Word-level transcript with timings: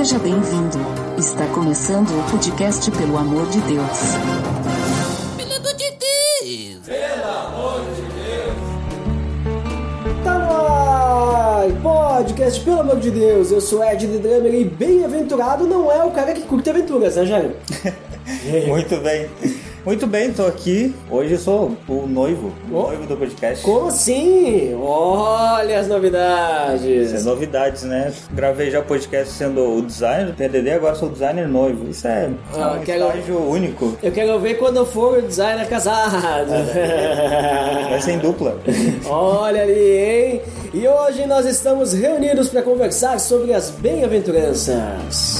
Seja 0.00 0.18
bem-vindo. 0.18 0.78
Está 1.18 1.46
começando 1.48 2.08
o 2.08 2.30
podcast 2.30 2.90
Pelo 2.90 3.18
Amor 3.18 3.46
de 3.50 3.60
Deus. 3.60 3.98
Pelo 5.36 5.52
amor 7.28 7.84
de 7.84 8.00
Deus! 8.14 8.56
Tá 10.24 10.38
no 10.38 10.50
ar! 10.50 11.70
Podcast, 11.82 12.64
pelo 12.64 12.80
amor 12.80 12.98
de 12.98 13.10
Deus, 13.10 13.52
eu 13.52 13.60
sou 13.60 13.84
Ed 13.84 14.08
The 14.08 14.16
Drummer 14.16 14.54
e 14.54 14.64
bem-aventurado 14.64 15.66
não 15.66 15.92
é 15.92 16.02
o 16.02 16.10
cara 16.12 16.32
que 16.32 16.44
curte 16.44 16.70
aventuras, 16.70 17.16
né, 17.16 17.26
Jair? 17.26 17.56
Muito 18.68 18.96
bem. 19.02 19.28
Muito 19.84 20.06
bem, 20.06 20.30
tô 20.30 20.44
aqui. 20.44 20.94
Hoje 21.10 21.32
eu 21.32 21.38
sou 21.38 21.74
o 21.88 22.06
noivo, 22.06 22.48
o 22.70 22.76
Oh. 22.76 22.82
noivo 22.88 23.06
do 23.06 23.16
podcast. 23.16 23.64
Como 23.64 23.88
assim? 23.88 24.74
Olha 24.78 25.80
as 25.80 25.88
novidades! 25.88 26.84
Isso 26.84 27.16
é 27.16 27.20
novidades, 27.22 27.82
né? 27.84 28.12
Gravei 28.32 28.70
já 28.70 28.82
podcast 28.82 29.32
sendo 29.32 29.78
o 29.78 29.80
designer 29.80 30.26
do 30.26 30.34
PDD, 30.34 30.72
agora 30.72 30.94
sou 30.94 31.08
o 31.08 31.12
designer 31.12 31.48
noivo. 31.48 31.88
Isso 31.88 32.06
é 32.06 32.28
Ah, 32.54 32.76
um 32.78 32.84
quero- 32.84 33.06
estágio 33.06 33.38
único. 33.38 33.96
Eu 34.02 34.12
quero 34.12 34.38
ver 34.38 34.54
quando 34.58 34.76
eu 34.76 34.86
for 34.86 35.18
o 35.18 35.22
designer 35.22 35.66
casado. 35.66 36.50
Vai 37.88 38.00
ser 38.02 38.12
em 38.12 38.18
dupla. 38.18 38.58
Olha 39.08 39.62
ali, 39.62 39.72
hein? 39.96 40.40
E 40.74 40.86
hoje 40.86 41.24
nós 41.26 41.46
estamos 41.46 41.94
reunidos 41.94 42.50
para 42.50 42.60
conversar 42.62 43.18
sobre 43.18 43.54
as 43.54 43.70
bem-aventuranças. 43.70 45.39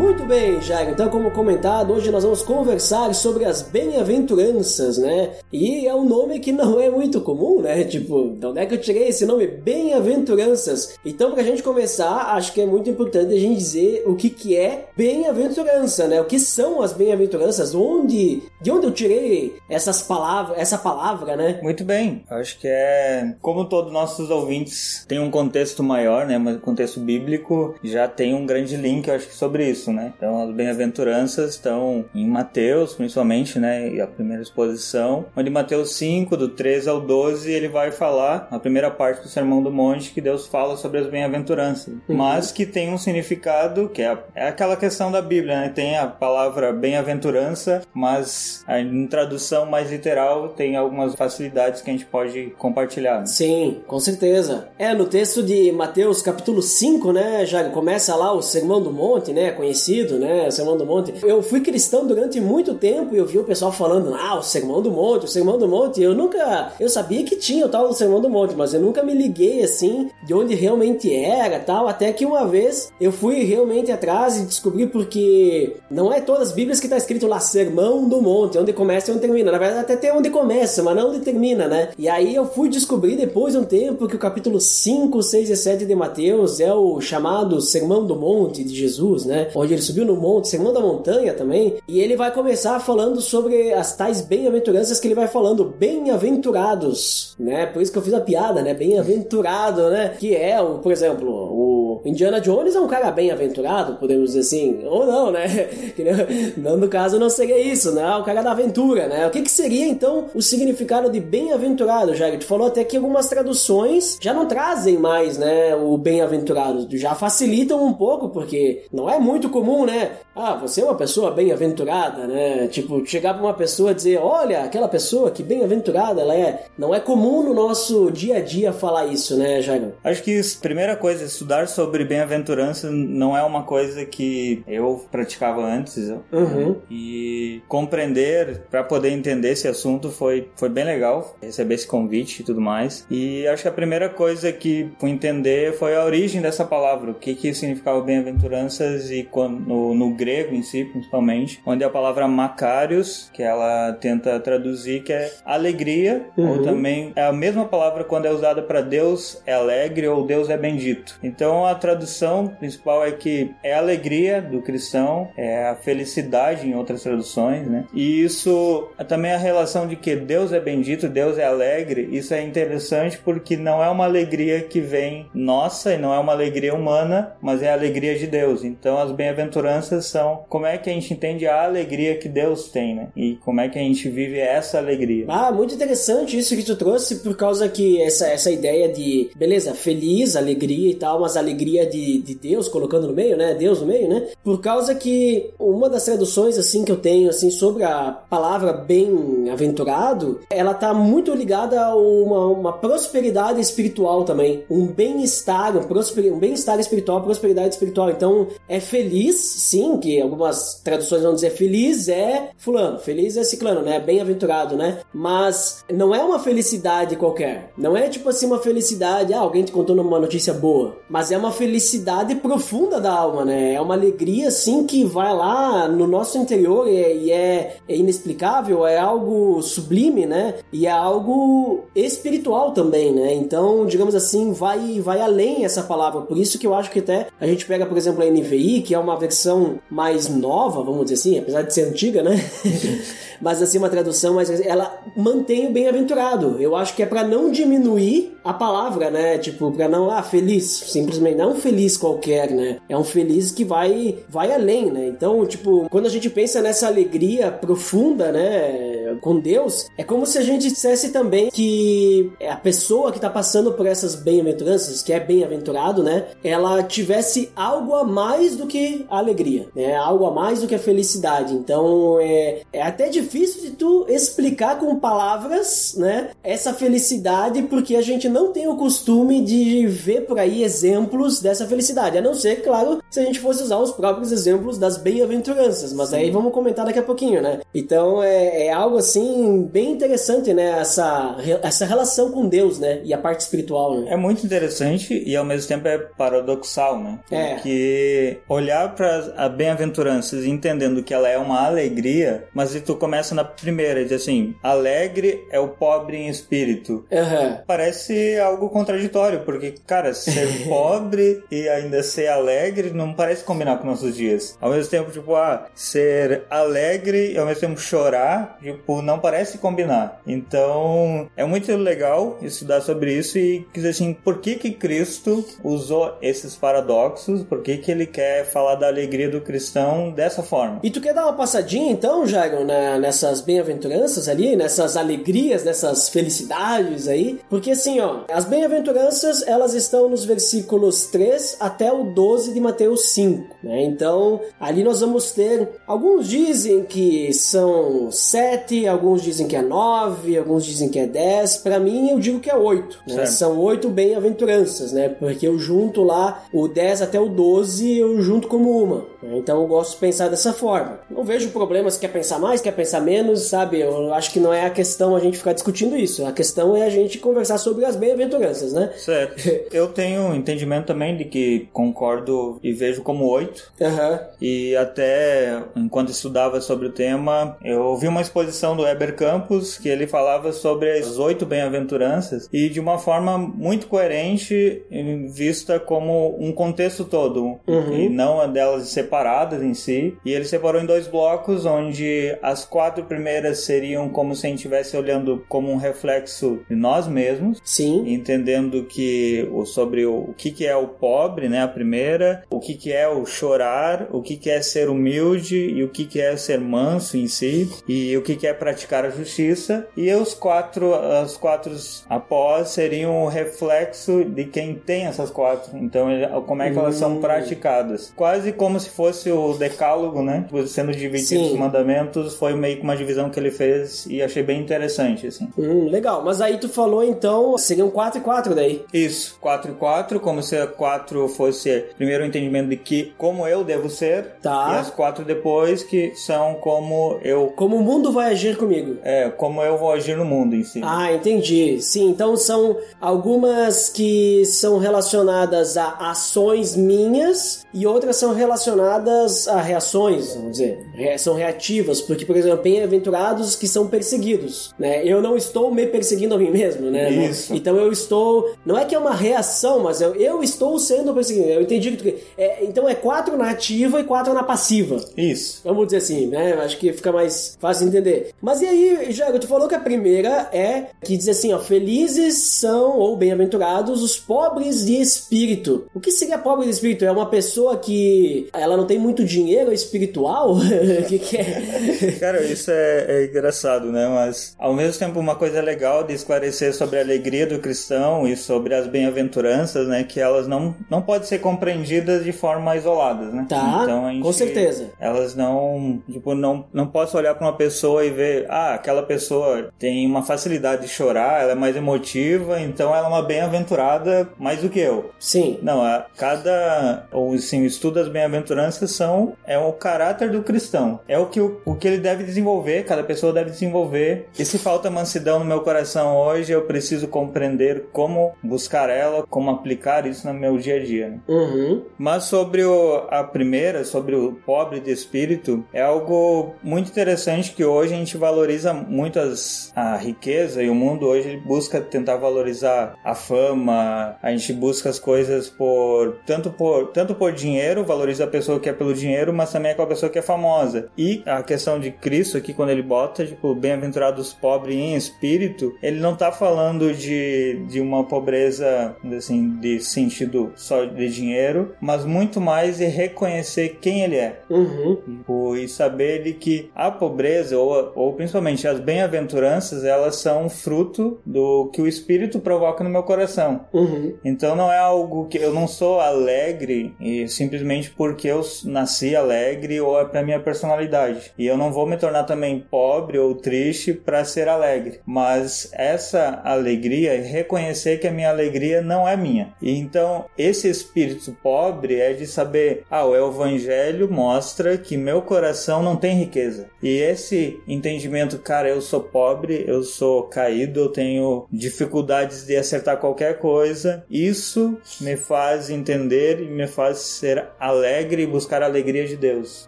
Muito 0.00 0.24
bem, 0.24 0.62
Jairo. 0.62 0.92
Então, 0.92 1.10
como 1.10 1.30
comentado, 1.30 1.92
hoje 1.92 2.10
nós 2.10 2.24
vamos 2.24 2.40
conversar 2.40 3.14
sobre 3.14 3.44
as 3.44 3.60
bem-aventuranças, 3.60 4.96
né? 4.96 5.32
E 5.52 5.86
é 5.86 5.94
um 5.94 6.06
nome 6.06 6.40
que 6.40 6.52
não 6.52 6.80
é 6.80 6.88
muito 6.88 7.20
comum, 7.20 7.60
né? 7.60 7.84
Tipo, 7.90 8.34
de 8.34 8.46
onde 8.46 8.60
é 8.60 8.64
que 8.64 8.74
eu 8.74 8.80
tirei 8.80 9.08
esse 9.08 9.26
nome? 9.26 9.46
Bem-aventuranças. 9.46 10.98
Então, 11.04 11.32
pra 11.32 11.42
gente 11.42 11.62
começar, 11.62 12.34
acho 12.34 12.54
que 12.54 12.62
é 12.62 12.66
muito 12.66 12.88
importante 12.88 13.34
a 13.34 13.38
gente 13.38 13.58
dizer 13.58 14.02
o 14.06 14.16
que, 14.16 14.30
que 14.30 14.56
é 14.56 14.86
bem-aventurança, 14.96 16.08
né? 16.08 16.18
O 16.18 16.24
que 16.24 16.40
são 16.40 16.80
as 16.80 16.94
bem-aventuranças? 16.94 17.74
Onde, 17.74 18.42
de 18.62 18.70
onde 18.70 18.86
eu 18.86 18.92
tirei 18.92 19.56
essas 19.68 20.00
palavras, 20.00 20.56
essa 20.58 20.78
palavra, 20.78 21.36
né? 21.36 21.60
Muito 21.62 21.84
bem. 21.84 22.24
Acho 22.30 22.58
que 22.58 22.66
é. 22.66 23.34
Como 23.42 23.66
todos 23.66 23.92
nossos 23.92 24.30
ouvintes 24.30 25.04
têm 25.06 25.20
um 25.20 25.30
contexto 25.30 25.82
maior, 25.82 26.26
né? 26.26 26.38
O 26.38 26.58
contexto 26.58 27.00
bíblico 27.00 27.74
já 27.84 28.08
tem 28.08 28.32
um 28.34 28.46
grande 28.46 28.78
link, 28.78 29.10
acho 29.10 29.28
que 29.28 29.34
sobre 29.34 29.68
isso, 29.68 29.89
né? 29.92 30.12
Então, 30.16 30.42
as 30.42 30.54
bem-aventuranças 30.54 31.50
estão 31.50 32.04
em 32.14 32.26
Mateus, 32.26 32.94
principalmente, 32.94 33.58
né? 33.58 33.88
E 33.92 34.00
a 34.00 34.06
primeira 34.06 34.42
exposição, 34.42 35.26
onde 35.36 35.50
Mateus 35.50 35.94
5, 35.94 36.36
do 36.36 36.48
13 36.48 36.88
ao 36.88 37.00
12, 37.00 37.50
ele 37.50 37.68
vai 37.68 37.90
falar, 37.90 38.48
a 38.50 38.58
primeira 38.58 38.90
parte 38.90 39.22
do 39.22 39.28
Sermão 39.28 39.62
do 39.62 39.70
Monte, 39.70 40.10
que 40.10 40.20
Deus 40.20 40.46
fala 40.46 40.76
sobre 40.76 41.00
as 41.00 41.06
bem-aventuranças, 41.06 41.94
mas 42.08 42.52
que 42.52 42.66
tem 42.66 42.92
um 42.92 42.98
significado 42.98 43.88
que 43.88 44.02
é, 44.02 44.16
é 44.34 44.48
aquela 44.48 44.76
questão 44.76 45.10
da 45.10 45.22
Bíblia, 45.22 45.60
né? 45.60 45.68
Tem 45.74 45.96
a 45.96 46.06
palavra 46.06 46.72
bem-aventurança, 46.72 47.82
mas 47.92 48.64
em 48.68 49.06
tradução 49.06 49.66
mais 49.66 49.90
literal 49.90 50.48
tem 50.48 50.76
algumas 50.76 51.14
facilidades 51.14 51.82
que 51.82 51.90
a 51.90 51.92
gente 51.92 52.06
pode 52.06 52.52
compartilhar. 52.58 53.20
né? 53.20 53.26
Sim, 53.26 53.80
com 53.86 53.98
certeza. 53.98 54.68
É, 54.78 54.94
no 54.94 55.06
texto 55.06 55.42
de 55.42 55.72
Mateus 55.72 56.22
capítulo 56.22 56.62
5, 56.62 57.12
né, 57.12 57.44
já 57.46 57.64
começa 57.70 58.14
lá 58.14 58.32
o 58.32 58.42
Sermão 58.42 58.82
do 58.82 58.92
Monte, 58.92 59.32
né, 59.32 59.50
conhecido, 59.50 59.79
né, 60.18 60.48
o 60.48 60.50
Sermão 60.50 60.76
do 60.76 60.86
Monte. 60.86 61.14
Eu 61.22 61.42
fui 61.42 61.60
cristão 61.60 62.06
durante 62.06 62.40
muito 62.40 62.74
tempo 62.74 63.14
e 63.14 63.18
eu 63.18 63.26
vi 63.26 63.38
o 63.38 63.44
pessoal 63.44 63.72
falando, 63.72 64.14
ah, 64.14 64.38
o 64.38 64.42
Sermão 64.42 64.82
do 64.82 64.90
Monte, 64.90 65.24
o 65.24 65.28
Sermão 65.28 65.58
do 65.58 65.68
Monte. 65.68 66.02
Eu 66.02 66.14
nunca, 66.14 66.72
eu 66.78 66.88
sabia 66.88 67.22
que 67.24 67.36
tinha 67.36 67.66
o 67.66 67.68
tal 67.68 67.88
do 67.88 67.94
Sermão 67.94 68.20
do 68.20 68.28
Monte, 68.28 68.54
mas 68.54 68.74
eu 68.74 68.80
nunca 68.80 69.02
me 69.02 69.14
liguei, 69.14 69.62
assim, 69.62 70.10
de 70.22 70.34
onde 70.34 70.54
realmente 70.54 71.12
era, 71.14 71.58
tal, 71.58 71.88
até 71.88 72.12
que 72.12 72.26
uma 72.26 72.46
vez 72.46 72.92
eu 73.00 73.12
fui 73.12 73.42
realmente 73.44 73.90
atrás 73.90 74.38
e 74.38 74.46
descobri 74.46 74.86
porque 74.86 75.76
não 75.90 76.12
é 76.12 76.20
todas 76.20 76.48
as 76.48 76.52
Bíblias 76.52 76.80
que 76.80 76.88
tá 76.88 76.96
escrito 76.96 77.26
lá 77.26 77.40
Sermão 77.40 78.08
do 78.08 78.20
Monte, 78.20 78.58
onde 78.58 78.72
começa 78.72 79.10
e 79.10 79.12
onde 79.12 79.20
termina. 79.20 79.52
Na 79.52 79.58
verdade, 79.58 79.80
até 79.80 79.96
tem 79.96 80.12
onde 80.12 80.30
começa, 80.30 80.82
mas 80.82 80.96
não 80.96 81.10
onde 81.10 81.20
termina, 81.20 81.66
né? 81.66 81.90
E 81.98 82.08
aí 82.08 82.34
eu 82.34 82.46
fui 82.46 82.68
descobrir 82.68 83.16
depois 83.16 83.54
de 83.54 83.58
um 83.58 83.64
tempo 83.64 84.06
que 84.06 84.16
o 84.16 84.18
capítulo 84.18 84.60
5, 84.60 85.22
6 85.22 85.50
e 85.50 85.56
7 85.56 85.84
de 85.84 85.94
Mateus 85.94 86.60
é 86.60 86.72
o 86.72 87.00
chamado 87.00 87.60
Sermão 87.60 88.04
do 88.06 88.16
Monte 88.16 88.64
de 88.64 88.74
Jesus, 88.74 89.24
né? 89.24 89.50
Onde 89.54 89.69
ele 89.74 89.82
subiu 89.82 90.04
no 90.04 90.16
monte, 90.16 90.48
Sermão 90.48 90.72
da 90.72 90.80
Montanha 90.80 91.34
também. 91.34 91.76
E 91.86 92.00
ele 92.00 92.16
vai 92.16 92.32
começar 92.32 92.78
falando 92.80 93.20
sobre 93.20 93.72
as 93.72 93.96
tais 93.96 94.20
bem-aventuranças 94.20 95.00
que 95.00 95.08
ele 95.08 95.14
vai 95.14 95.28
falando, 95.28 95.64
bem-aventurados, 95.64 97.34
né? 97.38 97.66
Por 97.66 97.82
isso 97.82 97.92
que 97.92 97.98
eu 97.98 98.02
fiz 98.02 98.14
a 98.14 98.20
piada, 98.20 98.62
né? 98.62 98.74
Bem-aventurado, 98.74 99.90
né? 99.90 100.14
Que 100.18 100.34
é, 100.34 100.60
o, 100.60 100.78
por 100.78 100.92
exemplo, 100.92 101.28
o 101.30 102.00
Indiana 102.04 102.40
Jones 102.40 102.74
é 102.74 102.80
um 102.80 102.88
cara 102.88 103.10
bem-aventurado, 103.10 103.96
podemos 103.96 104.32
dizer 104.32 104.40
assim. 104.40 104.80
Ou 104.86 105.06
não, 105.06 105.30
né? 105.30 105.46
Não, 106.56 106.76
no 106.76 106.88
caso 106.88 107.18
não 107.18 107.30
seria 107.30 107.58
isso, 107.58 107.92
né? 107.92 108.16
O 108.16 108.24
cara 108.24 108.42
da 108.42 108.52
aventura, 108.52 109.06
né? 109.06 109.26
O 109.26 109.30
que, 109.30 109.42
que 109.42 109.50
seria 109.50 109.86
então 109.86 110.26
o 110.34 110.42
significado 110.42 111.10
de 111.10 111.20
bem-aventurado, 111.20 112.14
Jair? 112.14 112.38
Tu 112.38 112.44
falou 112.44 112.66
até 112.66 112.84
que 112.84 112.96
algumas 112.96 113.28
traduções 113.28 114.18
já 114.20 114.32
não 114.32 114.46
trazem 114.46 114.98
mais, 114.98 115.38
né? 115.38 115.74
O 115.74 115.96
bem-aventurado, 115.96 116.86
já 116.96 117.14
facilitam 117.14 117.84
um 117.84 117.92
pouco, 117.92 118.28
porque 118.28 118.84
não 118.92 119.08
é 119.08 119.18
muito 119.18 119.48
comum, 119.48 119.59
né? 119.86 120.12
Ah, 120.34 120.54
você 120.54 120.80
é 120.80 120.84
uma 120.84 120.94
pessoa 120.94 121.30
bem-aventurada, 121.32 122.26
né? 122.26 122.68
Tipo, 122.68 123.04
chegar 123.04 123.34
pra 123.34 123.42
uma 123.42 123.54
pessoa 123.54 123.90
e 123.90 123.94
dizer, 123.94 124.18
olha, 124.18 124.62
aquela 124.62 124.88
pessoa 124.88 125.30
que 125.30 125.42
bem-aventurada 125.42 126.20
ela 126.20 126.34
é. 126.34 126.66
Não 126.78 126.94
é 126.94 127.00
comum 127.00 127.42
no 127.42 127.52
nosso 127.52 128.10
dia 128.10 128.38
a 128.38 128.40
dia 128.40 128.72
falar 128.72 129.06
isso, 129.06 129.36
né, 129.36 129.60
Jair? 129.60 129.92
Acho 130.02 130.22
que 130.22 130.38
a 130.38 130.60
primeira 130.62 130.96
coisa, 130.96 131.24
estudar 131.24 131.68
sobre 131.68 132.04
bem-aventurança 132.04 132.90
não 132.90 133.36
é 133.36 133.42
uma 133.42 133.64
coisa 133.64 134.04
que 134.06 134.62
eu 134.66 135.04
praticava 135.10 135.62
antes. 135.62 136.08
Uhum. 136.32 136.76
E 136.90 137.62
compreender, 137.68 138.62
para 138.70 138.82
poder 138.82 139.10
entender 139.10 139.50
esse 139.50 139.68
assunto, 139.68 140.10
foi, 140.10 140.48
foi 140.56 140.68
bem 140.68 140.84
legal 140.84 141.36
receber 141.42 141.74
esse 141.74 141.86
convite 141.86 142.40
e 142.40 142.44
tudo 142.44 142.60
mais. 142.60 143.04
E 143.10 143.46
acho 143.48 143.62
que 143.62 143.68
a 143.68 143.72
primeira 143.72 144.08
coisa 144.08 144.52
que 144.52 144.90
fui 144.98 145.10
entender 145.10 145.74
foi 145.74 145.96
a 145.96 146.04
origem 146.04 146.40
dessa 146.40 146.64
palavra, 146.64 147.10
o 147.10 147.14
que, 147.14 147.34
que 147.34 147.52
significava 147.52 148.00
bem-aventuranças 148.00 149.10
e 149.10 149.24
no, 149.48 149.94
no 149.94 150.14
grego 150.14 150.54
em 150.54 150.62
si, 150.62 150.84
principalmente, 150.84 151.60
onde 151.66 151.84
a 151.84 151.90
palavra 151.90 152.26
Macarius, 152.28 153.30
que 153.32 153.42
ela 153.42 153.92
tenta 153.94 154.38
traduzir, 154.40 155.02
que 155.02 155.12
é 155.12 155.32
alegria, 155.44 156.26
Uhum. 156.36 156.50
ou 156.50 156.62
também 156.62 157.12
é 157.16 157.24
a 157.26 157.32
mesma 157.32 157.64
palavra 157.64 158.04
quando 158.04 158.26
é 158.26 158.30
usada 158.30 158.62
para 158.62 158.80
Deus 158.80 159.42
é 159.46 159.52
alegre 159.52 160.06
ou 160.08 160.24
Deus 160.26 160.48
é 160.50 160.56
bendito. 160.56 161.18
Então 161.22 161.66
a 161.66 161.74
tradução 161.74 162.46
principal 162.46 163.04
é 163.04 163.12
que 163.12 163.50
é 163.62 163.74
a 163.74 163.78
alegria 163.78 164.40
do 164.40 164.60
cristão, 164.62 165.28
é 165.36 165.68
a 165.68 165.74
felicidade 165.76 166.66
em 166.68 166.74
outras 166.74 167.02
traduções, 167.02 167.66
né? 167.66 167.84
E 167.92 168.22
isso 168.22 168.88
também 169.08 169.32
a 169.32 169.36
relação 169.36 169.86
de 169.86 169.96
que 169.96 170.14
Deus 170.16 170.52
é 170.52 170.60
bendito, 170.60 171.08
Deus 171.08 171.38
é 171.38 171.44
alegre, 171.44 172.08
isso 172.12 172.32
é 172.34 172.42
interessante 172.42 173.18
porque 173.18 173.56
não 173.56 173.82
é 173.82 173.88
uma 173.88 174.04
alegria 174.04 174.60
que 174.62 174.80
vem 174.80 175.28
nossa 175.34 175.94
e 175.94 175.98
não 175.98 176.12
é 176.14 176.18
uma 176.18 176.32
alegria 176.32 176.74
humana, 176.74 177.34
mas 177.40 177.62
é 177.62 177.70
a 177.70 177.74
alegria 177.74 178.16
de 178.18 178.26
Deus. 178.26 178.64
Então 178.64 178.98
as 178.98 179.12
bem-aventuranças 179.34 180.06
são 180.06 180.44
como 180.48 180.66
é 180.66 180.78
que 180.78 180.90
a 180.90 180.92
gente 180.92 181.12
entende 181.12 181.46
a 181.46 181.64
alegria 181.64 182.16
que 182.16 182.28
Deus 182.28 182.68
tem, 182.68 182.94
né? 182.94 183.08
E 183.16 183.36
como 183.36 183.60
é 183.60 183.68
que 183.68 183.78
a 183.78 183.82
gente 183.82 184.08
vive 184.08 184.38
essa 184.38 184.78
alegria. 184.78 185.24
Ah, 185.28 185.52
muito 185.52 185.74
interessante 185.74 186.38
isso 186.38 186.56
que 186.56 186.62
tu 186.62 186.76
trouxe, 186.76 187.16
por 187.16 187.36
causa 187.36 187.68
que 187.68 188.00
essa, 188.00 188.26
essa 188.26 188.50
ideia 188.50 188.88
de, 188.88 189.30
beleza, 189.36 189.74
feliz, 189.74 190.36
alegria 190.36 190.90
e 190.90 190.94
tal, 190.94 191.20
mas 191.20 191.36
alegria 191.36 191.86
de, 191.86 192.18
de 192.18 192.34
Deus, 192.34 192.68
colocando 192.68 193.06
no 193.06 193.14
meio, 193.14 193.36
né? 193.36 193.54
Deus 193.54 193.80
no 193.80 193.86
meio, 193.86 194.08
né? 194.08 194.28
Por 194.42 194.60
causa 194.60 194.94
que 194.94 195.50
uma 195.58 195.88
das 195.88 196.04
traduções, 196.04 196.58
assim, 196.58 196.84
que 196.84 196.92
eu 196.92 196.96
tenho, 196.96 197.30
assim, 197.30 197.50
sobre 197.50 197.84
a 197.84 198.12
palavra 198.12 198.72
bem-aventurado, 198.72 200.40
ela 200.50 200.74
tá 200.74 200.92
muito 200.92 201.34
ligada 201.34 201.80
a 201.80 201.94
uma, 201.94 202.46
uma 202.46 202.72
prosperidade 202.72 203.60
espiritual 203.60 204.24
também. 204.24 204.64
Um 204.70 204.86
bem-estar, 204.86 205.76
um, 205.76 206.34
um 206.34 206.38
bem-estar 206.38 206.78
espiritual, 206.80 207.22
prosperidade 207.22 207.74
espiritual. 207.74 208.10
Então, 208.10 208.48
é 208.68 208.80
feliz, 208.80 209.19
sim, 209.32 209.98
que 209.98 210.20
algumas 210.20 210.80
traduções 210.82 211.22
vão 211.22 211.34
dizer 211.34 211.50
feliz 211.50 212.08
é 212.08 212.50
fulano, 212.56 212.98
feliz 212.98 213.36
é 213.36 213.44
ciclano, 213.44 213.82
né? 213.82 214.00
Bem-aventurado, 214.00 214.76
né? 214.76 214.98
Mas 215.12 215.84
não 215.92 216.14
é 216.14 216.22
uma 216.22 216.38
felicidade 216.38 217.16
qualquer. 217.16 217.72
Não 217.76 217.96
é 217.96 218.08
tipo 218.08 218.28
assim 218.28 218.46
uma 218.46 218.58
felicidade, 218.58 219.32
ah, 219.32 219.40
alguém 219.40 219.64
te 219.64 219.72
contou 219.72 219.96
uma 219.96 220.18
notícia 220.18 220.54
boa. 220.54 220.96
Mas 221.08 221.30
é 221.30 221.38
uma 221.38 221.52
felicidade 221.52 222.34
profunda 222.36 223.00
da 223.00 223.12
alma, 223.12 223.44
né? 223.44 223.74
É 223.74 223.80
uma 223.80 223.94
alegria, 223.94 224.48
assim, 224.48 224.86
que 224.86 225.04
vai 225.04 225.34
lá 225.34 225.88
no 225.88 226.06
nosso 226.06 226.38
interior 226.38 226.88
e 226.88 227.30
é, 227.30 227.40
é, 227.40 227.76
é 227.88 227.96
inexplicável, 227.96 228.86
é 228.86 228.98
algo 228.98 229.62
sublime, 229.62 230.26
né? 230.26 230.54
E 230.72 230.86
é 230.86 230.90
algo 230.90 231.84
espiritual 231.94 232.72
também, 232.72 233.12
né? 233.12 233.34
Então, 233.34 233.86
digamos 233.86 234.14
assim, 234.14 234.52
vai, 234.52 235.00
vai 235.00 235.20
além 235.20 235.64
essa 235.64 235.82
palavra. 235.82 236.22
Por 236.22 236.36
isso 236.36 236.58
que 236.58 236.66
eu 236.66 236.74
acho 236.74 236.90
que 236.90 237.00
até 237.00 237.28
a 237.40 237.46
gente 237.46 237.66
pega, 237.66 237.86
por 237.86 237.96
exemplo, 237.96 238.22
a 238.22 238.26
NVI, 238.26 238.82
que 238.82 238.94
é 238.94 238.98
uma 238.98 239.09
versão 239.16 239.78
mais 239.90 240.28
nova, 240.28 240.82
vamos 240.82 241.04
dizer 241.04 241.14
assim, 241.14 241.38
apesar 241.38 241.62
de 241.62 241.74
ser 241.74 241.82
antiga, 241.82 242.22
né? 242.22 242.36
mas 243.40 243.62
assim, 243.62 243.78
uma 243.78 243.88
tradução, 243.88 244.34
mas 244.34 244.50
ela 244.60 245.00
mantém 245.16 245.66
o 245.66 245.72
bem-aventurado. 245.72 246.56
Eu 246.60 246.76
acho 246.76 246.94
que 246.94 247.02
é 247.02 247.06
para 247.06 247.24
não 247.24 247.50
diminuir 247.50 248.36
a 248.44 248.52
palavra, 248.52 249.10
né? 249.10 249.38
Tipo, 249.38 249.70
para 249.70 249.88
não, 249.88 250.10
ah, 250.10 250.22
feliz, 250.22 250.64
simplesmente 250.64 251.36
não 251.36 251.52
um 251.52 251.54
feliz 251.54 251.96
qualquer, 251.96 252.50
né? 252.50 252.78
É 252.88 252.96
um 252.96 253.04
feliz 253.04 253.50
que 253.50 253.64
vai 253.64 254.18
vai 254.28 254.52
além, 254.52 254.90
né? 254.90 255.08
Então, 255.08 255.44
tipo, 255.46 255.88
quando 255.90 256.06
a 256.06 256.10
gente 256.10 256.28
pensa 256.28 256.60
nessa 256.60 256.86
alegria 256.86 257.50
profunda, 257.50 258.30
né, 258.32 259.16
com 259.20 259.38
Deus, 259.38 259.86
é 259.96 260.04
como 260.04 260.26
se 260.26 260.38
a 260.38 260.42
gente 260.42 260.68
dissesse 260.68 261.10
também 261.10 261.50
que 261.50 262.32
a 262.48 262.56
pessoa 262.56 263.12
que 263.12 263.20
tá 263.20 263.30
passando 263.30 263.72
por 263.72 263.86
essas 263.86 264.14
bem-aventuranças, 264.14 265.02
que 265.02 265.12
é 265.12 265.20
bem-aventurado, 265.20 266.02
né, 266.02 266.26
ela 266.42 266.82
tivesse 266.82 267.50
algo 267.56 267.94
a 267.94 268.04
mais 268.04 268.56
do 268.56 268.66
que 268.66 269.06
a 269.10 269.18
alegria, 269.18 269.68
né? 269.74 269.94
Algo 269.96 270.26
a 270.26 270.30
mais 270.30 270.60
do 270.60 270.66
que 270.66 270.74
a 270.74 270.78
felicidade. 270.78 271.54
Então, 271.54 272.18
é, 272.20 272.62
é 272.72 272.82
até 272.82 273.08
difícil 273.08 273.29
de 273.38 273.70
tu 273.70 274.06
explicar 274.08 274.78
com 274.78 274.98
palavras, 274.98 275.94
né, 275.96 276.30
essa 276.42 276.74
felicidade, 276.74 277.62
porque 277.62 277.96
a 277.96 278.02
gente 278.02 278.28
não 278.28 278.52
tem 278.52 278.68
o 278.68 278.76
costume 278.76 279.40
de 279.42 279.86
ver 279.86 280.22
por 280.22 280.38
aí 280.38 280.62
exemplos 280.62 281.40
dessa 281.40 281.66
felicidade, 281.66 282.18
a 282.18 282.22
não 282.22 282.34
ser, 282.34 282.62
claro, 282.62 283.02
se 283.10 283.20
a 283.20 283.24
gente 283.24 283.40
fosse 283.40 283.62
usar 283.62 283.78
os 283.78 283.92
próprios 283.92 284.32
exemplos 284.32 284.78
das 284.78 284.96
bem-aventuranças, 284.96 285.92
mas 285.92 286.10
Sim. 286.10 286.16
aí 286.16 286.30
vamos 286.30 286.52
comentar 286.52 286.84
daqui 286.84 286.98
a 286.98 287.02
pouquinho, 287.02 287.40
né? 287.40 287.60
Então 287.74 288.22
é, 288.22 288.66
é, 288.66 288.72
algo 288.72 288.98
assim 288.98 289.62
bem 289.70 289.92
interessante, 289.92 290.52
né? 290.52 290.80
Essa, 290.80 291.36
essa 291.62 291.84
relação 291.84 292.30
com 292.30 292.48
Deus, 292.48 292.78
né? 292.78 293.00
E 293.04 293.12
a 293.12 293.18
parte 293.18 293.40
espiritual, 293.40 294.00
né? 294.00 294.12
É 294.12 294.16
muito 294.16 294.44
interessante 294.44 295.22
e 295.26 295.36
ao 295.36 295.44
mesmo 295.44 295.68
tempo 295.68 295.86
é 295.88 295.98
paradoxal, 295.98 296.98
né? 296.98 297.18
É. 297.30 297.54
Porque 297.54 298.38
olhar 298.48 298.94
para 298.94 299.32
a 299.36 299.48
bem-aventuranças 299.48 300.44
entendendo 300.44 301.02
que 301.02 301.14
ela 301.14 301.28
é 301.28 301.38
uma 301.38 301.66
alegria, 301.66 302.44
mas 302.54 302.70
se 302.70 302.80
tu 302.80 302.96
começa 302.96 303.19
na 303.34 303.44
primeira, 303.44 304.02
diz 304.02 304.12
assim, 304.12 304.54
alegre 304.62 305.46
é 305.50 305.58
o 305.58 305.68
pobre 305.68 306.16
em 306.16 306.28
espírito. 306.28 307.04
Uhum. 307.10 307.58
Parece 307.66 308.38
algo 308.38 308.68
contraditório, 308.68 309.40
porque, 309.40 309.74
cara, 309.86 310.14
ser 310.14 310.64
pobre 310.68 311.42
e 311.50 311.68
ainda 311.68 312.02
ser 312.02 312.28
alegre 312.28 312.90
não 312.90 313.12
parece 313.12 313.44
combinar 313.44 313.78
com 313.78 313.86
nossos 313.86 314.16
dias. 314.16 314.56
Ao 314.60 314.70
mesmo 314.70 314.90
tempo, 314.90 315.10
tipo, 315.10 315.34
ah, 315.36 315.66
ser 315.74 316.44
alegre 316.50 317.32
e 317.32 317.38
ao 317.38 317.46
mesmo 317.46 317.60
tempo 317.60 317.80
chorar, 317.80 318.58
tipo, 318.62 319.02
não 319.02 319.18
parece 319.18 319.58
combinar. 319.58 320.20
Então, 320.26 321.28
é 321.36 321.44
muito 321.44 321.74
legal 321.76 322.38
estudar 322.42 322.80
sobre 322.80 323.12
isso 323.12 323.38
e 323.38 323.66
dizer 323.72 323.90
assim, 323.90 324.12
por 324.12 324.38
que 324.38 324.56
que 324.56 324.70
Cristo 324.72 325.44
usou 325.62 326.16
esses 326.22 326.56
paradoxos? 326.56 327.42
Por 327.42 327.62
que 327.62 327.76
que 327.76 327.90
ele 327.90 328.06
quer 328.06 328.44
falar 328.44 328.74
da 328.74 328.86
alegria 328.86 329.28
do 329.28 329.40
cristão 329.40 330.10
dessa 330.10 330.42
forma? 330.42 330.80
E 330.82 330.90
tu 330.90 331.00
quer 331.00 331.14
dar 331.14 331.24
uma 331.24 331.34
passadinha 331.34 331.90
então, 331.92 332.26
Jairo, 332.26 332.64
né, 332.64 332.98
nessas 333.10 333.40
bem-aventuranças 333.40 334.28
ali, 334.28 334.54
nessas 334.54 334.96
alegrias, 334.96 335.64
nessas 335.64 336.08
felicidades 336.08 337.08
aí? 337.08 337.40
Porque 337.50 337.72
assim, 337.72 337.98
ó, 337.98 338.20
as 338.32 338.44
bem-aventuranças, 338.44 339.42
elas 339.48 339.74
estão 339.74 340.08
nos 340.08 340.24
versículos 340.24 341.06
3 341.06 341.56
até 341.58 341.92
o 341.92 342.04
12 342.04 342.54
de 342.54 342.60
Mateus 342.60 343.10
5, 343.10 343.56
né? 343.64 343.82
Então, 343.82 344.40
ali 344.60 344.84
nós 344.84 345.00
vamos 345.00 345.32
ter, 345.32 345.68
alguns 345.88 346.28
dizem 346.28 346.84
que 346.84 347.32
são 347.32 348.12
7, 348.12 348.86
alguns 348.86 349.22
dizem 349.22 349.48
que 349.48 349.56
é 349.56 349.62
9, 349.62 350.38
alguns 350.38 350.64
dizem 350.64 350.88
que 350.88 351.00
é 351.00 351.06
10. 351.06 351.56
Para 351.58 351.80
mim, 351.80 352.10
eu 352.10 352.20
digo 352.20 352.38
que 352.38 352.50
é 352.50 352.56
8, 352.56 353.02
né? 353.08 353.26
São 353.26 353.58
8 353.58 353.88
bem-aventuranças, 353.88 354.92
né? 354.92 355.08
Porque 355.08 355.48
eu 355.48 355.58
junto 355.58 356.04
lá 356.04 356.44
o 356.52 356.68
10 356.68 357.02
até 357.02 357.18
o 357.18 357.28
12, 357.28 357.98
eu 357.98 358.22
junto 358.22 358.46
como 358.46 358.70
uma. 358.80 359.06
Né? 359.20 359.36
Então, 359.38 359.60
eu 359.60 359.66
gosto 359.66 359.94
de 359.94 359.98
pensar 359.98 360.28
dessa 360.28 360.52
forma. 360.52 361.00
Não 361.10 361.24
vejo 361.24 361.50
problemas 361.50 361.96
quer 361.96 362.12
pensar 362.12 362.38
mais, 362.38 362.60
quer 362.60 362.72
pensar 362.72 362.99
menos, 363.00 363.48
sabe? 363.48 363.80
Eu 363.80 364.12
acho 364.14 364.32
que 364.32 364.40
não 364.40 364.52
é 364.52 364.66
a 364.66 364.70
questão 364.70 365.16
a 365.16 365.20
gente 365.20 365.38
ficar 365.38 365.52
discutindo 365.52 365.96
isso. 365.96 366.24
A 366.24 366.32
questão 366.32 366.76
é 366.76 366.84
a 366.84 366.90
gente 366.90 367.18
conversar 367.18 367.58
sobre 367.58 367.84
as 367.84 367.96
bem-aventuranças, 367.96 368.72
né? 368.72 368.90
Certo. 368.96 369.42
eu 369.72 369.88
tenho 369.88 370.22
um 370.22 370.34
entendimento 370.34 370.86
também 370.86 371.16
de 371.16 371.24
que 371.24 371.68
concordo 371.72 372.58
e 372.62 372.72
vejo 372.72 373.02
como 373.02 373.26
oito. 373.26 373.72
Uhum. 373.80 374.18
E 374.40 374.76
até 374.76 375.62
enquanto 375.76 376.10
estudava 376.10 376.60
sobre 376.60 376.86
o 376.86 376.92
tema, 376.92 377.56
eu 377.64 377.82
ouvi 377.82 378.08
uma 378.08 378.20
exposição 378.20 378.76
do 378.76 378.82
Weber 378.82 379.14
Campos 379.14 379.78
que 379.78 379.88
ele 379.88 380.06
falava 380.06 380.52
sobre 380.52 380.90
as 380.98 381.18
oito 381.18 381.46
bem-aventuranças 381.46 382.48
e 382.52 382.68
de 382.68 382.80
uma 382.80 382.98
forma 382.98 383.38
muito 383.38 383.86
coerente, 383.86 384.82
vista 385.28 385.78
como 385.78 386.36
um 386.38 386.52
contexto 386.52 387.04
todo 387.04 387.58
uhum. 387.66 387.92
e 387.92 388.08
não 388.08 388.40
a 388.40 388.46
delas 388.46 388.88
separadas 388.88 389.62
em 389.62 389.74
si. 389.74 390.16
E 390.24 390.32
ele 390.32 390.44
separou 390.44 390.80
em 390.80 390.86
dois 390.86 391.06
blocos, 391.06 391.64
onde 391.64 392.36
as 392.42 392.64
quatro 392.64 392.79
primeiras 393.04 393.60
seriam 393.60 394.08
como 394.08 394.34
se 394.34 394.46
a 394.46 394.50
gente 394.50 394.58
estivesse 394.58 394.96
olhando 394.96 395.44
como 395.48 395.70
um 395.70 395.76
reflexo 395.76 396.60
de 396.68 396.76
nós 396.76 397.06
mesmos. 397.06 397.60
Sim. 397.64 398.12
Entendendo 398.12 398.84
que 398.84 399.48
sobre 399.66 400.06
o, 400.06 400.34
que, 400.36 400.50
que 400.50 400.66
é 400.66 400.76
o 400.76 400.88
pobre, 400.88 401.48
né? 401.48 401.62
A 401.62 401.68
primeira, 401.68 402.44
o 402.50 402.60
que, 402.60 402.74
que 402.74 402.92
é 402.92 403.08
o 403.08 403.24
chorar, 403.26 404.08
o 404.10 404.22
que, 404.22 404.36
que 404.36 404.50
é 404.50 404.62
ser 404.62 404.88
humilde 404.88 405.56
e 405.56 405.82
o 405.82 405.88
que, 405.88 406.04
que 406.04 406.20
é 406.20 406.36
ser 406.36 406.60
manso 406.60 407.16
em 407.16 407.26
si, 407.26 407.70
e 407.88 408.16
o 408.16 408.22
que, 408.22 408.36
que 408.36 408.46
é 408.46 408.52
praticar 408.52 409.04
a 409.04 409.10
justiça. 409.10 409.86
E 409.96 410.12
os 410.12 410.34
quatro, 410.34 410.94
as 410.94 411.36
quatro 411.36 411.72
após 412.08 412.68
seriam 412.68 413.24
o 413.24 413.28
reflexo 413.28 414.24
de 414.24 414.44
quem 414.44 414.74
tem 414.74 415.06
essas 415.06 415.30
quatro. 415.30 415.76
Então, 415.76 416.08
como 416.46 416.62
é 416.62 416.70
que 416.70 416.78
elas 416.78 416.96
são 416.96 417.16
hum. 417.16 417.20
praticadas? 417.20 418.12
Quase 418.16 418.52
como 418.52 418.78
se 418.78 418.90
fosse 418.90 419.30
o 419.30 419.54
decálogo, 419.54 420.22
né? 420.22 420.46
Sendo 420.66 420.92
dividido 420.92 421.42
os 421.42 421.52
mandamentos, 421.54 422.34
foi 422.34 422.54
meio 422.54 422.69
que 422.76 422.82
uma 422.82 422.96
divisão 422.96 423.30
que 423.30 423.38
ele 423.38 423.50
fez 423.50 424.06
e 424.06 424.22
achei 424.22 424.42
bem 424.42 424.60
interessante, 424.60 425.26
assim. 425.26 425.48
Hum, 425.58 425.88
legal. 425.88 426.22
Mas 426.24 426.40
aí 426.40 426.58
tu 426.58 426.68
falou 426.68 427.02
então, 427.02 427.56
seriam 427.58 427.90
4 427.90 428.20
e 428.20 428.22
4 428.22 428.54
daí. 428.54 428.84
Isso, 428.92 429.36
4 429.40 429.72
e 429.72 429.74
4, 429.74 430.20
como 430.20 430.42
se 430.42 430.56
a 430.56 430.66
4 430.66 431.28
fosse 431.28 431.84
primeiro 431.96 432.24
o 432.24 432.26
entendimento 432.26 432.68
de 432.68 432.76
que 432.76 433.12
como 433.16 433.46
eu 433.46 433.64
devo 433.64 433.88
ser, 433.88 434.36
tá. 434.42 434.72
e 434.74 434.78
as 434.78 434.90
quatro 434.90 435.24
depois 435.24 435.82
que 435.82 436.14
são 436.14 436.54
como 436.54 437.18
eu. 437.22 437.52
Como 437.56 437.76
o 437.76 437.82
mundo 437.82 438.12
vai 438.12 438.30
agir 438.32 438.56
comigo. 438.56 438.96
É, 439.02 439.28
como 439.30 439.62
eu 439.62 439.76
vou 439.76 439.92
agir 439.92 440.16
no 440.16 440.24
mundo 440.24 440.54
em 440.54 440.64
si. 440.64 440.80
Ah, 440.82 441.12
entendi. 441.12 441.80
Sim, 441.80 442.10
então 442.10 442.36
são 442.36 442.76
algumas 443.00 443.88
que 443.88 444.44
são 444.44 444.78
relacionadas 444.78 445.76
a 445.76 446.10
ações 446.10 446.76
minhas 446.76 447.66
e 447.72 447.86
outras 447.86 448.16
são 448.16 448.34
relacionadas 448.34 449.46
a 449.46 449.60
reações, 449.60 450.34
vamos 450.34 450.52
dizer, 450.52 450.78
são 451.18 451.34
reativas, 451.34 452.00
porque, 452.00 452.24
por 452.24 452.36
exemplo, 452.36 452.58
bem-aventurados 452.60 453.56
que 453.56 453.66
são 453.66 453.88
perseguidos, 453.88 454.74
né? 454.78 455.04
Eu 455.04 455.20
não 455.20 455.36
estou 455.36 455.72
me 455.72 455.86
perseguindo 455.86 456.34
a 456.34 456.38
mim 456.38 456.50
mesmo, 456.50 456.90
né? 456.90 457.10
Isso. 457.10 457.54
Então 457.54 457.76
eu 457.76 457.92
estou, 457.92 458.54
não 458.64 458.78
é 458.78 458.84
que 458.84 458.94
é 458.94 458.98
uma 458.98 459.14
reação, 459.14 459.80
mas 459.80 460.00
eu, 460.00 460.14
eu 460.14 460.42
estou 460.42 460.78
sendo 460.78 461.12
perseguido. 461.14 461.48
Eu 461.48 461.62
entendi 461.62 461.90
que 461.92 462.18
é, 462.36 462.64
então 462.64 462.88
é 462.88 462.94
quatro 462.94 463.36
na 463.36 463.50
ativa 463.50 464.00
e 464.00 464.04
quatro 464.04 464.32
na 464.32 464.42
passiva. 464.42 465.00
Isso. 465.16 465.60
Vamos 465.64 465.86
dizer 465.86 465.98
assim, 465.98 466.26
né? 466.26 466.54
Acho 466.54 466.78
que 466.78 466.92
fica 466.92 467.12
mais 467.12 467.56
fácil 467.60 467.88
de 467.88 467.96
entender. 467.96 468.30
Mas 468.40 468.60
e 468.60 468.66
aí, 468.66 469.12
Jairo, 469.12 469.38
tu 469.38 469.46
falou 469.46 469.68
que 469.68 469.74
a 469.74 469.80
primeira 469.80 470.48
é 470.52 470.86
que 471.04 471.16
diz 471.16 471.28
assim, 471.28 471.52
ó, 471.52 471.58
felizes 471.58 472.36
são 472.38 472.98
ou 472.98 473.16
bem-aventurados 473.16 474.02
os 474.02 474.18
pobres 474.18 474.84
de 474.84 475.00
espírito. 475.00 475.86
O 475.94 476.00
que 476.00 476.10
seria 476.10 476.38
pobre 476.38 476.64
de 476.64 476.72
espírito? 476.72 477.04
É 477.04 477.10
uma 477.10 477.26
pessoa 477.26 477.76
que 477.76 478.48
ela 478.52 478.76
não 478.76 478.86
tem 478.86 478.98
muito 478.98 479.24
dinheiro 479.24 479.72
espiritual? 479.72 480.56
O 481.00 481.04
que, 481.04 481.18
que 481.18 481.36
é? 481.36 482.16
Cara, 482.18 482.42
isso 482.52 482.70
é, 482.70 483.06
é 483.08 483.24
engraçado, 483.26 483.90
né? 483.92 484.08
Mas 484.08 484.54
ao 484.58 484.72
mesmo 484.74 484.98
tempo 484.98 485.18
uma 485.18 485.34
coisa 485.34 485.60
legal 485.60 486.04
de 486.04 486.12
esclarecer 486.14 486.74
sobre 486.74 486.98
a 486.98 487.02
alegria 487.02 487.46
do 487.46 487.58
cristão 487.58 488.26
e 488.26 488.36
sobre 488.36 488.74
as 488.74 488.86
bem-aventuranças, 488.86 489.86
né? 489.88 490.04
Que 490.04 490.20
elas 490.20 490.46
não, 490.46 490.74
não 490.88 491.02
podem 491.02 491.26
ser 491.26 491.38
compreendidas 491.38 492.24
de 492.24 492.32
forma 492.32 492.76
isolada, 492.76 493.26
né? 493.26 493.46
Tá, 493.48 493.80
Então, 493.82 494.06
a 494.06 494.10
gente- 494.12 494.22
com 494.22 494.32
certeza. 494.32 494.90
Elas 494.98 495.34
não, 495.34 496.02
tipo, 496.10 496.34
não, 496.34 496.64
não 496.72 496.86
posso 496.86 497.16
olhar 497.16 497.34
para 497.34 497.46
uma 497.46 497.56
pessoa 497.56 498.04
e 498.04 498.10
ver, 498.10 498.46
ah, 498.48 498.74
aquela 498.74 499.02
pessoa 499.02 499.70
tem 499.78 500.06
uma 500.06 500.22
facilidade 500.22 500.82
de 500.82 500.88
chorar, 500.88 501.42
ela 501.42 501.52
é 501.52 501.54
mais 501.54 501.76
emotiva, 501.76 502.60
então 502.60 502.94
ela 502.94 503.06
é 503.06 503.08
uma 503.10 503.22
bem-aventurada 503.22 504.28
mais 504.38 504.60
do 504.60 504.68
que 504.68 504.78
eu. 504.80 505.10
Sim. 505.18 505.58
Não, 505.62 505.82
a, 505.82 506.06
cada, 506.16 507.06
ou 507.12 507.34
assim, 507.34 507.62
o 507.62 507.66
estudo 507.66 507.94
das 507.94 508.08
bem-aventuranças 508.08 508.90
são, 508.92 509.34
é 509.46 509.58
o 509.58 509.72
caráter 509.72 510.30
do 510.30 510.42
cristão. 510.42 511.00
É 511.08 511.18
o 511.18 511.26
que, 511.26 511.40
o, 511.40 511.60
o 511.64 511.74
que 511.74 511.86
ele 511.86 511.98
deve 511.98 512.24
desenvolver, 512.24 512.39
cada 512.86 513.02
pessoa 513.02 513.32
deve 513.32 513.50
desenvolver. 513.50 514.28
E 514.38 514.44
se 514.44 514.58
falta 514.58 514.90
mansidão 514.90 515.38
no 515.38 515.44
meu 515.44 515.60
coração 515.60 516.16
hoje, 516.16 516.52
eu 516.52 516.62
preciso 516.62 517.08
compreender 517.08 517.86
como 517.92 518.32
buscar 518.42 518.88
ela, 518.90 519.24
como 519.28 519.50
aplicar 519.50 520.06
isso 520.06 520.26
no 520.26 520.34
meu 520.34 520.58
dia 520.58 520.76
a 520.76 520.84
dia. 520.84 521.08
né? 521.10 521.20
Uhum. 521.28 521.82
Mas 521.98 522.24
sobre 522.24 522.64
o, 522.64 523.06
a 523.10 523.24
primeira, 523.24 523.84
sobre 523.84 524.14
o 524.14 524.32
pobre 524.32 524.80
de 524.80 524.90
espírito, 524.90 525.64
é 525.72 525.82
algo 525.82 526.54
muito 526.62 526.90
interessante 526.90 527.52
que 527.52 527.64
hoje 527.64 527.94
a 527.94 527.96
gente 527.96 528.16
valoriza 528.16 528.72
muito 528.72 529.18
as, 529.18 529.72
a 529.74 529.96
riqueza 529.96 530.62
e 530.62 530.68
o 530.68 530.74
mundo 530.74 531.06
hoje 531.06 531.36
busca 531.44 531.80
tentar 531.80 532.16
valorizar 532.16 532.94
a 533.04 533.14
fama, 533.14 534.16
a 534.22 534.30
gente 534.30 534.52
busca 534.52 534.88
as 534.88 534.98
coisas 534.98 535.48
por 535.48 536.16
tanto 536.26 536.50
por 536.50 536.88
tanto 536.88 537.14
por 537.14 537.32
dinheiro, 537.32 537.84
valoriza 537.84 538.24
a 538.24 538.26
pessoa 538.26 538.60
que 538.60 538.68
é 538.68 538.72
pelo 538.72 538.94
dinheiro, 538.94 539.32
mas 539.32 539.52
também 539.52 539.72
aquela 539.72 539.88
pessoa 539.88 540.10
que 540.10 540.18
é 540.18 540.22
famosa. 540.22 540.88
E 540.96 541.22
a 541.26 541.42
questão 541.42 541.78
de 541.78 541.90
Cristo 541.90 542.29
aqui 542.36 542.52
quando 542.52 542.70
ele 542.70 542.82
bota, 542.82 543.26
tipo, 543.26 543.54
bem-aventurados 543.54 544.32
pobres 544.32 544.76
em 544.76 544.94
espírito, 544.94 545.74
ele 545.82 546.00
não 546.00 546.14
tá 546.16 546.32
falando 546.32 546.92
de, 546.92 547.64
de 547.68 547.80
uma 547.80 548.04
pobreza, 548.04 548.96
assim, 549.16 549.58
de 549.58 549.80
sentido 549.80 550.52
só 550.56 550.84
de 550.84 551.08
dinheiro, 551.08 551.74
mas 551.80 552.04
muito 552.04 552.40
mais 552.40 552.78
de 552.78 552.86
reconhecer 552.86 553.78
quem 553.80 554.02
ele 554.02 554.16
é. 554.16 554.40
Uhum. 554.48 554.96
Tipo, 554.96 555.56
e 555.56 555.68
saber 555.68 556.22
de 556.22 556.32
que 556.34 556.70
a 556.74 556.90
pobreza, 556.90 557.58
ou, 557.58 557.92
ou 557.94 558.12
principalmente 558.14 558.66
as 558.66 558.80
bem-aventuranças, 558.80 559.84
elas 559.84 560.16
são 560.16 560.48
fruto 560.48 561.20
do 561.24 561.70
que 561.72 561.80
o 561.80 561.86
Espírito 561.86 562.40
provoca 562.40 562.82
no 562.84 562.90
meu 562.90 563.02
coração. 563.02 563.66
Uhum. 563.72 564.14
Então 564.24 564.54
não 564.54 564.72
é 564.72 564.78
algo 564.78 565.26
que 565.26 565.38
eu 565.38 565.52
não 565.52 565.66
sou 565.66 566.00
alegre 566.00 566.94
e 567.00 567.28
simplesmente 567.28 567.90
porque 567.90 568.28
eu 568.28 568.42
nasci 568.64 569.14
alegre 569.14 569.80
ou 569.80 570.00
é 570.00 570.04
pra 570.04 570.22
minha 570.22 570.40
personalidade. 570.40 571.32
E 571.38 571.46
eu 571.46 571.56
não 571.56 571.72
vou 571.72 571.86
me 571.86 571.96
tornar 571.96 572.19
também 572.22 572.60
pobre 572.60 573.18
ou 573.18 573.34
triste 573.34 573.92
para 573.92 574.24
ser 574.24 574.48
alegre. 574.48 575.00
Mas 575.06 575.70
essa 575.72 576.40
alegria 576.44 577.14
é 577.14 577.20
reconhecer 577.20 577.98
que 577.98 578.06
a 578.06 578.12
minha 578.12 578.30
alegria 578.30 578.80
não 578.80 579.08
é 579.08 579.16
minha. 579.16 579.54
E 579.60 579.76
então 579.76 580.24
esse 580.36 580.68
espírito 580.68 581.36
pobre 581.42 582.00
é 582.00 582.12
de 582.12 582.26
saber, 582.26 582.84
ah, 582.90 583.04
o 583.04 583.16
evangelho 583.16 584.10
mostra 584.10 584.76
que 584.76 584.96
meu 584.96 585.22
coração 585.22 585.82
não 585.82 585.96
tem 585.96 586.16
riqueza. 586.16 586.66
E 586.82 586.88
esse 586.88 587.60
entendimento, 587.66 588.38
cara, 588.38 588.68
eu 588.68 588.80
sou 588.80 589.00
pobre, 589.00 589.64
eu 589.66 589.82
sou 589.82 590.24
caído, 590.24 590.80
eu 590.80 590.88
tenho 590.88 591.46
dificuldades 591.50 592.46
de 592.46 592.56
acertar 592.56 592.98
qualquer 592.98 593.38
coisa. 593.38 594.04
Isso 594.10 594.78
me 595.00 595.16
faz 595.16 595.70
entender 595.70 596.40
e 596.40 596.46
me 596.46 596.66
faz 596.66 596.98
ser 596.98 597.46
alegre 597.58 598.22
e 598.22 598.26
buscar 598.26 598.62
a 598.62 598.66
alegria 598.66 599.06
de 599.06 599.16
Deus. 599.16 599.66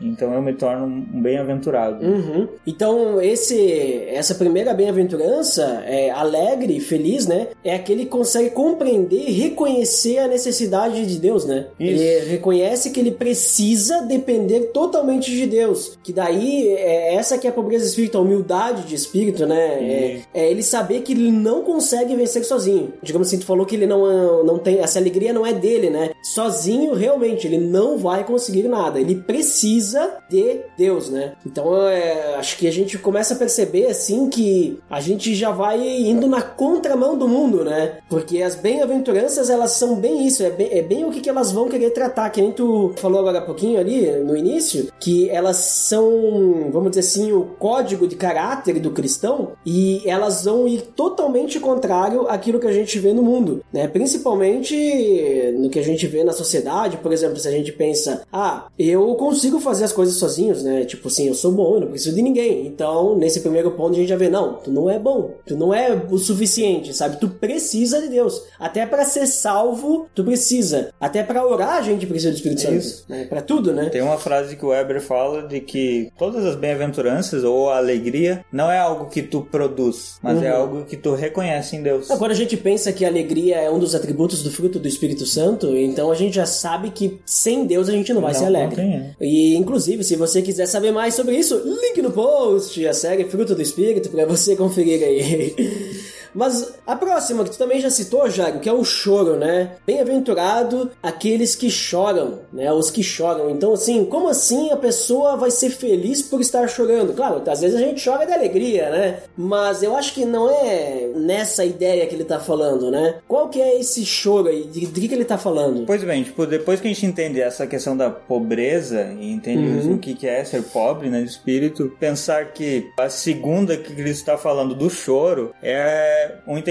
Então 0.00 0.32
eu 0.32 0.42
me 0.42 0.52
torno 0.52 0.86
um 0.86 1.22
bem-aventurado. 1.22 2.04
Uhum. 2.04 2.39
Então, 2.66 3.20
esse, 3.20 4.04
essa 4.08 4.34
primeira 4.34 4.74
bem-aventurança, 4.74 5.82
é, 5.86 6.10
alegre 6.10 6.76
e 6.76 6.80
feliz, 6.80 7.26
né? 7.26 7.48
É 7.64 7.74
aquele 7.74 8.04
que 8.04 8.10
consegue 8.10 8.50
compreender 8.50 9.28
e 9.28 9.32
reconhecer 9.32 10.18
a 10.18 10.28
necessidade 10.28 11.06
de 11.06 11.18
Deus, 11.18 11.44
né? 11.44 11.66
Isso. 11.78 12.02
Ele 12.02 12.30
reconhece 12.30 12.90
que 12.90 13.00
ele 13.00 13.10
precisa 13.10 14.02
depender 14.02 14.70
totalmente 14.72 15.30
de 15.30 15.46
Deus. 15.46 15.98
Que 16.02 16.12
daí, 16.12 16.68
é 16.68 17.14
essa 17.14 17.38
que 17.38 17.46
é 17.46 17.50
a 17.50 17.52
pobreza 17.52 17.84
de 17.84 17.90
espírito, 17.90 18.18
a 18.18 18.20
humildade 18.20 18.82
de 18.84 18.94
espírito, 18.94 19.46
né? 19.46 19.60
É, 19.80 20.20
é 20.34 20.50
ele 20.50 20.62
saber 20.62 21.00
que 21.00 21.12
ele 21.12 21.30
não 21.30 21.62
consegue 21.62 22.14
vencer 22.14 22.44
sozinho. 22.44 22.92
Digamos 23.02 23.28
assim, 23.28 23.38
tu 23.38 23.46
falou 23.46 23.66
que 23.66 23.74
ele 23.74 23.86
não, 23.86 24.44
não 24.44 24.58
tem, 24.58 24.78
essa 24.78 24.98
alegria 24.98 25.32
não 25.32 25.46
é 25.46 25.52
dele, 25.52 25.90
né? 25.90 26.10
Sozinho, 26.22 26.94
realmente, 26.94 27.46
ele 27.46 27.58
não 27.58 27.98
vai 27.98 28.24
conseguir 28.24 28.64
nada. 28.64 29.00
Ele 29.00 29.16
precisa 29.16 30.18
de 30.28 30.60
Deus, 30.76 31.10
né? 31.10 31.34
Então, 31.46 31.88
é, 31.88 32.19
acho 32.36 32.56
que 32.56 32.66
a 32.66 32.72
gente 32.72 32.98
começa 32.98 33.34
a 33.34 33.36
perceber, 33.36 33.86
assim, 33.86 34.28
que 34.28 34.78
a 34.88 35.00
gente 35.00 35.34
já 35.34 35.50
vai 35.50 35.80
indo 35.80 36.26
na 36.26 36.42
contramão 36.42 37.16
do 37.16 37.28
mundo, 37.28 37.64
né? 37.64 37.98
Porque 38.08 38.42
as 38.42 38.54
bem-aventuranças, 38.54 39.50
elas 39.50 39.72
são 39.72 39.96
bem 39.96 40.26
isso, 40.26 40.42
é 40.42 40.50
bem, 40.50 40.68
é 40.70 40.82
bem 40.82 41.04
o 41.04 41.10
que, 41.10 41.20
que 41.20 41.28
elas 41.28 41.52
vão 41.52 41.68
querer 41.68 41.90
tratar, 41.90 42.30
que 42.30 42.40
nem 42.40 42.52
tu 42.52 42.92
falou 42.96 43.20
agora 43.20 43.38
há 43.38 43.42
pouquinho 43.42 43.78
ali, 43.78 44.10
no 44.18 44.36
início, 44.36 44.88
que 44.98 45.28
elas 45.30 45.56
são, 45.56 46.70
vamos 46.72 46.90
dizer 46.90 47.00
assim, 47.00 47.32
o 47.32 47.42
código 47.58 48.06
de 48.06 48.16
caráter 48.16 48.78
do 48.80 48.90
cristão, 48.90 49.52
e 49.64 50.02
elas 50.06 50.44
vão 50.44 50.66
ir 50.66 50.82
totalmente 50.82 51.58
contrário 51.60 52.28
àquilo 52.28 52.58
que 52.58 52.66
a 52.66 52.72
gente 52.72 52.98
vê 52.98 53.12
no 53.12 53.22
mundo, 53.22 53.64
né? 53.72 53.88
Principalmente 53.88 55.54
no 55.58 55.70
que 55.70 55.78
a 55.78 55.84
gente 55.84 56.06
vê 56.06 56.24
na 56.24 56.32
sociedade, 56.32 56.96
por 56.98 57.12
exemplo, 57.12 57.38
se 57.38 57.48
a 57.48 57.50
gente 57.50 57.72
pensa, 57.72 58.22
ah, 58.32 58.66
eu 58.78 59.14
consigo 59.14 59.60
fazer 59.60 59.84
as 59.84 59.92
coisas 59.92 60.16
sozinhos, 60.16 60.62
né? 60.62 60.84
Tipo 60.84 61.08
assim, 61.08 61.26
eu 61.28 61.34
sou 61.34 61.52
bom, 61.52 61.74
eu 61.74 61.80
não 61.80 61.88
preciso 61.88 62.09
de 62.14 62.22
ninguém. 62.22 62.66
Então, 62.66 63.16
nesse 63.16 63.40
primeiro 63.40 63.70
ponto, 63.72 63.92
a 63.94 63.96
gente 63.96 64.08
já 64.08 64.16
vê, 64.16 64.28
não, 64.28 64.54
tu 64.54 64.70
não 64.70 64.88
é 64.90 64.98
bom, 64.98 65.34
tu 65.46 65.56
não 65.56 65.72
é 65.74 65.92
o 66.10 66.18
suficiente, 66.18 66.94
sabe? 66.94 67.18
Tu 67.18 67.28
precisa 67.28 68.00
de 68.00 68.08
Deus. 68.08 68.42
Até 68.58 68.86
para 68.86 69.04
ser 69.04 69.26
salvo, 69.26 70.06
tu 70.14 70.24
precisa. 70.24 70.92
Até 71.00 71.22
para 71.22 71.44
orar, 71.46 71.76
a 71.78 71.82
gente 71.82 72.06
precisa 72.06 72.30
do 72.32 72.36
Espírito 72.36 72.60
Santo. 72.60 72.74
Isso. 72.74 73.04
Né? 73.08 73.24
Para 73.24 73.42
tudo, 73.42 73.72
né? 73.72 73.88
Tem 73.90 74.02
uma 74.02 74.18
frase 74.18 74.56
que 74.56 74.64
o 74.64 74.68
Weber 74.68 75.00
fala 75.00 75.46
de 75.46 75.60
que 75.60 76.10
todas 76.18 76.44
as 76.44 76.54
bem-aventuranças 76.56 77.44
ou 77.44 77.70
a 77.70 77.76
alegria 77.78 78.44
não 78.52 78.70
é 78.70 78.78
algo 78.78 79.06
que 79.06 79.22
tu 79.22 79.42
produz, 79.42 80.18
mas 80.22 80.42
é 80.42 80.50
Uhum. 80.50 80.60
algo 80.60 80.84
que 80.84 80.96
tu 80.96 81.14
reconhece 81.14 81.76
em 81.76 81.82
Deus. 81.82 82.10
Agora 82.10 82.32
a 82.32 82.36
gente 82.36 82.56
pensa 82.56 82.92
que 82.92 83.04
a 83.04 83.08
alegria 83.08 83.56
é 83.56 83.70
um 83.70 83.78
dos 83.78 83.94
atributos 83.94 84.42
do 84.42 84.50
fruto 84.50 84.78
do 84.78 84.88
Espírito 84.88 85.24
Santo, 85.26 85.76
então 85.76 86.10
a 86.10 86.14
gente 86.14 86.34
já 86.34 86.46
sabe 86.46 86.90
que 86.90 87.20
sem 87.24 87.66
Deus 87.66 87.88
a 87.88 87.92
gente 87.92 88.12
não 88.12 88.20
vai 88.20 88.32
Não, 88.32 88.38
ser 88.40 88.46
alegre. 88.46 88.80
é. 88.80 89.10
E 89.20 89.54
inclusive, 89.56 90.02
se 90.04 90.16
você 90.16 90.42
quiser 90.42 90.66
saber 90.66 90.90
mais 90.92 91.14
sobre 91.14 91.36
isso, 91.36 91.54
no 92.02 92.10
post, 92.10 92.86
a 92.86 92.92
série 92.92 93.24
Fruto 93.24 93.54
do 93.54 93.62
Espírito, 93.62 94.10
para 94.10 94.26
você 94.26 94.56
conferir 94.56 95.02
aí. 95.02 95.54
Mas 96.34 96.74
a 96.86 96.96
próxima, 96.96 97.44
que 97.44 97.50
tu 97.50 97.58
também 97.58 97.80
já 97.80 97.90
citou, 97.90 98.28
Jago, 98.28 98.60
que 98.60 98.68
é 98.68 98.72
o 98.72 98.84
choro, 98.84 99.36
né? 99.36 99.72
Bem-aventurado 99.86 100.90
aqueles 101.02 101.54
que 101.54 101.70
choram, 101.70 102.40
né? 102.52 102.72
Os 102.72 102.90
que 102.90 103.02
choram. 103.02 103.50
Então, 103.50 103.72
assim, 103.72 104.04
como 104.04 104.28
assim 104.28 104.70
a 104.70 104.76
pessoa 104.76 105.36
vai 105.36 105.50
ser 105.50 105.70
feliz 105.70 106.22
por 106.22 106.40
estar 106.40 106.66
chorando? 106.68 107.12
Claro, 107.12 107.42
às 107.46 107.60
vezes 107.60 107.76
a 107.76 107.80
gente 107.80 108.02
chora 108.04 108.26
de 108.26 108.32
alegria, 108.32 108.90
né? 108.90 109.18
Mas 109.36 109.82
eu 109.82 109.96
acho 109.96 110.14
que 110.14 110.24
não 110.24 110.50
é 110.50 111.10
nessa 111.14 111.64
ideia 111.64 112.06
que 112.06 112.14
ele 112.14 112.24
tá 112.24 112.40
falando, 112.40 112.90
né? 112.90 113.16
Qual 113.28 113.48
que 113.48 113.60
é 113.60 113.78
esse 113.78 114.04
choro 114.04 114.48
aí? 114.48 114.64
De, 114.64 114.86
de 114.86 115.08
que, 115.08 115.14
ele 115.14 115.24
tá 115.24 115.38
falando? 115.38 115.84
Pois 115.86 116.02
bem, 116.02 116.22
tipo, 116.22 116.46
depois 116.46 116.80
que 116.80 116.88
a 116.88 116.92
gente 116.92 117.06
entende 117.06 117.40
essa 117.40 117.66
questão 117.66 117.96
da 117.96 118.10
pobreza 118.10 119.12
e 119.20 119.30
entende 119.30 119.60
Uhum. 119.60 119.94
o 119.94 119.98
que 119.98 120.14
que 120.14 120.26
é 120.26 120.42
ser 120.44 120.62
pobre, 120.62 121.08
né, 121.08 121.20
de 121.22 121.28
espírito, 121.28 121.92
pensar 121.98 122.52
que 122.52 122.90
a 122.98 123.08
segunda 123.08 123.76
que 123.76 123.94
Cristo 123.94 124.20
está 124.20 124.38
falando 124.38 124.74
do 124.74 124.88
choro 124.88 125.52
é 125.62 126.36
um 126.46 126.56
entendimento 126.56 126.69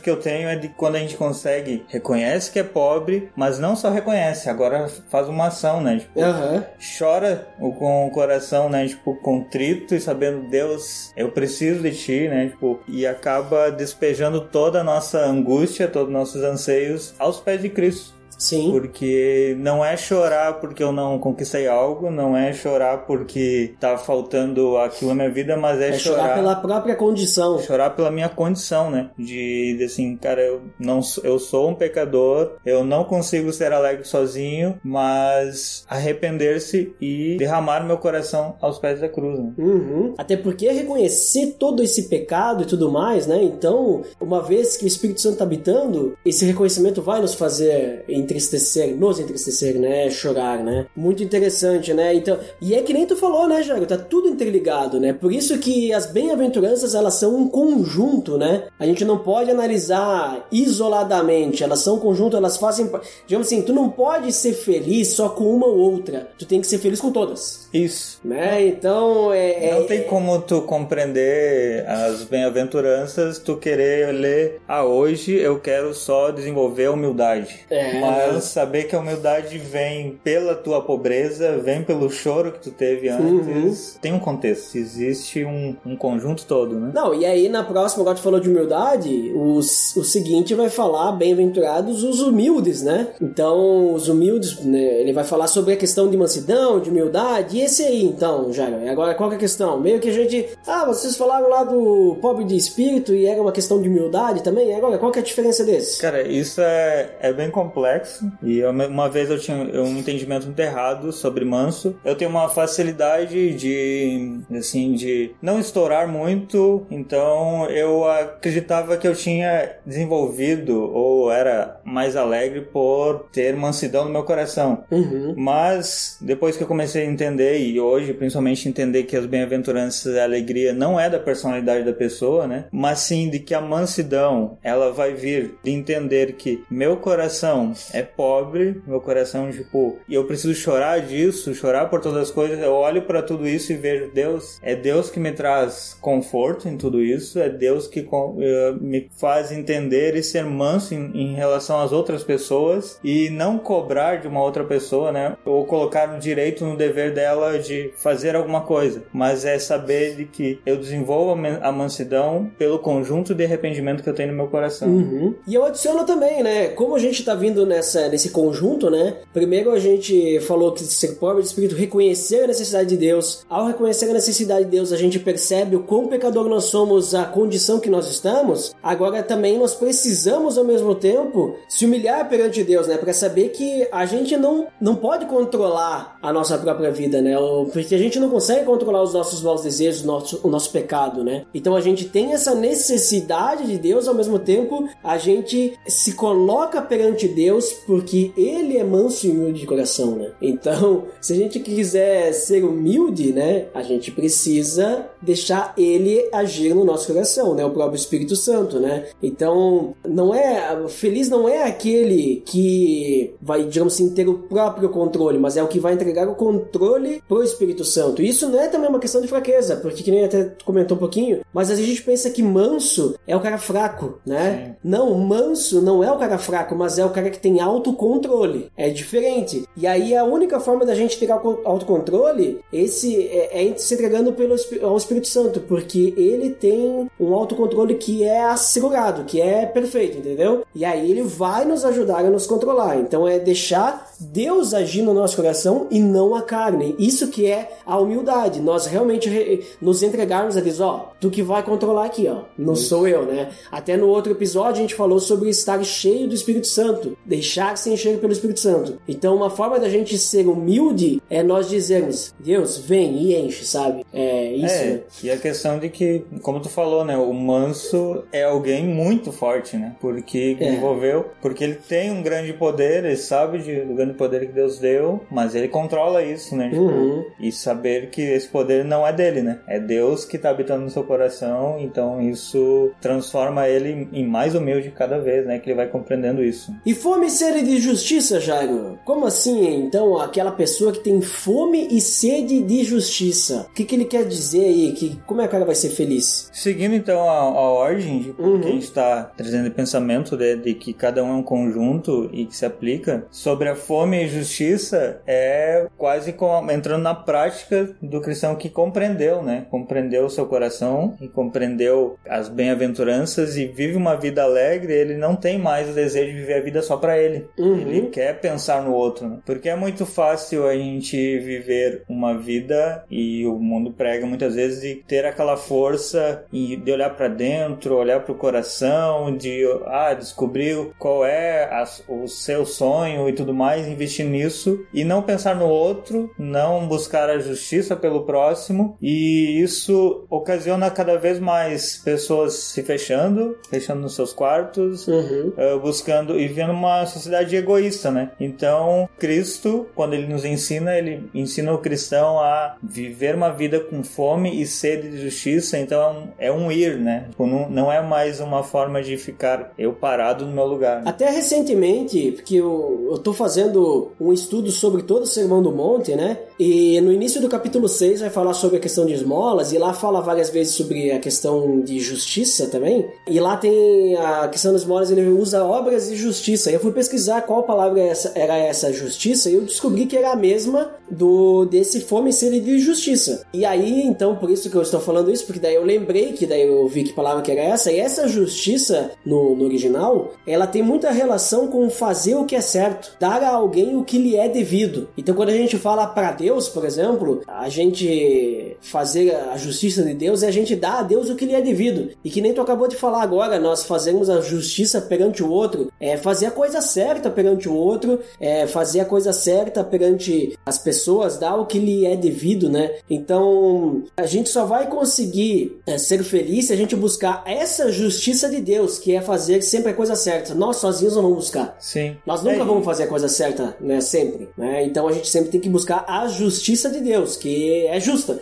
que 0.00 0.10
eu 0.10 0.16
tenho 0.16 0.48
é 0.48 0.56
de 0.56 0.68
quando 0.68 0.96
a 0.96 0.98
gente 0.98 1.16
consegue, 1.16 1.84
reconhece 1.88 2.50
que 2.50 2.58
é 2.58 2.64
pobre, 2.64 3.30
mas 3.36 3.58
não 3.58 3.74
só 3.74 3.90
reconhece, 3.90 4.48
agora 4.48 4.88
faz 5.10 5.28
uma 5.28 5.46
ação, 5.46 5.80
né, 5.80 5.98
tipo, 5.98 6.20
Aham. 6.20 6.64
chora 6.98 7.48
com 7.58 8.06
o 8.06 8.10
coração, 8.10 8.68
né, 8.68 8.86
tipo, 8.86 9.14
contrito 9.16 9.94
e 9.94 10.00
sabendo, 10.00 10.48
Deus, 10.48 11.12
eu 11.16 11.30
preciso 11.30 11.82
de 11.82 11.92
ti, 11.92 12.28
né, 12.28 12.48
tipo, 12.48 12.80
e 12.86 13.06
acaba 13.06 13.70
despejando 13.70 14.42
toda 14.42 14.80
a 14.80 14.84
nossa 14.84 15.18
angústia, 15.24 15.88
todos 15.88 16.08
os 16.08 16.14
nossos 16.14 16.42
anseios 16.42 17.14
aos 17.18 17.40
pés 17.40 17.62
de 17.62 17.68
Cristo. 17.68 18.19
Sim. 18.40 18.70
Porque 18.70 19.54
não 19.60 19.84
é 19.84 19.96
chorar 19.96 20.54
porque 20.60 20.82
eu 20.82 20.90
não 20.90 21.18
conquistei 21.18 21.68
algo, 21.68 22.10
não 22.10 22.36
é 22.36 22.52
chorar 22.52 23.04
porque 23.06 23.74
tá 23.78 23.98
faltando 23.98 24.78
aquilo 24.78 25.10
na 25.10 25.16
minha 25.16 25.30
vida, 25.30 25.56
mas 25.56 25.80
é, 25.80 25.90
É 25.90 25.92
chorar 25.98 26.34
pela 26.34 26.56
própria 26.56 26.96
condição. 26.96 27.58
chorar 27.60 27.90
pela 27.90 28.10
minha 28.10 28.28
condição, 28.30 28.90
né? 28.90 29.10
De, 29.18 29.76
de 29.76 29.84
assim, 29.84 30.16
cara, 30.16 30.40
eu 30.40 30.62
não 30.78 31.00
eu 31.22 31.38
sou 31.38 31.68
um 31.68 31.74
pecador, 31.74 32.52
eu 32.64 32.82
não 32.82 33.04
consigo 33.04 33.52
ser 33.52 33.72
alegre 33.72 34.04
sozinho, 34.04 34.78
mas 34.82 35.84
arrepender-se 35.88 36.94
e 37.00 37.36
derramar 37.36 37.84
meu 37.84 37.98
coração 37.98 38.56
aos 38.60 38.78
pés 38.78 39.00
da 39.00 39.08
cruz, 39.08 39.38
né? 39.38 39.52
Uhum. 39.58 40.14
Até 40.16 40.36
porque 40.36 40.70
reconhecer 40.70 41.56
todo 41.58 41.82
esse 41.82 42.08
pecado 42.08 42.62
e 42.62 42.66
tudo 42.66 42.90
mais, 42.90 43.26
né? 43.26 43.42
Então, 43.42 44.02
uma 44.18 44.42
vez 44.42 44.76
que 44.76 44.84
o 44.84 44.88
Espírito 44.88 45.20
Santo 45.20 45.34
está 45.34 45.44
habitando, 45.44 46.16
esse 46.24 46.44
reconhecimento 46.46 47.02
vai 47.02 47.20
nos 47.20 47.34
fazer 47.34 48.04
entristecer, 48.30 48.94
nos 48.96 49.18
entristecer, 49.18 49.74
né? 49.78 50.08
Chorar, 50.10 50.62
né? 50.62 50.86
Muito 50.94 51.22
interessante, 51.22 51.92
né? 51.92 52.14
Então, 52.14 52.38
e 52.60 52.74
é 52.74 52.82
que 52.82 52.92
nem 52.92 53.06
tu 53.06 53.16
falou, 53.16 53.48
né, 53.48 53.62
Jairo? 53.62 53.86
Tá 53.86 53.96
tudo 53.98 54.28
interligado, 54.28 55.00
né? 55.00 55.12
Por 55.12 55.32
isso 55.32 55.58
que 55.58 55.92
as 55.92 56.06
bem-aventuranças, 56.06 56.94
elas 56.94 57.14
são 57.14 57.34
um 57.36 57.48
conjunto, 57.48 58.38
né? 58.38 58.64
A 58.78 58.86
gente 58.86 59.04
não 59.04 59.18
pode 59.18 59.50
analisar 59.50 60.46
isoladamente, 60.52 61.64
elas 61.64 61.80
são 61.80 61.96
um 61.96 61.98
conjunto, 61.98 62.36
elas 62.36 62.56
fazem, 62.56 62.88
digamos 63.26 63.46
assim, 63.48 63.62
tu 63.62 63.72
não 63.72 63.90
pode 63.90 64.32
ser 64.32 64.52
feliz 64.52 65.08
só 65.08 65.28
com 65.28 65.44
uma 65.44 65.66
ou 65.66 65.78
outra, 65.78 66.28
tu 66.38 66.46
tem 66.46 66.60
que 66.60 66.66
ser 66.66 66.78
feliz 66.78 67.00
com 67.00 67.10
todas. 67.10 67.68
Isso. 67.72 68.20
Né? 68.24 68.66
Então 68.66 69.32
é. 69.32 69.68
é- 69.68 69.74
Não 69.74 69.86
tem 69.86 70.04
como 70.04 70.40
tu 70.40 70.62
compreender 70.62 71.86
as 71.86 72.22
bem-aventuranças, 72.24 73.38
tu 73.38 73.56
querer 73.56 74.12
ler, 74.12 74.60
ah, 74.68 74.84
hoje 74.84 75.34
eu 75.34 75.58
quero 75.58 75.92
só 75.94 76.30
desenvolver 76.30 76.86
a 76.86 76.92
humildade. 76.92 77.60
É. 77.70 78.00
Mas 78.00 78.19
saber 78.40 78.84
que 78.84 78.94
a 78.94 78.98
humildade 78.98 79.58
vem 79.58 80.18
pela 80.22 80.54
tua 80.54 80.82
pobreza, 80.82 81.58
vem 81.58 81.82
pelo 81.82 82.10
choro 82.10 82.52
que 82.52 82.60
tu 82.60 82.70
teve 82.70 83.08
antes, 83.08 83.98
tem 84.00 84.12
um 84.12 84.18
contexto, 84.18 84.76
existe 84.76 85.44
um, 85.44 85.76
um 85.84 85.96
conjunto 85.96 86.44
todo, 86.46 86.78
né? 86.78 86.90
Não, 86.94 87.14
e 87.14 87.24
aí 87.24 87.48
na 87.48 87.62
próxima, 87.62 88.02
agora 88.02 88.16
tu 88.16 88.22
falou 88.22 88.40
de 88.40 88.48
humildade, 88.48 89.32
os, 89.34 89.94
o 89.96 90.04
seguinte 90.04 90.54
vai 90.54 90.68
falar, 90.68 91.12
bem-aventurados 91.12 92.02
os 92.02 92.20
humildes, 92.20 92.82
né? 92.82 93.08
Então, 93.20 93.94
os 93.94 94.08
humildes, 94.08 94.60
né, 94.60 95.00
ele 95.00 95.12
vai 95.12 95.24
falar 95.24 95.46
sobre 95.46 95.74
a 95.74 95.76
questão 95.76 96.08
de 96.08 96.16
mansidão, 96.16 96.80
de 96.80 96.90
humildade, 96.90 97.56
e 97.56 97.62
esse 97.62 97.82
aí, 97.82 98.04
então, 98.04 98.52
Jairo, 98.52 98.88
agora 98.88 99.14
qual 99.14 99.28
que 99.28 99.34
é 99.34 99.38
a 99.38 99.40
questão? 99.40 99.78
Meio 99.80 100.00
que 100.00 100.08
a 100.08 100.12
gente, 100.12 100.48
ah, 100.66 100.84
vocês 100.84 101.16
falaram 101.16 101.48
lá 101.48 101.64
do 101.64 102.16
pobre 102.20 102.44
de 102.44 102.56
espírito 102.56 103.14
e 103.14 103.26
era 103.26 103.40
uma 103.40 103.52
questão 103.52 103.80
de 103.80 103.88
humildade 103.88 104.42
também, 104.42 104.74
agora 104.74 104.98
qual 104.98 105.12
que 105.12 105.18
é 105.18 105.22
a 105.22 105.24
diferença 105.24 105.64
desse? 105.64 106.00
Cara, 106.00 106.22
isso 106.22 106.60
é, 106.60 107.10
é 107.20 107.32
bem 107.32 107.50
complexo 107.50 108.09
e 108.42 108.58
eu- 108.58 108.70
uma 108.70 109.08
vez 109.08 109.30
eu 109.30 109.38
tinha 109.38 109.56
um 109.56 109.98
entendimento 109.98 110.46
muito 110.46 110.60
errado 110.60 111.12
sobre 111.12 111.44
manso. 111.44 111.96
Eu 112.04 112.14
tenho 112.14 112.30
uma 112.30 112.48
facilidade 112.48 113.54
de, 113.54 114.40
assim, 114.56 114.92
de 114.94 115.32
não 115.40 115.58
estourar 115.60 116.08
muito, 116.08 116.86
então 116.90 117.66
eu 117.70 118.08
acreditava 118.08 118.96
que 118.96 119.06
eu 119.06 119.14
tinha 119.14 119.76
desenvolvido 119.84 120.90
ou 120.92 121.30
era 121.30 121.80
mais 121.84 122.16
alegre 122.16 122.62
por 122.62 123.26
ter 123.32 123.54
mansidão 123.56 124.04
no 124.04 124.10
meu 124.10 124.22
coração. 124.24 124.84
Uhum. 124.90 125.34
Mas 125.36 126.16
depois 126.20 126.56
que 126.56 126.62
eu 126.62 126.68
comecei 126.68 127.02
a 127.02 127.10
entender, 127.10 127.58
e 127.60 127.80
hoje 127.80 128.12
principalmente 128.12 128.68
entender 128.68 129.04
que 129.04 129.16
as 129.16 129.26
bem-aventuranças 129.26 130.14
e 130.14 130.18
a 130.18 130.24
alegria 130.24 130.72
não 130.72 130.98
é 130.98 131.08
da 131.08 131.18
personalidade 131.18 131.84
da 131.84 131.92
pessoa, 131.92 132.46
né? 132.46 132.64
Mas 132.72 133.00
sim 133.00 133.28
de 133.28 133.38
que 133.38 133.54
a 133.54 133.60
mansidão, 133.60 134.58
ela 134.62 134.92
vai 134.92 135.14
vir 135.14 135.54
de 135.62 135.70
entender 135.70 136.34
que 136.34 136.62
meu 136.70 136.96
coração 136.96 137.72
é 137.92 138.02
pobre, 138.02 138.80
meu 138.86 139.00
coração, 139.00 139.50
tipo, 139.50 139.98
e 140.08 140.14
eu 140.14 140.24
preciso 140.24 140.54
chorar 140.54 141.00
disso, 141.00 141.54
chorar 141.54 141.86
por 141.90 142.00
todas 142.00 142.22
as 142.22 142.30
coisas. 142.30 142.58
Eu 142.58 142.72
olho 142.72 143.02
para 143.02 143.22
tudo 143.22 143.48
isso 143.48 143.72
e 143.72 143.76
vejo 143.76 144.10
Deus, 144.12 144.58
é 144.62 144.74
Deus 144.74 145.10
que 145.10 145.18
me 145.20 145.32
traz 145.32 145.96
conforto 146.00 146.68
em 146.68 146.76
tudo 146.76 147.02
isso, 147.02 147.38
é 147.38 147.48
Deus 147.48 147.86
que 147.86 148.00
eh, 148.40 148.74
me 148.80 149.08
faz 149.18 149.52
entender 149.52 150.14
e 150.16 150.22
ser 150.22 150.44
manso 150.44 150.94
em, 150.94 151.10
em 151.14 151.34
relação 151.34 151.80
às 151.80 151.92
outras 151.92 152.22
pessoas 152.24 152.98
e 153.02 153.30
não 153.30 153.58
cobrar 153.58 154.16
de 154.16 154.28
uma 154.28 154.42
outra 154.42 154.64
pessoa, 154.64 155.12
né? 155.12 155.36
Ou 155.44 155.64
colocar 155.64 156.06
no 156.08 156.18
direito, 156.18 156.64
no 156.64 156.76
dever 156.76 157.12
dela 157.12 157.58
de 157.58 157.92
fazer 157.96 158.34
alguma 158.36 158.62
coisa, 158.62 159.02
mas 159.12 159.44
é 159.44 159.58
saber 159.58 160.16
de 160.16 160.24
que 160.24 160.60
eu 160.64 160.76
desenvolvo 160.76 161.30
a 161.32 161.36
man- 161.36 161.58
a 161.62 161.72
mansidão 161.72 162.50
pelo 162.58 162.78
conjunto 162.78 163.34
de 163.34 163.44
arrependimento 163.44 164.02
que 164.02 164.08
eu 164.08 164.14
tenho 164.14 164.30
no 164.30 164.36
meu 164.36 164.48
coração. 164.48 164.88
Uhum. 164.88 165.34
E 165.46 165.54
eu 165.54 165.64
adiciono 165.64 166.04
também, 166.04 166.42
né? 166.42 166.68
Como 166.68 166.94
a 166.94 166.98
gente 166.98 167.24
tá 167.24 167.34
vindo 167.34 167.64
nessa, 167.80 168.08
nesse 168.08 168.30
conjunto, 168.30 168.90
né? 168.90 169.16
Primeiro 169.32 169.70
a 169.72 169.78
gente 169.78 170.38
falou 170.40 170.72
que 170.72 170.84
ser 170.84 171.14
pobre 171.16 171.42
de 171.42 171.48
espírito, 171.48 171.74
reconhecer 171.74 172.44
a 172.44 172.46
necessidade 172.46 172.90
de 172.90 172.96
Deus. 172.96 173.44
Ao 173.48 173.66
reconhecer 173.66 174.10
a 174.10 174.12
necessidade 174.12 174.66
de 174.66 174.70
Deus, 174.70 174.92
a 174.92 174.96
gente 174.96 175.18
percebe 175.18 175.76
o 175.76 175.82
quão 175.82 176.06
pecador 176.06 176.48
nós 176.48 176.64
somos, 176.64 177.14
a 177.14 177.24
condição 177.24 177.80
que 177.80 177.88
nós 177.88 178.08
estamos. 178.08 178.74
Agora 178.82 179.22
também 179.22 179.58
nós 179.58 179.74
precisamos 179.74 180.58
ao 180.58 180.64
mesmo 180.64 180.94
tempo 180.94 181.56
se 181.68 181.86
humilhar 181.86 182.28
perante 182.28 182.62
Deus, 182.62 182.86
né? 182.86 182.96
Para 182.98 183.12
saber 183.12 183.48
que 183.48 183.88
a 183.90 184.04
gente 184.04 184.36
não, 184.36 184.66
não 184.80 184.94
pode 184.94 185.26
controlar 185.26 186.18
a 186.22 186.32
nossa 186.32 186.58
própria 186.58 186.90
vida, 186.90 187.22
né? 187.22 187.34
Porque 187.72 187.94
a 187.94 187.98
gente 187.98 188.18
não 188.20 188.28
consegue 188.28 188.66
controlar 188.66 189.02
os 189.02 189.14
nossos 189.14 189.42
maus 189.42 189.62
desejos, 189.62 190.02
o 190.02 190.06
nosso, 190.06 190.40
o 190.42 190.48
nosso 190.48 190.70
pecado, 190.70 191.24
né? 191.24 191.46
Então 191.54 191.74
a 191.74 191.80
gente 191.80 192.04
tem 192.04 192.32
essa 192.32 192.54
necessidade 192.54 193.66
de 193.66 193.78
Deus, 193.78 194.06
ao 194.06 194.14
mesmo 194.14 194.38
tempo 194.38 194.88
a 195.02 195.16
gente 195.16 195.78
se 195.86 196.12
coloca 196.12 196.82
perante 196.82 197.26
Deus 197.26 197.69
porque 197.86 198.32
Ele 198.36 198.76
é 198.76 198.84
manso 198.84 199.26
e 199.26 199.30
humilde 199.30 199.60
de 199.60 199.66
coração, 199.66 200.16
né? 200.16 200.30
Então, 200.40 201.04
se 201.20 201.32
a 201.32 201.36
gente 201.36 201.60
quiser 201.60 202.32
ser 202.32 202.64
humilde, 202.64 203.32
né? 203.32 203.66
A 203.74 203.82
gente 203.82 204.10
precisa 204.10 205.06
deixar 205.22 205.72
Ele 205.76 206.28
agir 206.32 206.74
no 206.74 206.84
nosso 206.84 207.06
coração, 207.06 207.54
né? 207.54 207.64
O 207.64 207.70
próprio 207.70 207.96
Espírito 207.96 208.36
Santo, 208.36 208.78
né? 208.78 209.06
Então, 209.22 209.94
não 210.06 210.34
é 210.34 210.86
feliz 210.88 211.28
não 211.28 211.48
é 211.48 211.64
aquele 211.64 212.42
que 212.46 213.34
vai, 213.40 213.64
digamos 213.64 213.94
assim, 213.94 214.10
ter 214.10 214.28
o 214.28 214.34
próprio 214.38 214.88
controle, 214.88 215.38
mas 215.38 215.56
é 215.56 215.62
o 215.62 215.68
que 215.68 215.80
vai 215.80 215.94
entregar 215.94 216.28
o 216.28 216.34
controle 216.34 217.22
pro 217.28 217.42
Espírito 217.42 217.84
Santo. 217.84 218.22
Isso 218.22 218.48
não 218.48 218.60
é 218.60 218.68
também 218.68 218.88
uma 218.88 218.98
questão 218.98 219.20
de 219.20 219.28
fraqueza, 219.28 219.76
porque 219.76 220.02
que 220.02 220.10
nem 220.10 220.24
até 220.24 220.52
comentou 220.64 220.96
um 220.96 221.00
pouquinho, 221.00 221.40
mas 221.52 221.70
a 221.70 221.74
gente 221.76 222.02
pensa 222.02 222.30
que 222.30 222.42
manso 222.42 223.14
é 223.26 223.36
o 223.36 223.40
cara 223.40 223.58
fraco, 223.58 224.18
né? 224.24 224.76
Não, 224.82 225.14
manso 225.18 225.80
não 225.80 226.02
é 226.02 226.10
o 226.10 226.18
cara 226.18 226.38
fraco, 226.38 226.74
mas 226.74 226.98
é 226.98 227.04
o 227.04 227.10
cara 227.10 227.30
que 227.30 227.38
tem 227.38 227.60
autocontrole. 227.60 228.70
É 228.76 228.88
diferente. 228.90 229.64
E 229.76 229.86
aí 229.86 230.16
a 230.16 230.24
única 230.24 230.60
forma 230.60 230.84
da 230.84 230.94
gente 230.94 231.18
ter 231.18 231.30
auto- 231.30 231.60
autocontrole 231.64 232.60
esse 232.72 233.16
é, 233.28 233.66
é 233.68 233.76
se 233.76 233.94
entregando 233.94 234.32
pelo 234.32 234.54
ao 234.82 234.96
Espírito 234.96 235.09
Santo, 235.28 235.60
porque 235.60 236.14
ele 236.16 236.50
tem 236.50 237.08
um 237.18 237.34
autocontrole 237.34 237.94
que 237.94 238.24
é 238.24 238.44
assegurado, 238.44 239.24
que 239.24 239.40
é 239.40 239.66
perfeito, 239.66 240.18
entendeu? 240.18 240.64
E 240.74 240.84
aí 240.84 241.10
ele 241.10 241.22
vai 241.22 241.64
nos 241.64 241.84
ajudar 241.84 242.24
a 242.24 242.30
nos 242.30 242.46
controlar. 242.46 242.96
Então 242.98 243.26
é 243.26 243.38
deixar 243.38 244.09
Deus 244.20 244.74
agir 244.74 245.02
no 245.02 245.14
nosso 245.14 245.36
coração 245.36 245.86
e 245.90 245.98
não 245.98 246.34
a 246.34 246.42
carne. 246.42 246.94
Isso 246.98 247.28
que 247.28 247.46
é 247.46 247.78
a 247.86 247.98
humildade. 247.98 248.60
Nós 248.60 248.86
realmente 248.86 249.28
re- 249.28 249.62
nos 249.80 250.02
entregarmos 250.02 250.56
a 250.56 250.60
Deus, 250.60 250.80
ó, 250.80 251.12
tu 251.20 251.30
que 251.30 251.42
vai 251.42 251.62
controlar 251.62 252.04
aqui, 252.06 252.28
ó. 252.28 252.42
Não 252.58 252.76
sou 252.76 253.08
eu, 253.08 253.24
né? 253.24 253.48
Até 253.72 253.96
no 253.96 254.08
outro 254.08 254.32
episódio 254.32 254.72
a 254.78 254.82
gente 254.82 254.94
falou 254.94 255.18
sobre 255.18 255.48
estar 255.48 255.82
cheio 255.84 256.28
do 256.28 256.34
Espírito 256.34 256.66
Santo, 256.66 257.16
deixar-se 257.24 257.90
encher 257.90 258.18
pelo 258.18 258.32
Espírito 258.32 258.60
Santo. 258.60 258.98
Então 259.08 259.34
uma 259.34 259.50
forma 259.50 259.78
da 259.78 259.88
gente 259.88 260.18
ser 260.18 260.46
humilde 260.46 261.22
é 261.30 261.42
nós 261.42 261.68
dizermos, 261.68 262.34
Deus, 262.38 262.76
vem 262.78 263.16
e 263.22 263.36
enche, 263.36 263.64
sabe? 263.64 264.04
É 264.12 264.52
isso, 264.52 264.74
É, 264.74 264.84
né? 264.86 265.00
e 265.24 265.30
a 265.30 265.36
questão 265.36 265.78
de 265.78 265.88
que, 265.88 266.24
como 266.42 266.60
tu 266.60 266.68
falou, 266.68 267.04
né, 267.04 267.16
o 267.16 267.32
manso 267.32 268.22
é 268.32 268.44
alguém 268.44 268.84
muito 268.86 269.32
forte, 269.32 269.76
né, 269.76 269.94
porque 270.00 270.56
É. 270.60 270.64
desenvolveu, 270.64 271.26
porque 271.40 271.64
ele 271.64 271.74
tem 271.76 272.10
um 272.10 272.22
grande 272.22 272.52
poder, 272.52 273.04
ele 273.04 273.16
sabe 273.16 273.58
de- 273.58 273.80
grande 273.94 274.09
poder 274.14 274.46
que 274.46 274.52
Deus 274.52 274.78
deu, 274.78 275.20
mas 275.30 275.54
ele 275.54 275.68
controla 275.68 276.22
isso, 276.22 276.56
né, 276.56 276.68
tipo, 276.70 276.80
Uhum. 276.82 277.24
e 277.38 277.52
saber 277.52 278.10
que 278.10 278.22
esse 278.22 278.48
poder 278.48 278.84
não 278.84 279.06
é 279.06 279.12
dele, 279.12 279.42
né, 279.42 279.58
é 279.66 279.78
Deus 279.78 280.24
que 280.24 280.38
tá 280.38 280.50
habitando 280.50 280.82
no 280.84 280.90
seu 280.90 281.04
coração, 281.04 281.76
então 281.78 282.20
isso 282.20 282.90
transforma 283.00 283.68
ele 283.68 284.08
em 284.12 284.26
mais 284.26 284.54
humilde 284.54 284.90
cada 284.90 285.18
vez, 285.18 285.46
né, 285.46 285.58
que 285.58 285.68
ele 285.68 285.76
vai 285.76 285.86
compreendendo 285.88 286.42
isso. 286.42 286.72
E 286.84 286.94
fome 286.94 287.26
e 287.26 287.30
sede 287.30 287.62
de 287.62 287.78
justiça, 287.78 288.40
Jairo? 288.40 288.98
Como 289.04 289.26
assim, 289.26 289.74
então, 289.84 290.18
aquela 290.18 290.50
pessoa 290.52 290.92
que 290.92 291.00
tem 291.00 291.20
fome 291.20 291.88
e 291.90 292.00
sede 292.00 292.62
de 292.62 292.84
justiça? 292.84 293.66
O 293.70 293.74
que, 293.74 293.84
que 293.84 293.94
ele 293.94 294.04
quer 294.04 294.24
dizer 294.24 294.64
aí? 294.64 294.92
Que, 294.92 295.16
como 295.26 295.40
é 295.40 295.44
que 295.46 295.50
cara 295.50 295.64
vai 295.64 295.74
ser 295.74 295.90
feliz? 295.90 296.48
Seguindo 296.52 296.94
então 296.94 297.28
a, 297.28 297.38
a 297.38 297.70
ordem 297.70 298.18
de 298.20 298.30
Uhum. 298.40 298.60
que 298.60 298.68
a 298.68 298.70
gente 298.70 298.84
está 298.84 299.24
trazendo 299.36 299.68
o 299.68 299.70
pensamento 299.72 300.36
de, 300.36 300.56
de 300.56 300.74
que 300.74 300.92
cada 300.92 301.22
um 301.22 301.28
é 301.30 301.34
um 301.34 301.42
conjunto 301.42 302.30
e 302.32 302.46
que 302.46 302.56
se 302.56 302.64
aplica 302.64 303.26
sobre 303.30 303.68
a 303.68 303.74
fome 303.74 303.99
e 304.06 304.28
justiça 304.28 305.20
é 305.26 305.86
quase 305.96 306.32
como 306.32 306.70
entrando 306.70 307.02
na 307.02 307.14
prática 307.14 307.90
do 308.00 308.20
cristão 308.20 308.56
que 308.56 308.68
compreendeu, 308.68 309.42
né? 309.42 309.66
Compreendeu 309.70 310.26
o 310.26 310.30
seu 310.30 310.46
coração 310.46 311.16
e 311.20 311.28
compreendeu 311.28 312.18
as 312.28 312.48
bem-aventuranças 312.48 313.56
e 313.56 313.66
vive 313.66 313.96
uma 313.96 314.16
vida 314.16 314.42
alegre. 314.42 314.92
Ele 314.92 315.16
não 315.16 315.36
tem 315.36 315.58
mais 315.58 315.88
o 315.88 315.92
desejo 315.92 316.32
de 316.32 316.38
viver 316.38 316.54
a 316.54 316.60
vida 316.60 316.82
só 316.82 316.96
para 316.96 317.18
ele, 317.18 317.46
dele. 317.56 317.98
Ele 317.98 318.06
quer 318.08 318.40
pensar 318.40 318.82
no 318.82 318.92
outro, 318.92 319.28
né? 319.28 319.38
Porque 319.44 319.68
é 319.68 319.76
muito 319.76 320.06
fácil 320.06 320.66
a 320.66 320.74
gente 320.74 321.38
viver 321.38 322.02
uma 322.08 322.36
vida 322.36 323.04
e 323.10 323.46
o 323.46 323.56
mundo 323.58 323.92
prega 323.92 324.26
muitas 324.26 324.54
vezes 324.54 324.80
de 324.80 324.94
ter 324.96 325.24
aquela 325.24 325.56
força 325.56 326.44
e 326.52 326.76
de 326.76 326.92
olhar 326.92 327.10
para 327.10 327.28
dentro, 327.28 327.96
olhar 327.96 328.20
para 328.20 328.32
o 328.32 328.38
coração, 328.38 329.36
de 329.36 329.64
ah, 329.86 330.14
descobrir 330.14 330.90
qual 330.98 331.24
é 331.24 331.64
a, 331.64 331.84
o 332.08 332.26
seu 332.26 332.64
sonho 332.64 333.28
e 333.28 333.32
tudo 333.32 333.54
mais, 333.54 333.86
investir 333.92 334.26
nisso 334.26 334.84
e 334.92 335.04
não 335.04 335.22
pensar 335.22 335.54
no 335.56 335.66
outro, 335.66 336.30
não 336.38 336.86
buscar 336.86 337.28
a 337.30 337.38
justiça 337.38 337.94
pelo 337.96 338.22
próximo 338.24 338.96
e 339.00 339.60
isso 339.60 340.24
ocasiona 340.30 340.90
cada 340.90 341.16
vez 341.18 341.38
mais 341.38 341.98
pessoas 341.98 342.54
se 342.54 342.82
fechando, 342.82 343.56
fechando 343.68 344.00
nos 344.02 344.14
seus 344.14 344.32
quartos, 344.32 345.06
Uhum. 345.08 345.52
eh, 345.56 345.78
buscando 345.78 346.38
e 346.38 346.46
vivendo 346.46 346.70
uma 346.72 347.06
sociedade 347.06 347.54
egoísta, 347.56 348.10
né? 348.10 348.30
Então, 348.38 349.08
Cristo, 349.18 349.86
quando 349.94 350.14
ele 350.14 350.26
nos 350.26 350.44
ensina, 350.44 350.96
ele 350.96 351.28
ensina 351.34 351.72
o 351.72 351.78
cristão 351.78 352.38
a 352.40 352.76
viver 352.82 353.34
uma 353.34 353.50
vida 353.50 353.80
com 353.80 354.02
fome 354.02 354.60
e 354.60 354.66
sede 354.66 355.10
de 355.10 355.22
justiça, 355.22 355.78
então 355.78 356.28
é 356.38 356.50
um 356.52 356.70
ir, 356.70 356.96
né? 356.98 357.26
Tipo, 357.30 357.46
Não, 357.46 357.68
não 357.70 357.92
é 357.92 358.00
mais 358.02 358.40
uma 358.40 358.62
forma 358.62 359.02
de 359.02 359.16
ficar 359.16 359.72
eu 359.78 359.92
parado 359.92 360.44
no 360.46 360.52
meu 360.52 360.64
lugar. 360.66 361.02
né? 361.02 361.10
Até 361.10 361.28
recentemente, 361.30 362.32
porque 362.32 362.56
eu, 362.56 363.08
eu 363.10 363.18
tô 363.18 363.32
fazendo 363.32 363.79
um 364.20 364.32
estudo 364.32 364.70
sobre 364.70 365.02
todo 365.02 365.22
o 365.22 365.26
Sermão 365.26 365.62
do 365.62 365.72
Monte, 365.72 366.14
né? 366.14 366.38
E 366.58 367.00
no 367.00 367.12
início 367.12 367.40
do 367.40 367.48
capítulo 367.48 367.88
6 367.88 368.20
vai 368.20 368.30
falar 368.30 368.52
sobre 368.52 368.76
a 368.76 368.80
questão 368.80 369.06
de 369.06 369.14
esmolas, 369.14 369.72
e 369.72 369.78
lá 369.78 369.92
fala 369.92 370.20
várias 370.20 370.50
vezes 370.50 370.74
sobre 370.74 371.10
a 371.10 371.18
questão 371.18 371.80
de 371.80 371.98
justiça 371.98 372.66
também. 372.66 373.08
E 373.26 373.40
lá 373.40 373.56
tem 373.56 374.16
a 374.16 374.48
questão 374.48 374.72
das 374.72 374.82
esmolas, 374.82 375.10
ele 375.10 375.26
usa 375.28 375.64
obras 375.64 376.10
e 376.10 376.16
justiça. 376.16 376.70
Eu 376.70 376.80
fui 376.80 376.92
pesquisar 376.92 377.42
qual 377.42 377.62
palavra 377.62 378.00
era 378.34 378.56
essa 378.56 378.92
justiça, 378.92 379.48
e 379.48 379.54
eu 379.54 379.62
descobri 379.62 380.06
que 380.06 380.16
era 380.16 380.32
a 380.32 380.36
mesma 380.36 380.90
do 381.10 381.64
desse 381.64 382.00
fome 382.00 382.30
e 382.30 382.32
sede 382.32 382.60
de 382.60 382.78
justiça. 382.78 383.44
E 383.52 383.64
aí, 383.64 384.02
então, 384.02 384.36
por 384.36 384.50
isso 384.50 384.70
que 384.70 384.76
eu 384.76 384.82
estou 384.82 385.00
falando 385.00 385.30
isso, 385.30 385.46
porque 385.46 385.60
daí 385.60 385.74
eu 385.74 385.84
lembrei 385.84 386.32
que 386.32 386.46
daí 386.46 386.66
eu 386.66 386.86
vi 386.86 387.04
que 387.04 387.12
palavra 387.12 387.42
que 387.42 387.50
era 387.50 387.62
essa, 387.62 387.90
e 387.90 387.98
essa 387.98 388.28
justiça 388.28 389.10
no, 389.24 389.56
no 389.56 389.64
original, 389.64 390.32
ela 390.46 390.66
tem 390.66 390.82
muita 390.82 391.10
relação 391.10 391.68
com 391.68 391.88
fazer 391.90 392.34
o 392.34 392.44
que 392.44 392.54
é 392.54 392.60
certo, 392.60 393.16
dar 393.18 393.42
a 393.42 393.52
alguém 393.70 393.96
o 393.96 394.04
que 394.04 394.18
lhe 394.18 394.36
é 394.36 394.48
devido. 394.48 395.08
Então, 395.16 395.34
quando 395.34 395.50
a 395.50 395.56
gente 395.56 395.78
fala 395.78 396.06
para 396.08 396.32
Deus, 396.32 396.68
por 396.68 396.84
exemplo, 396.84 397.42
a 397.46 397.68
gente 397.68 398.76
fazer 398.80 399.32
a 399.34 399.56
justiça 399.56 400.02
de 400.02 400.12
Deus 400.12 400.42
é 400.42 400.48
a 400.48 400.50
gente 400.50 400.74
dar 400.74 400.98
a 400.98 401.02
Deus 401.04 401.30
o 401.30 401.36
que 401.36 401.44
lhe 401.44 401.54
é 401.54 401.60
devido. 401.60 402.10
E 402.24 402.30
que 402.30 402.40
nem 402.40 402.52
tu 402.52 402.60
acabou 402.60 402.88
de 402.88 402.96
falar 402.96 403.22
agora, 403.22 403.60
nós 403.60 403.84
fazemos 403.84 404.28
a 404.28 404.40
justiça 404.40 405.00
perante 405.00 405.42
o 405.42 405.50
outro, 405.50 405.92
é 406.00 406.16
fazer 406.16 406.46
a 406.46 406.50
coisa 406.50 406.80
certa 406.80 407.30
perante 407.30 407.68
o 407.68 407.74
outro, 407.74 408.18
é 408.40 408.66
fazer 408.66 409.00
a 409.00 409.04
coisa 409.04 409.32
certa 409.32 409.84
perante 409.84 410.58
as 410.66 410.78
pessoas, 410.78 411.38
dar 411.38 411.54
o 411.56 411.66
que 411.66 411.78
lhe 411.78 412.04
é 412.04 412.16
devido, 412.16 412.68
né? 412.68 412.96
Então, 413.08 414.02
a 414.16 414.26
gente 414.26 414.48
só 414.48 414.64
vai 414.64 414.88
conseguir 414.88 415.80
é, 415.86 415.96
ser 415.96 416.24
feliz 416.24 416.66
se 416.66 416.72
a 416.72 416.76
gente 416.76 416.96
buscar 416.96 417.44
essa 417.46 417.92
justiça 417.92 418.48
de 418.48 418.60
Deus, 418.60 418.98
que 418.98 419.14
é 419.14 419.20
fazer 419.20 419.62
sempre 419.62 419.92
a 419.92 419.94
coisa 419.94 420.16
certa. 420.16 420.54
Nós 420.54 420.76
sozinhos 420.76 421.14
não 421.14 421.22
vamos 421.22 421.38
buscar. 421.38 421.76
Sim. 421.78 422.16
Nós 422.26 422.42
nunca 422.42 422.62
É, 422.62 422.64
vamos 422.64 422.84
fazer 422.84 423.04
a 423.04 423.06
coisa 423.06 423.28
certa, 423.28 423.49
né? 423.80 424.00
Sempre. 424.00 424.48
Né? 424.56 424.84
Então 424.84 425.08
a 425.08 425.12
gente 425.12 425.28
sempre 425.28 425.50
tem 425.50 425.60
que 425.60 425.68
buscar 425.68 426.04
a 426.06 426.28
justiça 426.28 426.90
de 426.90 427.00
Deus, 427.00 427.36
que 427.36 427.86
é 427.86 427.98
justa. 428.00 428.40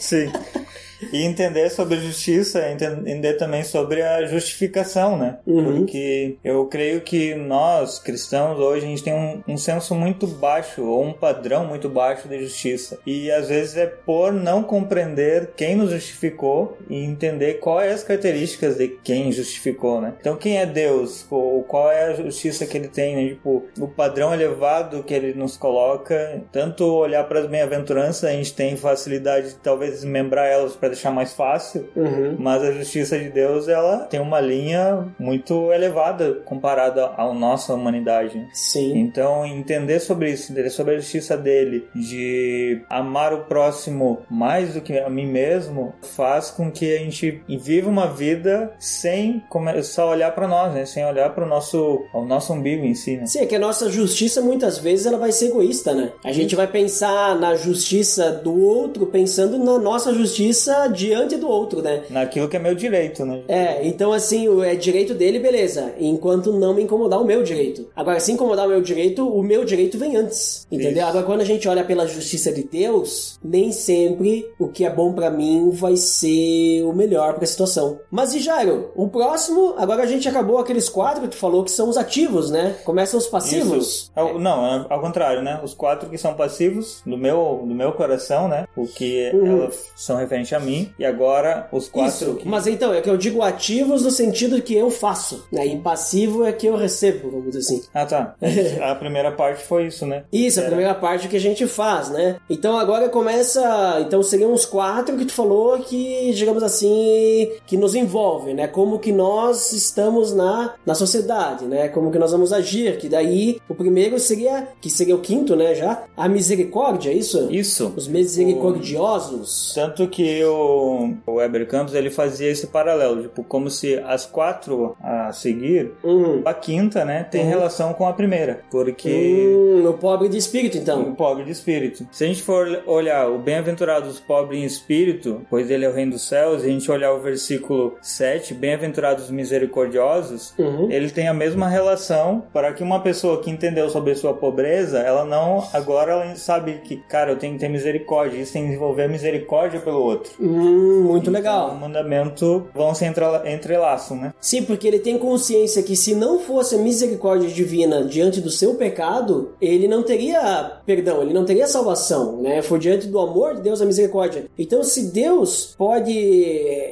Sim. 0.00 0.30
E 1.12 1.22
entender 1.22 1.70
sobre 1.70 1.96
justiça, 2.00 2.60
é 2.60 2.72
entender 2.72 3.34
também 3.34 3.62
sobre 3.64 4.02
a 4.02 4.24
justificação, 4.24 5.16
né? 5.16 5.38
Uhum. 5.46 5.78
Porque 5.78 6.36
eu 6.44 6.66
creio 6.66 7.00
que 7.00 7.34
nós, 7.34 7.98
cristãos, 7.98 8.58
hoje 8.58 8.84
a 8.84 8.88
gente 8.88 9.02
tem 9.02 9.14
um, 9.14 9.42
um 9.46 9.56
senso 9.56 9.94
muito 9.94 10.26
baixo, 10.26 10.84
ou 10.84 11.04
um 11.04 11.12
padrão 11.12 11.66
muito 11.66 11.88
baixo 11.88 12.28
de 12.28 12.38
justiça. 12.40 12.98
E 13.06 13.30
às 13.30 13.48
vezes 13.48 13.76
é 13.76 13.86
por 13.86 14.32
não 14.32 14.62
compreender 14.62 15.50
quem 15.56 15.76
nos 15.76 15.90
justificou 15.90 16.78
e 16.88 17.02
entender 17.02 17.54
quais 17.54 17.92
as 17.92 18.02
características 18.02 18.76
de 18.76 18.88
quem 19.02 19.30
justificou, 19.32 20.00
né? 20.00 20.14
Então, 20.20 20.36
quem 20.36 20.58
é 20.58 20.66
Deus? 20.66 21.26
Ou 21.30 21.62
qual 21.62 21.90
é 21.90 22.04
a 22.04 22.14
justiça 22.14 22.66
que 22.66 22.76
ele 22.76 22.88
tem, 22.88 23.16
né? 23.16 23.28
Tipo, 23.28 23.64
o 23.78 23.88
padrão 23.88 24.32
elevado 24.32 25.02
que 25.02 25.14
ele 25.14 25.34
nos 25.34 25.56
coloca. 25.56 26.42
Tanto 26.52 26.84
olhar 26.84 27.24
para 27.24 27.40
as 27.40 27.46
bem-aventuranças, 27.46 28.24
a 28.24 28.32
gente 28.32 28.54
tem 28.54 28.76
facilidade 28.76 29.50
de 29.50 29.54
talvez 29.56 29.92
desmembrar 29.92 30.46
elas 30.46 30.74
para 30.76 30.93
deixar 30.94 31.10
mais 31.10 31.32
fácil, 31.32 31.88
Uhum. 31.94 32.36
mas 32.38 32.62
a 32.62 32.72
justiça 32.72 33.18
de 33.18 33.28
Deus 33.30 33.68
ela 33.68 33.98
tem 34.00 34.20
uma 34.20 34.40
linha 34.40 35.06
muito 35.18 35.72
elevada 35.72 36.34
comparada 36.44 37.06
à 37.16 37.32
nossa 37.32 37.74
humanidade. 37.74 38.46
Sim. 38.52 38.96
Então, 38.98 39.44
entender 39.44 40.00
sobre 40.00 40.30
isso, 40.30 40.52
entender 40.52 40.70
sobre 40.70 40.94
a 40.94 40.98
justiça 40.98 41.36
dele, 41.36 41.88
de 41.94 42.82
amar 42.88 43.32
o 43.32 43.44
próximo 43.44 44.20
mais 44.30 44.74
do 44.74 44.80
que 44.80 44.96
a 44.98 45.08
mim 45.10 45.26
mesmo, 45.26 45.92
faz 46.02 46.50
com 46.50 46.70
que 46.70 46.94
a 46.94 46.98
gente 46.98 47.42
viva 47.48 47.88
uma 47.90 48.06
vida 48.06 48.72
sem 48.78 49.42
começar 49.48 50.02
a 50.02 50.10
olhar 50.10 50.34
para 50.34 50.46
nós, 50.48 50.72
né? 50.72 50.84
Sem 50.86 51.04
olhar 51.04 51.34
para 51.34 51.44
o 51.44 51.48
nosso, 51.48 52.04
ao 52.12 52.24
nosso 52.24 52.52
umbigo 52.52 52.84
em 52.84 52.94
si, 52.94 53.16
né? 53.16 53.26
Sim, 53.26 53.40
é 53.40 53.46
que 53.46 53.54
a 53.56 53.58
nossa 53.58 53.90
justiça 53.90 54.40
muitas 54.40 54.78
vezes 54.78 55.06
ela 55.06 55.18
vai 55.18 55.32
ser 55.32 55.46
egoísta, 55.46 55.94
né? 55.94 56.12
A 56.24 56.32
gente 56.32 56.54
vai 56.54 56.66
pensar 56.66 57.34
na 57.36 57.54
justiça 57.56 58.30
do 58.30 58.58
outro 58.60 59.06
pensando 59.06 59.58
na 59.58 59.78
nossa 59.78 60.12
justiça 60.14 60.73
diante 60.88 61.36
do 61.36 61.48
outro, 61.48 61.82
né? 61.82 62.02
Naquilo 62.10 62.48
que 62.48 62.56
é 62.56 62.58
meu 62.60 62.74
direito, 62.74 63.24
né? 63.24 63.42
É, 63.48 63.86
então 63.86 64.12
assim, 64.12 64.46
é 64.62 64.74
direito 64.74 65.14
dele, 65.14 65.38
beleza. 65.38 65.92
Enquanto 65.98 66.52
não 66.52 66.74
me 66.74 66.82
incomodar 66.82 67.20
o 67.20 67.24
meu 67.24 67.42
direito. 67.42 67.88
Agora, 67.94 68.20
se 68.20 68.32
incomodar 68.32 68.66
o 68.66 68.68
meu 68.70 68.80
direito, 68.82 69.26
o 69.28 69.42
meu 69.42 69.64
direito 69.64 69.98
vem 69.98 70.16
antes. 70.16 70.66
Entendeu? 70.70 71.00
Isso. 71.02 71.06
Agora, 71.08 71.24
quando 71.26 71.40
a 71.40 71.44
gente 71.44 71.68
olha 71.68 71.84
pela 71.84 72.06
justiça 72.06 72.52
de 72.52 72.62
Deus, 72.64 73.38
nem 73.42 73.72
sempre 73.72 74.46
o 74.58 74.68
que 74.68 74.84
é 74.84 74.90
bom 74.90 75.12
pra 75.12 75.30
mim 75.30 75.70
vai 75.70 75.96
ser 75.96 76.82
o 76.84 76.92
melhor 76.92 77.34
pra 77.34 77.46
situação. 77.46 77.98
Mas 78.10 78.34
e 78.34 78.40
Jairo, 78.40 78.90
o 78.94 79.08
próximo, 79.08 79.74
agora 79.78 80.02
a 80.02 80.06
gente 80.06 80.28
acabou 80.28 80.58
aqueles 80.58 80.88
quatro 80.88 81.22
que 81.22 81.28
tu 81.28 81.36
falou 81.36 81.64
que 81.64 81.70
são 81.70 81.88
os 81.88 81.96
ativos, 81.96 82.50
né? 82.50 82.76
Começam 82.84 83.18
os 83.18 83.26
passivos. 83.26 83.86
Isso. 83.86 84.12
Ao- 84.14 84.38
Não, 84.38 84.66
é 84.66 84.86
ao 84.88 85.00
contrário, 85.00 85.42
né? 85.42 85.60
Os 85.62 85.74
quatro 85.74 86.08
que 86.08 86.18
são 86.18 86.34
passivos 86.34 87.02
do 87.06 87.16
meu, 87.16 87.62
do 87.66 87.74
meu 87.74 87.92
coração, 87.92 88.48
né? 88.48 88.66
O 88.76 88.86
que 88.86 89.30
Uhum. 89.34 89.62
elas 89.62 89.84
são 89.96 90.16
referentes 90.16 90.52
a 90.52 90.58
mim. 90.64 90.90
E 90.98 91.04
agora 91.04 91.68
os 91.72 91.88
quatro 91.88 92.38
Isso, 92.38 92.38
mas 92.44 92.66
então, 92.66 92.92
é 92.92 93.00
que 93.00 93.08
eu 93.10 93.16
digo 93.16 93.42
ativos 93.42 94.02
no 94.02 94.10
sentido 94.10 94.60
que 94.62 94.74
eu 94.74 94.90
faço, 94.90 95.46
né? 95.52 95.66
E 95.66 95.76
passivo 95.78 96.44
é 96.44 96.52
que 96.52 96.66
eu 96.66 96.76
recebo, 96.76 97.30
vamos 97.30 97.46
dizer 97.46 97.58
assim. 97.60 97.82
Ah, 97.92 98.06
tá. 98.06 98.34
a 98.82 98.94
primeira 98.94 99.30
parte 99.32 99.62
foi 99.64 99.86
isso, 99.86 100.06
né? 100.06 100.24
Isso, 100.32 100.58
a 100.58 100.62
Era- 100.62 100.70
primeira 100.70 100.94
parte 100.94 101.28
que 101.28 101.36
a 101.36 101.40
gente 101.40 101.66
faz, 101.66 102.08
né? 102.10 102.36
Então 102.48 102.76
agora 102.78 103.08
começa. 103.08 103.98
Então 104.00 104.22
seriam 104.22 104.52
os 104.52 104.64
quatro 104.64 105.16
que 105.16 105.24
tu 105.24 105.32
falou 105.32 105.78
que, 105.78 106.32
digamos 106.34 106.62
assim, 106.62 107.50
que 107.66 107.76
nos 107.76 107.94
envolvem, 107.94 108.54
né? 108.54 108.66
Como 108.66 108.98
que 108.98 109.12
nós 109.12 109.72
estamos 109.72 110.34
na, 110.34 110.74
na 110.86 110.94
sociedade, 110.94 111.64
né? 111.66 111.88
Como 111.88 112.10
que 112.10 112.18
nós 112.18 112.32
vamos 112.32 112.52
agir. 112.52 112.96
Que 112.98 113.08
daí 113.08 113.60
o 113.68 113.74
primeiro 113.74 114.18
seria, 114.18 114.68
que 114.80 114.88
seria 114.90 115.14
o 115.14 115.20
quinto, 115.20 115.54
né? 115.56 115.74
Já, 115.74 116.04
a 116.16 116.28
misericórdia, 116.28 117.10
é 117.10 117.14
isso? 117.14 117.48
Isso. 117.50 117.92
Os 117.96 118.08
misericordiosos. 118.08 119.72
Tanto 119.74 120.08
que 120.08 120.44
o, 120.44 120.53
o 120.54 121.34
Weber 121.34 121.66
Campos 121.66 121.94
ele 121.94 122.10
fazia 122.10 122.50
esse 122.50 122.66
paralelo, 122.68 123.22
tipo, 123.22 123.42
como 123.44 123.68
se 123.70 123.98
as 124.06 124.26
quatro 124.26 124.96
a 125.02 125.32
seguir, 125.32 125.92
Uhum. 126.02 126.42
a 126.44 126.54
quinta, 126.54 127.04
né, 127.04 127.24
tem 127.30 127.42
Uhum. 127.42 127.48
relação 127.48 127.92
com 127.92 128.06
a 128.06 128.12
primeira. 128.12 128.60
Porque 128.70 129.54
Hum, 129.54 129.88
o 129.88 129.94
pobre 129.94 130.28
de 130.28 130.36
espírito, 130.38 130.78
o 130.78 130.80
então. 130.80 131.14
pobre 131.14 131.44
de 131.44 131.50
espírito. 131.50 132.06
Se 132.10 132.24
a 132.24 132.26
gente 132.26 132.42
for 132.42 132.82
olhar 132.86 133.28
o 133.30 133.38
bem-aventurados 133.38 134.20
pobre 134.20 134.58
em 134.58 134.64
espírito, 134.64 135.42
pois 135.50 135.70
ele 135.70 135.84
é 135.84 135.88
o 135.88 135.92
reino 135.92 136.12
dos 136.12 136.26
céus, 136.26 136.62
e 136.62 136.66
a 136.66 136.70
gente 136.70 136.90
olhar 136.90 137.12
o 137.12 137.20
versículo 137.20 137.94
7, 138.02 138.54
bem-aventurados 138.54 139.30
misericordiosos, 139.30 140.54
Uhum. 140.58 140.90
ele 140.90 141.10
tem 141.10 141.28
a 141.28 141.34
mesma 141.34 141.68
relação 141.68 142.44
para 142.52 142.72
que 142.72 142.82
uma 142.82 143.00
pessoa 143.00 143.40
que 143.40 143.50
entendeu 143.50 143.88
sobre 143.90 144.12
a 144.12 144.16
sua 144.16 144.34
pobreza, 144.34 144.98
ela 145.00 145.24
não, 145.24 145.64
agora 145.72 146.12
ela 146.12 146.36
sabe 146.36 146.80
que, 146.84 146.96
cara, 147.08 147.32
eu 147.32 147.36
tenho 147.36 147.54
que 147.54 147.60
ter 147.60 147.68
misericórdia, 147.68 148.38
isso 148.38 148.52
tem 148.52 148.62
que 148.62 148.68
desenvolver 148.68 149.04
a 149.04 149.08
misericórdia 149.08 149.80
pelo 149.80 150.00
outro. 150.02 150.32
Hum, 150.44 151.02
muito 151.02 151.30
Então, 151.30 151.32
legal. 151.32 151.70
o 151.70 151.80
mandamento 151.80 152.66
vão 152.74 152.94
se 152.94 153.04
entrela- 153.04 153.42
entrelaçam, 153.50 154.16
né? 154.16 154.34
Sim, 154.40 154.62
porque 154.62 154.86
ele 154.86 154.98
tem 154.98 155.16
consciência 155.18 155.82
que 155.82 155.96
se 155.96 156.14
não 156.14 156.38
fosse 156.38 156.74
a 156.74 156.78
misericórdia 156.78 157.48
divina 157.48 158.04
diante 158.04 158.40
do 158.40 158.50
seu 158.50 158.74
pecado, 158.74 159.52
ele 159.60 159.88
não 159.88 160.02
teria 160.02 160.78
perdão, 160.84 161.22
ele 161.22 161.32
não 161.32 161.44
teria 161.44 161.66
salvação, 161.66 162.40
né? 162.42 162.60
Foi 162.62 162.78
diante 162.78 163.06
do 163.06 163.18
amor 163.18 163.54
de 163.54 163.62
Deus 163.62 163.80
a 163.80 163.86
misericórdia. 163.86 164.44
Então, 164.58 164.82
se 164.84 165.10
Deus 165.12 165.74
pode, 165.78 166.12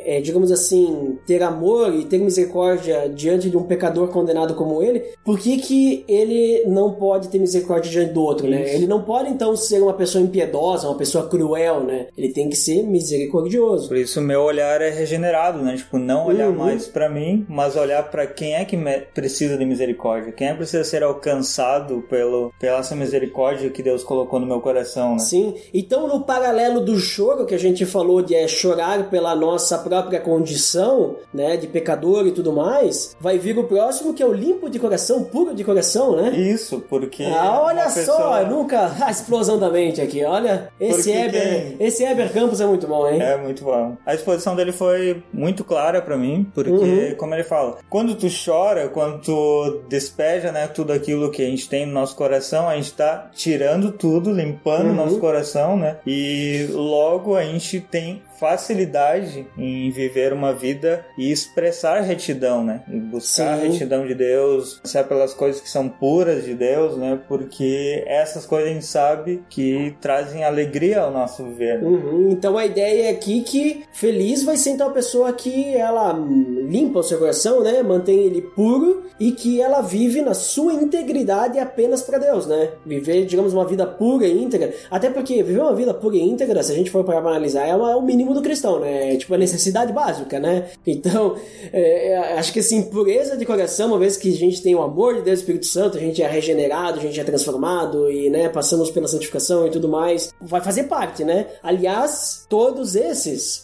é, 0.07 0.21
digamos 0.23 0.51
assim, 0.51 1.19
ter 1.27 1.43
amor 1.43 1.95
e 1.95 2.05
ter 2.05 2.19
misericórdia 2.19 3.09
diante 3.09 3.51
de 3.51 3.57
um 3.57 3.63
pecador 3.65 4.09
condenado 4.09 4.55
como 4.55 4.83
ele, 4.83 5.03
por 5.25 5.39
que 5.39 5.59
que 5.59 6.05
ele 6.09 6.65
não 6.67 6.93
pode 6.93 7.29
ter 7.29 7.39
misericórdia 7.39 7.91
diante 7.91 8.13
do 8.15 8.23
outro, 8.23 8.49
né? 8.49 8.75
Ele 8.75 8.87
não 8.87 9.03
pode, 9.03 9.31
então, 9.31 9.55
ser 9.57 9.83
uma 9.83 9.93
pessoa 9.93 10.23
impiedosa, 10.25 10.89
uma 10.89 10.97
pessoa 10.97 11.29
cruel, 11.29 11.83
né? 11.85 12.07
Ele 12.17 12.29
tem 12.31 12.49
que 12.49 12.57
ser 12.57 12.83
misericordioso. 12.83 13.42
Por 13.89 13.97
isso 13.97 14.21
meu 14.21 14.43
olhar 14.43 14.81
é 14.81 14.91
regenerado, 14.91 15.59
né? 15.63 15.77
Tipo, 15.77 15.99
não 15.99 16.27
olhar 16.27 16.49
Uhum. 16.49 16.57
mais 16.57 16.87
pra 16.89 17.09
mim, 17.09 17.45
mas 17.49 17.77
olhar 17.77 18.03
pra 18.11 18.27
quem 18.27 18.55
é 18.55 18.65
que 18.65 18.77
precisa 19.15 19.57
de 19.57 19.65
misericórdia, 19.65 20.33
quem 20.33 20.49
é 20.49 20.51
que 20.53 20.59
precisa 20.59 20.85
ser 20.85 21.03
alcançado 21.03 22.03
pelo 22.09 22.53
pela 22.59 22.79
essa 22.79 22.95
misericórdia 22.97 23.71
que 23.71 23.83
Deus 23.83 24.03
colocou 24.05 24.39
no 24.41 24.47
meu 24.47 24.61
coração, 24.61 25.13
né? 25.13 25.19
Sim. 25.21 25.55
Então, 25.73 26.07
no 26.09 26.23
paralelo 26.23 26.81
do 26.81 26.99
choro 26.99 27.47
que 27.47 27.55
a 27.55 27.59
gente 27.59 27.85
falou 27.87 28.23
de 28.23 28.35
é, 28.35 28.47
chorar 28.49 29.09
pela 29.11 29.35
nossa 29.35 29.79
própria 29.79 30.21
condição, 30.21 31.17
né, 31.33 31.57
de 31.57 31.67
pecador 31.67 32.27
e 32.27 32.33
tudo 32.33 32.53
mais, 32.53 33.17
vai 33.21 33.39
vir 33.39 33.59
o 33.59 33.65
próximo 33.65 34.13
que 34.15 34.23
é 34.23 34.27
o 34.27 34.33
limpo 34.33 34.69
de 34.69 34.79
coração, 34.79 35.25
puro 35.25 35.55
de 35.55 35.65
coração, 35.65 36.17
né? 36.17 36.31
Isso, 36.37 36.85
porque 36.89 37.25
Ah, 37.25 37.61
olha 37.63 37.83
uma 37.85 37.91
só, 37.91 37.95
pessoa- 38.01 38.43
nunca 38.45 38.93
a 39.01 39.11
explosão 39.11 39.59
da 39.59 39.71
mente 39.71 40.01
aqui. 40.01 40.25
Olha, 40.25 40.69
esse 40.81 40.95
Porque 41.11 41.11
Eber, 41.11 41.77
quem- 41.79 41.87
esse 41.87 42.05
Eber 42.05 42.33
Campos 42.33 42.61
é 42.61 42.67
muito 42.67 42.87
bom, 42.87 43.09
hein? 43.09 43.21
É 43.21 43.32
muito 43.37 43.65
bom. 43.65 43.97
A 44.07 44.15
exposição 44.15 44.55
dele 44.57 44.73
foi 44.73 45.23
muito 45.33 45.65
clara 45.65 46.01
pra 46.03 46.17
mim, 46.17 46.47
porque, 46.55 46.71
Uhum. 46.71 47.15
como 47.17 47.35
ele 47.35 47.45
fala, 47.45 47.79
quando 47.89 48.15
tu 48.15 48.27
chora, 48.45 48.89
quando 48.89 49.21
tu 49.21 49.83
despeja, 49.89 50.51
né, 50.53 50.67
tudo 50.67 50.93
aquilo 50.93 51.31
que 51.31 51.43
a 51.43 51.47
gente 51.47 51.69
tem 51.69 51.87
no 51.87 51.93
nosso 51.93 52.17
coração, 52.17 52.69
a 52.69 52.77
gente 52.77 52.93
tá 52.93 53.31
tirando 53.35 53.93
tudo, 53.93 54.31
limpando 54.33 54.87
o 54.87 54.89
Uhum. 54.89 54.95
nosso 54.95 55.19
coração, 55.19 55.77
né? 55.77 55.97
E 56.07 56.67
logo 56.71 57.37
a 57.37 57.45
gente 57.45 57.81
tem 57.81 58.23
facilidade 58.39 59.47
em 59.57 59.91
viver 59.91 60.33
uma 60.33 60.53
vida 60.53 61.05
e 61.17 61.31
expressar 61.31 62.01
retidão, 62.01 62.65
né? 62.65 62.83
E 62.89 62.97
buscar 62.99 63.57
Sim. 63.59 63.67
a 63.67 63.71
retidão 63.71 64.07
de 64.07 64.15
Deus, 64.15 64.81
passar 64.83 65.05
pelas 65.05 65.33
coisas 65.35 65.61
que 65.61 65.69
são 65.69 65.89
puras 65.89 66.45
de 66.45 66.55
Deus, 66.55 66.97
né? 66.97 67.19
Porque 67.29 68.03
essas 68.07 68.45
coisas 68.47 68.71
a 68.71 68.75
gente 68.75 68.87
sabe 68.87 69.43
que 69.49 69.95
trazem 70.01 70.45
alegria 70.45 71.01
ao 71.01 71.11
nosso 71.13 71.45
viver. 71.45 71.81
né? 71.81 71.89
Uhum, 71.89 72.31
Então 72.31 72.57
a 72.59 72.65
ideia 72.67 73.11
é 73.11 73.15
aqui 73.23 73.43
que 73.43 73.85
feliz 73.93 74.43
vai 74.43 74.57
ser 74.57 74.71
então 74.71 74.89
a 74.89 74.93
pessoa 74.93 75.33
que 75.33 75.75
ela 75.75 76.13
limpa 76.13 76.99
o 76.99 77.03
seu 77.03 77.19
coração, 77.19 77.63
né? 77.63 77.83
Mantém 77.83 78.19
ele 78.19 78.43
puro 78.43 79.05
e 79.21 79.31
que 79.31 79.61
ela 79.61 79.81
vive 79.81 80.21
na 80.21 80.35
sua 80.35 80.75
integridade 80.75 81.59
apenas 81.59 82.03
para 82.03 82.19
Deus, 82.19 82.47
né? 82.47 82.71
Viver, 82.85 83.25
digamos, 83.25 83.53
uma 83.53 83.65
vida 83.65 83.87
pura 83.87 84.27
e 84.27 84.43
íntegra. 84.43 84.75
Até 84.91 85.11
porque 85.11 85.43
viver 85.43 85.61
uma 85.61 85.75
vida 85.75 85.95
pura 85.95 86.17
e 86.17 86.21
íntegra, 86.21 86.63
se 86.63 86.73
a 86.73 86.75
gente 86.75 86.91
for 86.91 87.05
para 87.05 87.19
analisar, 87.19 87.67
é, 87.67 87.71
é 87.71 87.75
o 87.75 88.03
mínimo 88.03 88.35
do 88.35 88.43
cristão, 88.43 88.81
né? 88.81 89.15
É 89.15 89.17
tipo 89.17 89.33
a 89.33 89.39
necessidade 89.39 89.93
básica, 89.93 90.41
né? 90.41 90.71
Então, 90.85 91.37
é, 91.73 92.13
é, 92.13 92.39
acho 92.39 92.53
que 92.53 92.59
assim, 92.59 92.83
pureza 92.83 93.37
de 93.37 93.47
coração, 93.47 93.89
uma 93.89 93.99
vez 93.99 94.17
que 94.17 94.29
a 94.29 94.37
gente 94.37 94.61
tem 94.61 94.75
o 94.75 94.83
amor 94.83 95.15
de 95.15 95.23
Deus 95.23 95.39
e 95.39 95.43
Espírito 95.43 95.67
Santo, 95.67 95.97
a 95.97 96.01
gente 96.01 96.23
é 96.23 96.27
regenerado, 96.27 96.99
a 96.99 97.03
gente 97.03 97.19
é 97.19 97.25
transformado 97.25 98.11
e, 98.11 98.29
né, 98.29 98.49
passamos 98.49 98.91
pela 98.91 99.07
santificação 99.07 99.67
e 99.67 99.71
tudo 99.71 99.89
mais, 99.89 100.35
vai 100.41 100.61
fazer 100.61 100.85
parte, 100.85 101.25
né? 101.25 101.47
Aliás, 101.63 102.45
todos 102.49 102.97
esses 102.97 103.12